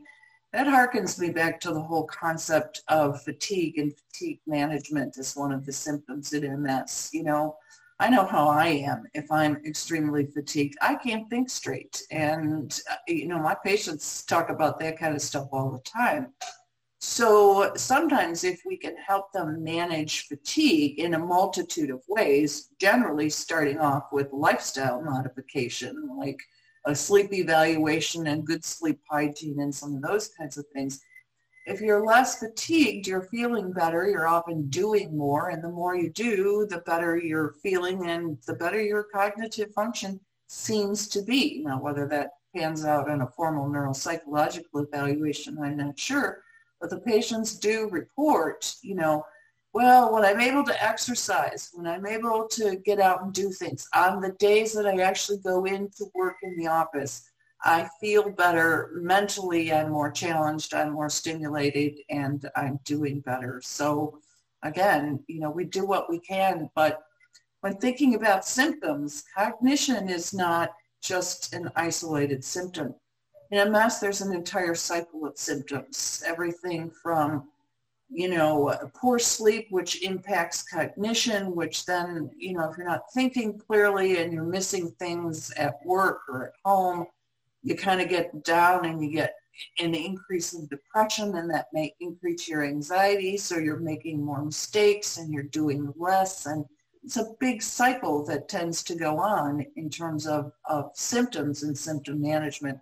that 0.53 0.67
harkens 0.67 1.19
me 1.19 1.29
back 1.29 1.59
to 1.61 1.73
the 1.73 1.81
whole 1.81 2.05
concept 2.05 2.81
of 2.87 3.21
fatigue 3.21 3.77
and 3.77 3.93
fatigue 3.95 4.39
management 4.47 5.17
as 5.17 5.35
one 5.35 5.51
of 5.51 5.65
the 5.65 5.73
symptoms 5.73 6.33
in 6.33 6.63
MS. 6.63 7.09
You 7.13 7.23
know, 7.23 7.57
I 7.99 8.09
know 8.09 8.25
how 8.25 8.47
I 8.47 8.67
am 8.67 9.05
if 9.13 9.31
I'm 9.31 9.57
extremely 9.65 10.25
fatigued. 10.27 10.77
I 10.81 10.95
can't 10.95 11.29
think 11.29 11.49
straight. 11.49 12.01
And, 12.11 12.79
uh, 12.89 12.95
you 13.07 13.27
know, 13.27 13.39
my 13.39 13.55
patients 13.63 14.23
talk 14.23 14.49
about 14.49 14.79
that 14.79 14.97
kind 14.97 15.15
of 15.15 15.21
stuff 15.21 15.47
all 15.51 15.71
the 15.71 15.79
time. 15.79 16.33
So 16.99 17.73
sometimes 17.75 18.43
if 18.43 18.63
we 18.65 18.75
can 18.75 18.95
help 18.97 19.31
them 19.31 19.63
manage 19.63 20.27
fatigue 20.27 20.99
in 20.99 21.13
a 21.13 21.19
multitude 21.19 21.91
of 21.91 22.01
ways, 22.07 22.69
generally 22.79 23.29
starting 23.29 23.79
off 23.79 24.05
with 24.11 24.33
lifestyle 24.33 25.01
modification, 25.03 26.09
like 26.17 26.39
a 26.85 26.95
sleep 26.95 27.33
evaluation 27.33 28.27
and 28.27 28.47
good 28.47 28.65
sleep 28.65 28.99
hygiene 29.09 29.59
and 29.59 29.73
some 29.73 29.95
of 29.95 30.01
those 30.01 30.29
kinds 30.29 30.57
of 30.57 30.65
things. 30.73 30.99
If 31.67 31.81
you're 31.81 32.05
less 32.05 32.39
fatigued, 32.39 33.07
you're 33.07 33.27
feeling 33.29 33.73
better, 33.73 34.09
you're 34.09 34.27
often 34.27 34.69
doing 34.69 35.15
more, 35.15 35.49
and 35.49 35.61
the 35.61 35.69
more 35.69 35.97
you 35.97 36.09
do, 36.09 36.65
the 36.67 36.79
better 36.79 37.17
you're 37.17 37.55
feeling 37.61 38.07
and 38.09 38.37
the 38.47 38.53
better 38.53 38.81
your 38.81 39.03
cognitive 39.13 39.73
function 39.73 40.19
seems 40.47 41.09
to 41.09 41.21
be. 41.21 41.61
Now, 41.65 41.81
whether 41.81 42.07
that 42.07 42.31
pans 42.55 42.85
out 42.85 43.09
in 43.09 43.19
a 43.19 43.27
formal 43.27 43.69
neuropsychological 43.69 44.87
evaluation, 44.87 45.57
I'm 45.61 45.75
not 45.75 45.99
sure, 45.99 46.41
but 46.79 46.89
the 46.89 46.99
patients 46.99 47.57
do 47.57 47.89
report, 47.89 48.73
you 48.83 48.95
know, 48.95 49.25
well, 49.73 50.13
when 50.13 50.25
I'm 50.25 50.39
able 50.39 50.63
to 50.63 50.83
exercise, 50.83 51.69
when 51.73 51.85
I'm 51.85 52.07
able 52.07 52.47
to 52.47 52.77
get 52.77 52.99
out 52.99 53.21
and 53.21 53.33
do 53.33 53.51
things, 53.51 53.87
on 53.93 54.21
the 54.21 54.31
days 54.39 54.73
that 54.73 54.87
I 54.87 55.01
actually 55.01 55.37
go 55.39 55.65
into 55.65 56.05
work 56.15 56.37
in 56.41 56.57
the 56.57 56.67
office, 56.67 57.29
I 57.63 57.87
feel 57.99 58.29
better 58.29 58.91
mentally. 58.95 59.73
I'm 59.73 59.91
more 59.91 60.11
challenged. 60.11 60.73
I'm 60.73 60.93
more 60.93 61.09
stimulated 61.09 61.99
and 62.09 62.49
I'm 62.55 62.79
doing 62.85 63.19
better. 63.21 63.61
So 63.63 64.19
again, 64.63 65.23
you 65.27 65.39
know, 65.39 65.51
we 65.51 65.65
do 65.65 65.85
what 65.85 66.09
we 66.09 66.19
can, 66.19 66.69
but 66.75 67.03
when 67.61 67.77
thinking 67.77 68.15
about 68.15 68.45
symptoms, 68.45 69.23
cognition 69.35 70.09
is 70.09 70.33
not 70.33 70.71
just 71.01 71.53
an 71.53 71.69
isolated 71.75 72.43
symptom. 72.43 72.95
In 73.51 73.71
MS, 73.71 73.99
there's 73.99 74.21
an 74.21 74.33
entire 74.33 74.75
cycle 74.75 75.25
of 75.25 75.37
symptoms, 75.37 76.23
everything 76.25 76.91
from 76.91 77.47
you 78.09 78.29
know, 78.29 78.73
poor 78.93 79.19
sleep, 79.19 79.67
which 79.69 80.01
impacts 80.01 80.63
cognition, 80.63 81.55
which 81.55 81.85
then, 81.85 82.29
you 82.37 82.53
know, 82.53 82.69
if 82.69 82.77
you're 82.77 82.87
not 82.87 83.11
thinking 83.13 83.59
clearly 83.59 84.21
and 84.21 84.31
you're 84.31 84.43
missing 84.43 84.89
things 84.97 85.51
at 85.51 85.85
work 85.85 86.21
or 86.29 86.47
at 86.47 86.53
home, 86.63 87.05
you 87.63 87.75
kind 87.75 87.99
of 87.99 88.07
get 88.07 88.43
down 88.45 88.85
and 88.85 89.03
you 89.03 89.11
get 89.11 89.35
an 89.79 89.93
increase 89.93 90.53
in 90.53 90.67
depression 90.67 91.35
and 91.35 91.49
that 91.49 91.67
may 91.73 91.93
increase 91.99 92.47
your 92.47 92.63
anxiety. 92.63 93.35
So 93.35 93.57
you're 93.57 93.79
making 93.79 94.23
more 94.23 94.43
mistakes 94.43 95.17
and 95.17 95.33
you're 95.33 95.43
doing 95.43 95.93
less. 95.97 96.45
And 96.45 96.63
it's 97.03 97.17
a 97.17 97.33
big 97.39 97.61
cycle 97.61 98.23
that 98.25 98.47
tends 98.47 98.83
to 98.83 98.95
go 98.95 99.17
on 99.17 99.65
in 99.75 99.89
terms 99.89 100.27
of, 100.27 100.53
of 100.69 100.91
symptoms 100.93 101.63
and 101.63 101.77
symptom 101.77 102.21
management. 102.21 102.79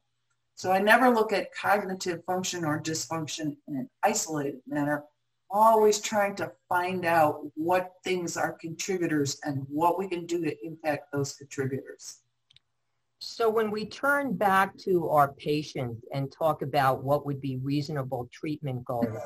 So 0.56 0.72
I 0.72 0.80
never 0.80 1.10
look 1.10 1.34
at 1.34 1.54
cognitive 1.54 2.24
function 2.26 2.64
or 2.64 2.82
dysfunction 2.82 3.58
in 3.68 3.76
an 3.76 3.90
isolated 4.04 4.62
manner 4.68 5.04
always 5.50 6.02
trying 6.02 6.36
to 6.36 6.52
find 6.68 7.06
out 7.06 7.42
what 7.56 7.94
things 8.04 8.36
are 8.36 8.54
contributors 8.54 9.38
and 9.44 9.66
what 9.70 9.98
we 10.00 10.08
can 10.08 10.26
do 10.26 10.44
to 10.44 10.66
impact 10.66 11.12
those 11.14 11.34
contributors. 11.34 12.20
So 13.20 13.50
when 13.50 13.72
we 13.72 13.86
turn 13.86 14.34
back 14.34 14.78
to 14.80 15.10
our 15.10 15.34
patient 15.34 15.98
and 16.14 16.32
talk 16.32 16.62
about 16.62 17.04
what 17.04 17.26
would 17.26 17.42
be 17.42 17.58
reasonable 17.58 18.30
treatment 18.32 18.84
goals, 18.86 19.22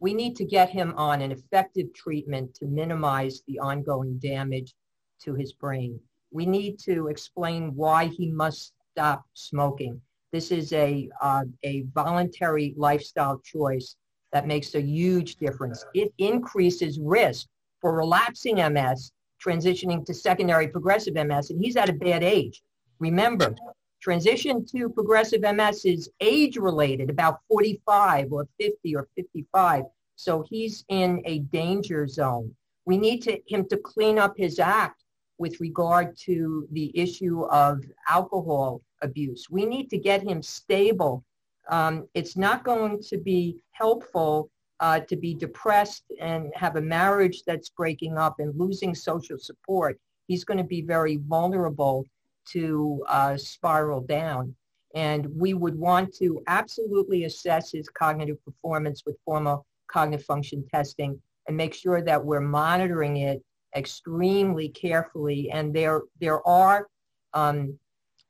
we 0.00 0.14
need 0.14 0.36
to 0.36 0.44
get 0.44 0.70
him 0.70 0.94
on 0.96 1.20
an 1.20 1.32
effective 1.32 1.92
treatment 1.92 2.54
to 2.54 2.66
minimize 2.66 3.42
the 3.46 3.58
ongoing 3.58 4.18
damage 4.18 4.74
to 5.22 5.34
his 5.34 5.52
brain. 5.52 5.98
We 6.30 6.46
need 6.46 6.78
to 6.80 7.08
explain 7.08 7.74
why 7.74 8.06
he 8.06 8.30
must 8.30 8.72
stop 8.92 9.24
smoking. 9.34 10.00
This 10.32 10.50
is 10.50 10.72
a, 10.72 11.08
uh, 11.20 11.44
a 11.62 11.82
voluntary 11.94 12.74
lifestyle 12.76 13.40
choice 13.40 13.96
that 14.32 14.46
makes 14.46 14.74
a 14.74 14.80
huge 14.80 15.36
difference. 15.36 15.84
It 15.94 16.12
increases 16.18 16.98
risk 17.00 17.46
for 17.80 17.96
relapsing 17.96 18.56
MS, 18.56 19.12
transitioning 19.44 20.04
to 20.04 20.12
secondary 20.12 20.68
progressive 20.68 21.14
MS, 21.14 21.50
and 21.50 21.64
he's 21.64 21.76
at 21.76 21.88
a 21.88 21.94
bad 21.94 22.22
age. 22.22 22.62
Remember, 22.98 23.54
transition 24.02 24.66
to 24.66 24.90
progressive 24.90 25.40
MS 25.40 25.84
is 25.84 26.10
age 26.20 26.56
related, 26.56 27.08
about 27.08 27.38
45 27.48 28.32
or 28.32 28.46
50 28.60 28.96
or 28.96 29.08
55. 29.16 29.84
So 30.16 30.44
he's 30.48 30.84
in 30.88 31.22
a 31.24 31.38
danger 31.38 32.06
zone. 32.06 32.54
We 32.84 32.98
need 32.98 33.20
to, 33.22 33.38
him 33.46 33.66
to 33.68 33.76
clean 33.78 34.18
up 34.18 34.34
his 34.36 34.58
act 34.58 35.04
with 35.38 35.60
regard 35.60 36.16
to 36.24 36.66
the 36.72 36.90
issue 36.98 37.42
of 37.44 37.84
alcohol 38.08 38.82
abuse. 39.02 39.48
We 39.50 39.64
need 39.64 39.88
to 39.90 39.98
get 39.98 40.22
him 40.22 40.42
stable 40.42 41.24
um, 41.68 42.08
it's 42.14 42.36
not 42.36 42.64
going 42.64 43.02
to 43.02 43.18
be 43.18 43.62
helpful 43.72 44.50
uh, 44.80 45.00
to 45.00 45.16
be 45.16 45.34
depressed 45.34 46.04
and 46.20 46.50
have 46.54 46.76
a 46.76 46.80
marriage 46.80 47.42
that's 47.46 47.68
breaking 47.68 48.16
up 48.16 48.36
and 48.38 48.58
losing 48.58 48.94
social 48.94 49.38
support. 49.38 49.98
He's 50.28 50.44
going 50.44 50.58
to 50.58 50.64
be 50.64 50.82
very 50.82 51.16
vulnerable 51.16 52.04
to 52.52 53.04
uh, 53.08 53.36
spiral 53.36 54.00
down. 54.00 54.54
And 54.94 55.26
we 55.36 55.52
would 55.52 55.78
want 55.78 56.14
to 56.16 56.42
absolutely 56.46 57.24
assess 57.24 57.72
his 57.72 57.88
cognitive 57.88 58.42
performance 58.44 59.02
with 59.04 59.16
formal 59.24 59.66
cognitive 59.88 60.24
function 60.24 60.64
testing 60.72 61.20
and 61.46 61.56
make 61.56 61.74
sure 61.74 62.02
that 62.02 62.24
we're 62.24 62.40
monitoring 62.40 63.18
it 63.18 63.42
extremely 63.76 64.68
carefully. 64.68 65.50
And 65.50 65.74
there, 65.74 66.02
there 66.20 66.46
are 66.46 66.88
um, 67.34 67.78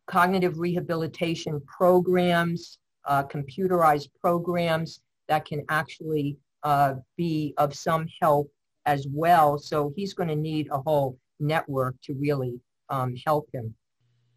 cognitive 0.07 0.59
rehabilitation 0.59 1.61
programs, 1.67 2.79
uh, 3.07 3.25
computerized 3.25 4.09
programs 4.21 5.01
that 5.29 5.45
can 5.45 5.65
actually 5.69 6.37
uh, 6.63 6.95
be 7.17 7.55
of 7.59 7.75
some 7.75 8.07
help 8.21 8.51
as 8.87 9.07
well. 9.11 9.59
So 9.59 9.93
he's 9.95 10.15
going 10.15 10.29
to 10.29 10.37
need 10.37 10.69
a 10.71 10.81
whole 10.81 11.19
network 11.39 11.95
to 12.05 12.15
really 12.15 12.59
um, 12.89 13.15
help 13.27 13.49
him. 13.53 13.75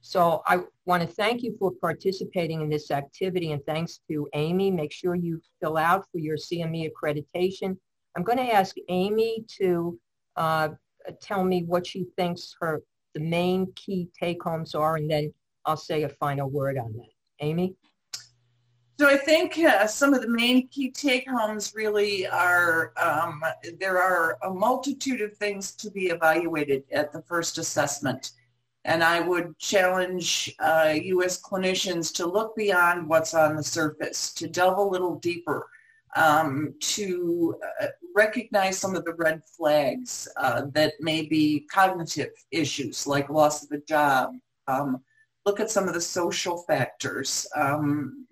So 0.01 0.41
I 0.47 0.61
want 0.85 1.03
to 1.03 1.07
thank 1.07 1.43
you 1.43 1.55
for 1.59 1.71
participating 1.79 2.61
in 2.61 2.69
this 2.69 2.89
activity 2.91 3.51
and 3.51 3.63
thanks 3.65 3.99
to 4.09 4.27
Amy. 4.33 4.71
Make 4.71 4.91
sure 4.91 5.15
you 5.15 5.39
fill 5.61 5.77
out 5.77 6.05
for 6.11 6.17
your 6.17 6.37
CME 6.37 6.89
accreditation. 6.89 7.77
I'm 8.17 8.23
going 8.23 8.39
to 8.39 8.53
ask 8.53 8.75
Amy 8.89 9.45
to 9.59 9.99
uh, 10.35 10.69
tell 11.21 11.43
me 11.43 11.63
what 11.63 11.85
she 11.87 12.05
thinks 12.17 12.55
her 12.59 12.81
the 13.13 13.19
main 13.19 13.71
key 13.75 14.07
take 14.17 14.41
homes 14.41 14.73
are 14.73 14.95
and 14.95 15.09
then 15.09 15.33
I'll 15.65 15.77
say 15.77 16.03
a 16.03 16.09
final 16.09 16.49
word 16.49 16.77
on 16.77 16.93
that. 16.93 17.09
Amy? 17.41 17.75
So 18.99 19.07
I 19.07 19.17
think 19.17 19.57
uh, 19.57 19.87
some 19.87 20.13
of 20.13 20.21
the 20.21 20.29
main 20.29 20.67
key 20.67 20.91
take-homes 20.91 21.73
really 21.75 22.27
are 22.27 22.93
um, 22.97 23.43
there 23.79 23.99
are 23.99 24.37
a 24.43 24.49
multitude 24.51 25.21
of 25.21 25.35
things 25.37 25.71
to 25.77 25.89
be 25.89 26.07
evaluated 26.07 26.83
at 26.91 27.11
the 27.11 27.23
first 27.23 27.57
assessment. 27.57 28.31
And 28.85 29.03
I 29.03 29.19
would 29.19 29.57
challenge 29.57 30.53
uh, 30.59 30.93
U.S. 31.01 31.41
clinicians 31.41 32.13
to 32.15 32.27
look 32.27 32.55
beyond 32.55 33.07
what's 33.07 33.33
on 33.33 33.55
the 33.55 33.63
surface, 33.63 34.33
to 34.33 34.47
delve 34.47 34.77
a 34.77 34.83
little 34.83 35.15
deeper, 35.15 35.67
um, 36.15 36.73
to 36.79 37.55
uh, 37.81 37.87
recognize 38.15 38.77
some 38.77 38.95
of 38.95 39.05
the 39.05 39.13
red 39.13 39.41
flags 39.57 40.27
uh, 40.37 40.63
that 40.73 40.93
may 40.99 41.23
be 41.23 41.67
cognitive 41.71 42.31
issues 42.51 43.07
like 43.07 43.29
loss 43.29 43.63
of 43.63 43.71
a 43.71 43.81
job. 43.81 44.31
Um, 44.67 45.01
look 45.45 45.59
at 45.59 45.71
some 45.71 45.87
of 45.87 45.93
the 45.93 46.01
social 46.01 46.59
factors. 46.63 47.47
Um, 47.55 48.27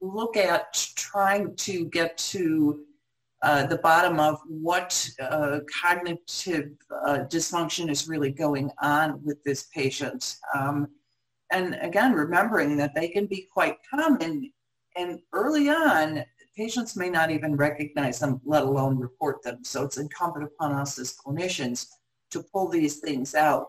look 0.00 0.36
at 0.36 0.72
trying 0.96 1.56
to 1.56 1.86
get 1.86 2.16
to 2.18 2.84
uh, 3.42 3.66
the 3.66 3.78
bottom 3.78 4.18
of 4.18 4.40
what 4.48 5.08
uh, 5.20 5.60
cognitive 5.82 6.70
uh, 7.04 7.20
dysfunction 7.28 7.88
is 7.88 8.08
really 8.08 8.30
going 8.30 8.70
on 8.80 9.22
with 9.24 9.42
this 9.44 9.68
patient. 9.74 10.36
Um, 10.54 10.88
and 11.52 11.78
again, 11.80 12.12
remembering 12.12 12.76
that 12.76 12.94
they 12.94 13.08
can 13.08 13.26
be 13.26 13.46
quite 13.52 13.76
common 13.88 14.52
and 14.96 15.20
early 15.32 15.68
on, 15.68 16.24
patients 16.58 16.96
may 16.96 17.08
not 17.08 17.30
even 17.30 17.54
recognize 17.54 18.18
them, 18.18 18.40
let 18.44 18.64
alone 18.64 18.98
report 18.98 19.40
them. 19.44 19.62
So 19.62 19.84
it's 19.84 19.96
incumbent 19.96 20.44
upon 20.44 20.72
us 20.72 20.98
as 20.98 21.16
clinicians 21.16 21.86
to 22.32 22.42
pull 22.42 22.68
these 22.68 22.96
things 22.96 23.36
out. 23.36 23.68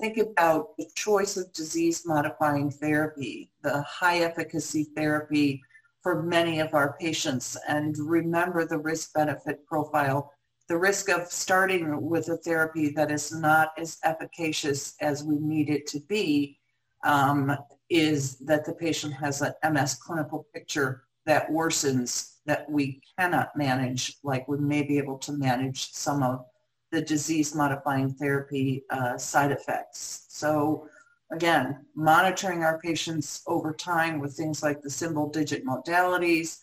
Think 0.00 0.16
about 0.16 0.74
the 0.78 0.88
choice 0.94 1.36
of 1.36 1.52
disease 1.52 2.04
modifying 2.06 2.70
therapy, 2.70 3.52
the 3.62 3.82
high 3.82 4.20
efficacy 4.20 4.84
therapy 4.96 5.62
for 6.02 6.22
many 6.22 6.58
of 6.58 6.72
our 6.72 6.96
patients 6.98 7.56
and 7.68 7.96
remember 7.98 8.64
the 8.64 8.78
risk 8.78 9.12
benefit 9.12 9.64
profile. 9.66 10.32
The 10.68 10.78
risk 10.78 11.10
of 11.10 11.26
starting 11.26 12.00
with 12.00 12.30
a 12.30 12.38
therapy 12.38 12.88
that 12.92 13.10
is 13.10 13.30
not 13.30 13.72
as 13.76 13.98
efficacious 14.04 14.94
as 15.02 15.22
we 15.22 15.38
need 15.38 15.68
it 15.68 15.86
to 15.88 16.00
be 16.00 16.58
um, 17.04 17.54
is 17.90 18.38
that 18.38 18.64
the 18.64 18.72
patient 18.72 19.12
has 19.12 19.42
an 19.42 19.52
MS 19.70 19.96
clinical 19.96 20.46
picture 20.54 21.04
that 21.26 21.48
worsens 21.50 22.36
that 22.46 22.68
we 22.70 23.00
cannot 23.18 23.56
manage 23.56 24.16
like 24.22 24.48
we 24.48 24.58
may 24.58 24.82
be 24.82 24.98
able 24.98 25.18
to 25.18 25.32
manage 25.32 25.92
some 25.92 26.22
of 26.22 26.44
the 26.90 27.00
disease 27.00 27.54
modifying 27.54 28.10
therapy 28.10 28.84
uh, 28.90 29.16
side 29.16 29.52
effects. 29.52 30.26
So 30.28 30.88
again, 31.30 31.86
monitoring 31.94 32.62
our 32.62 32.78
patients 32.80 33.42
over 33.46 33.72
time 33.72 34.20
with 34.20 34.34
things 34.34 34.62
like 34.62 34.82
the 34.82 34.90
symbol 34.90 35.28
digit 35.28 35.64
modalities 35.64 36.58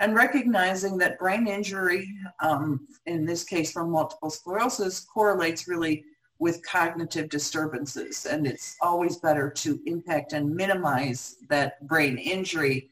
and 0.00 0.14
recognizing 0.14 0.98
that 0.98 1.18
brain 1.18 1.46
injury, 1.46 2.08
um, 2.40 2.86
in 3.06 3.24
this 3.24 3.44
case 3.44 3.72
from 3.72 3.90
multiple 3.90 4.30
sclerosis, 4.30 5.00
correlates 5.00 5.68
really 5.68 6.04
with 6.38 6.64
cognitive 6.66 7.28
disturbances. 7.28 8.26
And 8.26 8.46
it's 8.46 8.76
always 8.80 9.18
better 9.18 9.48
to 9.50 9.80
impact 9.86 10.32
and 10.32 10.54
minimize 10.54 11.36
that 11.48 11.86
brain 11.86 12.18
injury 12.18 12.90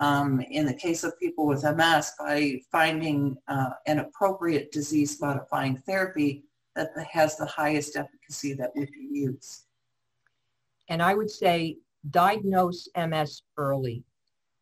um, 0.00 0.40
in 0.40 0.66
the 0.66 0.74
case 0.74 1.04
of 1.04 1.18
people 1.18 1.46
with 1.46 1.62
MS 1.62 2.12
by 2.18 2.60
finding 2.70 3.36
uh, 3.48 3.70
an 3.86 4.00
appropriate 4.00 4.72
disease 4.72 5.20
modifying 5.20 5.76
therapy 5.78 6.44
that 6.74 6.90
has 7.10 7.36
the 7.36 7.46
highest 7.46 7.96
efficacy 7.96 8.52
that 8.54 8.72
we 8.74 8.86
can 8.86 9.14
use. 9.14 9.64
And 10.88 11.02
I 11.02 11.14
would 11.14 11.30
say 11.30 11.78
diagnose 12.10 12.88
MS 12.96 13.42
early, 13.56 14.02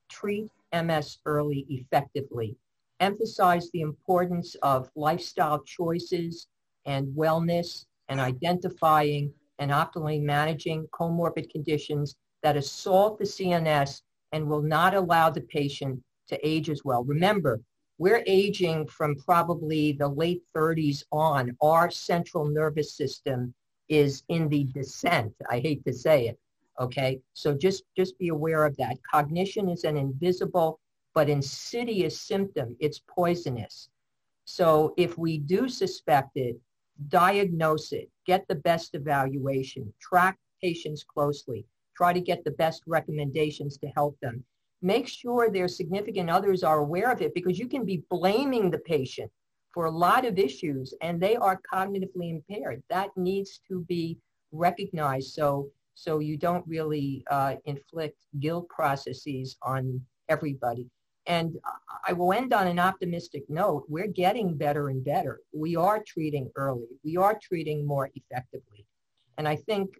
treat 0.09 0.51
MS 0.72 1.18
early 1.24 1.66
effectively, 1.68 2.57
emphasize 3.01 3.70
the 3.70 3.80
importance 3.80 4.55
of 4.62 4.91
lifestyle 4.95 5.62
choices 5.62 6.49
and 6.87 7.09
wellness 7.16 7.87
and 8.09 8.20
identifying 8.20 9.33
and 9.59 9.70
optimally 9.70 10.22
managing 10.22 10.87
comorbid 10.93 11.51
conditions 11.51 12.16
that 12.43 12.57
assault 12.57 13.18
the 13.18 13.24
CNS 13.24 14.03
and 14.33 14.47
will 14.47 14.62
not 14.62 14.95
allow 14.95 15.30
the 15.30 15.43
patient 15.43 16.03
to 16.28 16.47
age 16.47 16.70
as 16.70 16.85
well. 16.85 17.05
Remember, 17.05 17.61
we're 17.99 18.24
aging 18.26 18.87
from 18.87 19.16
probably 19.16 19.93
the 19.93 20.09
late 20.09 20.43
30s 20.57 21.05
on. 21.12 21.57
Our 21.61 21.91
central 21.91 22.47
nervous 22.47 22.95
system 22.95 23.55
is 23.89 24.22
in 24.28 24.49
the 24.49 24.64
descent. 24.64 25.35
I 25.51 25.61
hate 25.61 25.85
to 25.85 25.93
say 25.93 26.28
it. 26.28 26.39
Okay. 26.80 27.20
So 27.35 27.55
just, 27.55 27.85
just 27.97 28.18
be 28.18 28.28
aware 28.28 28.64
of 28.64 28.76
that. 28.78 28.97
Cognition 29.09 29.68
is 29.68 29.85
an 29.85 29.97
invisible 29.97 30.80
but 31.14 31.28
insidious 31.28 32.20
symptom. 32.20 32.74
It's 32.80 33.03
poisonous. 33.07 33.91
So 34.45 34.95
if 34.97 35.18
we 35.18 35.39
do 35.39 35.68
suspect 35.68 36.30
it, 36.37 36.57
diagnose 37.09 37.93
it, 37.93 38.11
get 38.26 38.47
the 38.49 38.55
best 38.55 38.95
evaluation, 38.95 39.93
track 40.01 40.39
patients 40.62 41.05
closely, 41.05 41.66
try 41.97 42.12
to 42.12 42.20
get 42.20 42.45
the 42.45 42.51
best 42.53 42.82
recommendations 42.86 43.76
to 43.78 43.86
help 43.88 44.18
them. 44.20 44.45
Make 44.80 45.07
sure 45.07 45.51
their 45.51 45.68
significant 45.68 46.28
others 46.28 46.62
are 46.64 46.78
aware 46.78 47.11
of 47.12 47.22
it 47.22 47.34
because 47.34 47.59
you 47.59 47.68
can 47.68 47.84
be 47.84 48.03
blaming 48.11 48.70
the 48.70 48.78
patient 48.78 49.30
for 49.72 49.86
a 49.86 49.90
lot 49.90 50.24
of 50.24 50.38
issues 50.38 50.93
and 51.01 51.20
they 51.20 51.36
are 51.36 51.61
cognitively 51.72 52.30
impaired. 52.30 52.82
That 52.90 53.11
needs 53.16 53.61
to 53.68 53.84
be 53.88 54.18
recognized 54.51 55.32
so, 55.32 55.68
so 55.95 56.18
you 56.18 56.36
don't 56.36 56.66
really 56.66 57.24
uh, 57.30 57.57
inflict 57.64 58.18
guilt 58.40 58.68
processes 58.68 59.57
on 59.62 60.01
everybody. 60.28 60.88
And 61.26 61.57
I 62.07 62.12
will 62.12 62.32
end 62.32 62.53
on 62.53 62.66
an 62.66 62.80
optimistic 62.80 63.45
note. 63.49 63.84
We're 63.88 64.09
getting 64.09 64.57
better 64.57 64.88
and 64.88 65.05
better. 65.05 65.40
We 65.53 65.76
are 65.76 66.03
treating 66.05 66.51
early. 66.57 66.88
We 67.05 67.16
are 67.16 67.38
treating 67.40 67.86
more 67.86 68.11
effectively. 68.14 68.84
And 69.38 69.47
I 69.47 69.57
think 69.57 69.90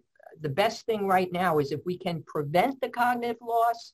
the 0.41 0.49
best 0.49 0.85
thing 0.85 1.07
right 1.07 1.31
now 1.31 1.59
is 1.59 1.71
if 1.71 1.81
we 1.85 1.97
can 1.97 2.23
prevent 2.27 2.79
the 2.81 2.89
cognitive 2.89 3.37
loss, 3.41 3.93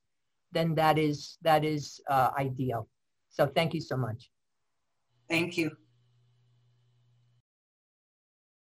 then 0.51 0.75
that 0.75 0.97
is, 0.97 1.37
that 1.41 1.63
is 1.63 1.99
uh, 2.09 2.31
ideal. 2.37 2.87
So 3.29 3.47
thank 3.47 3.73
you 3.73 3.81
so 3.81 3.97
much. 3.97 4.31
Thank 5.29 5.57
you. 5.57 5.71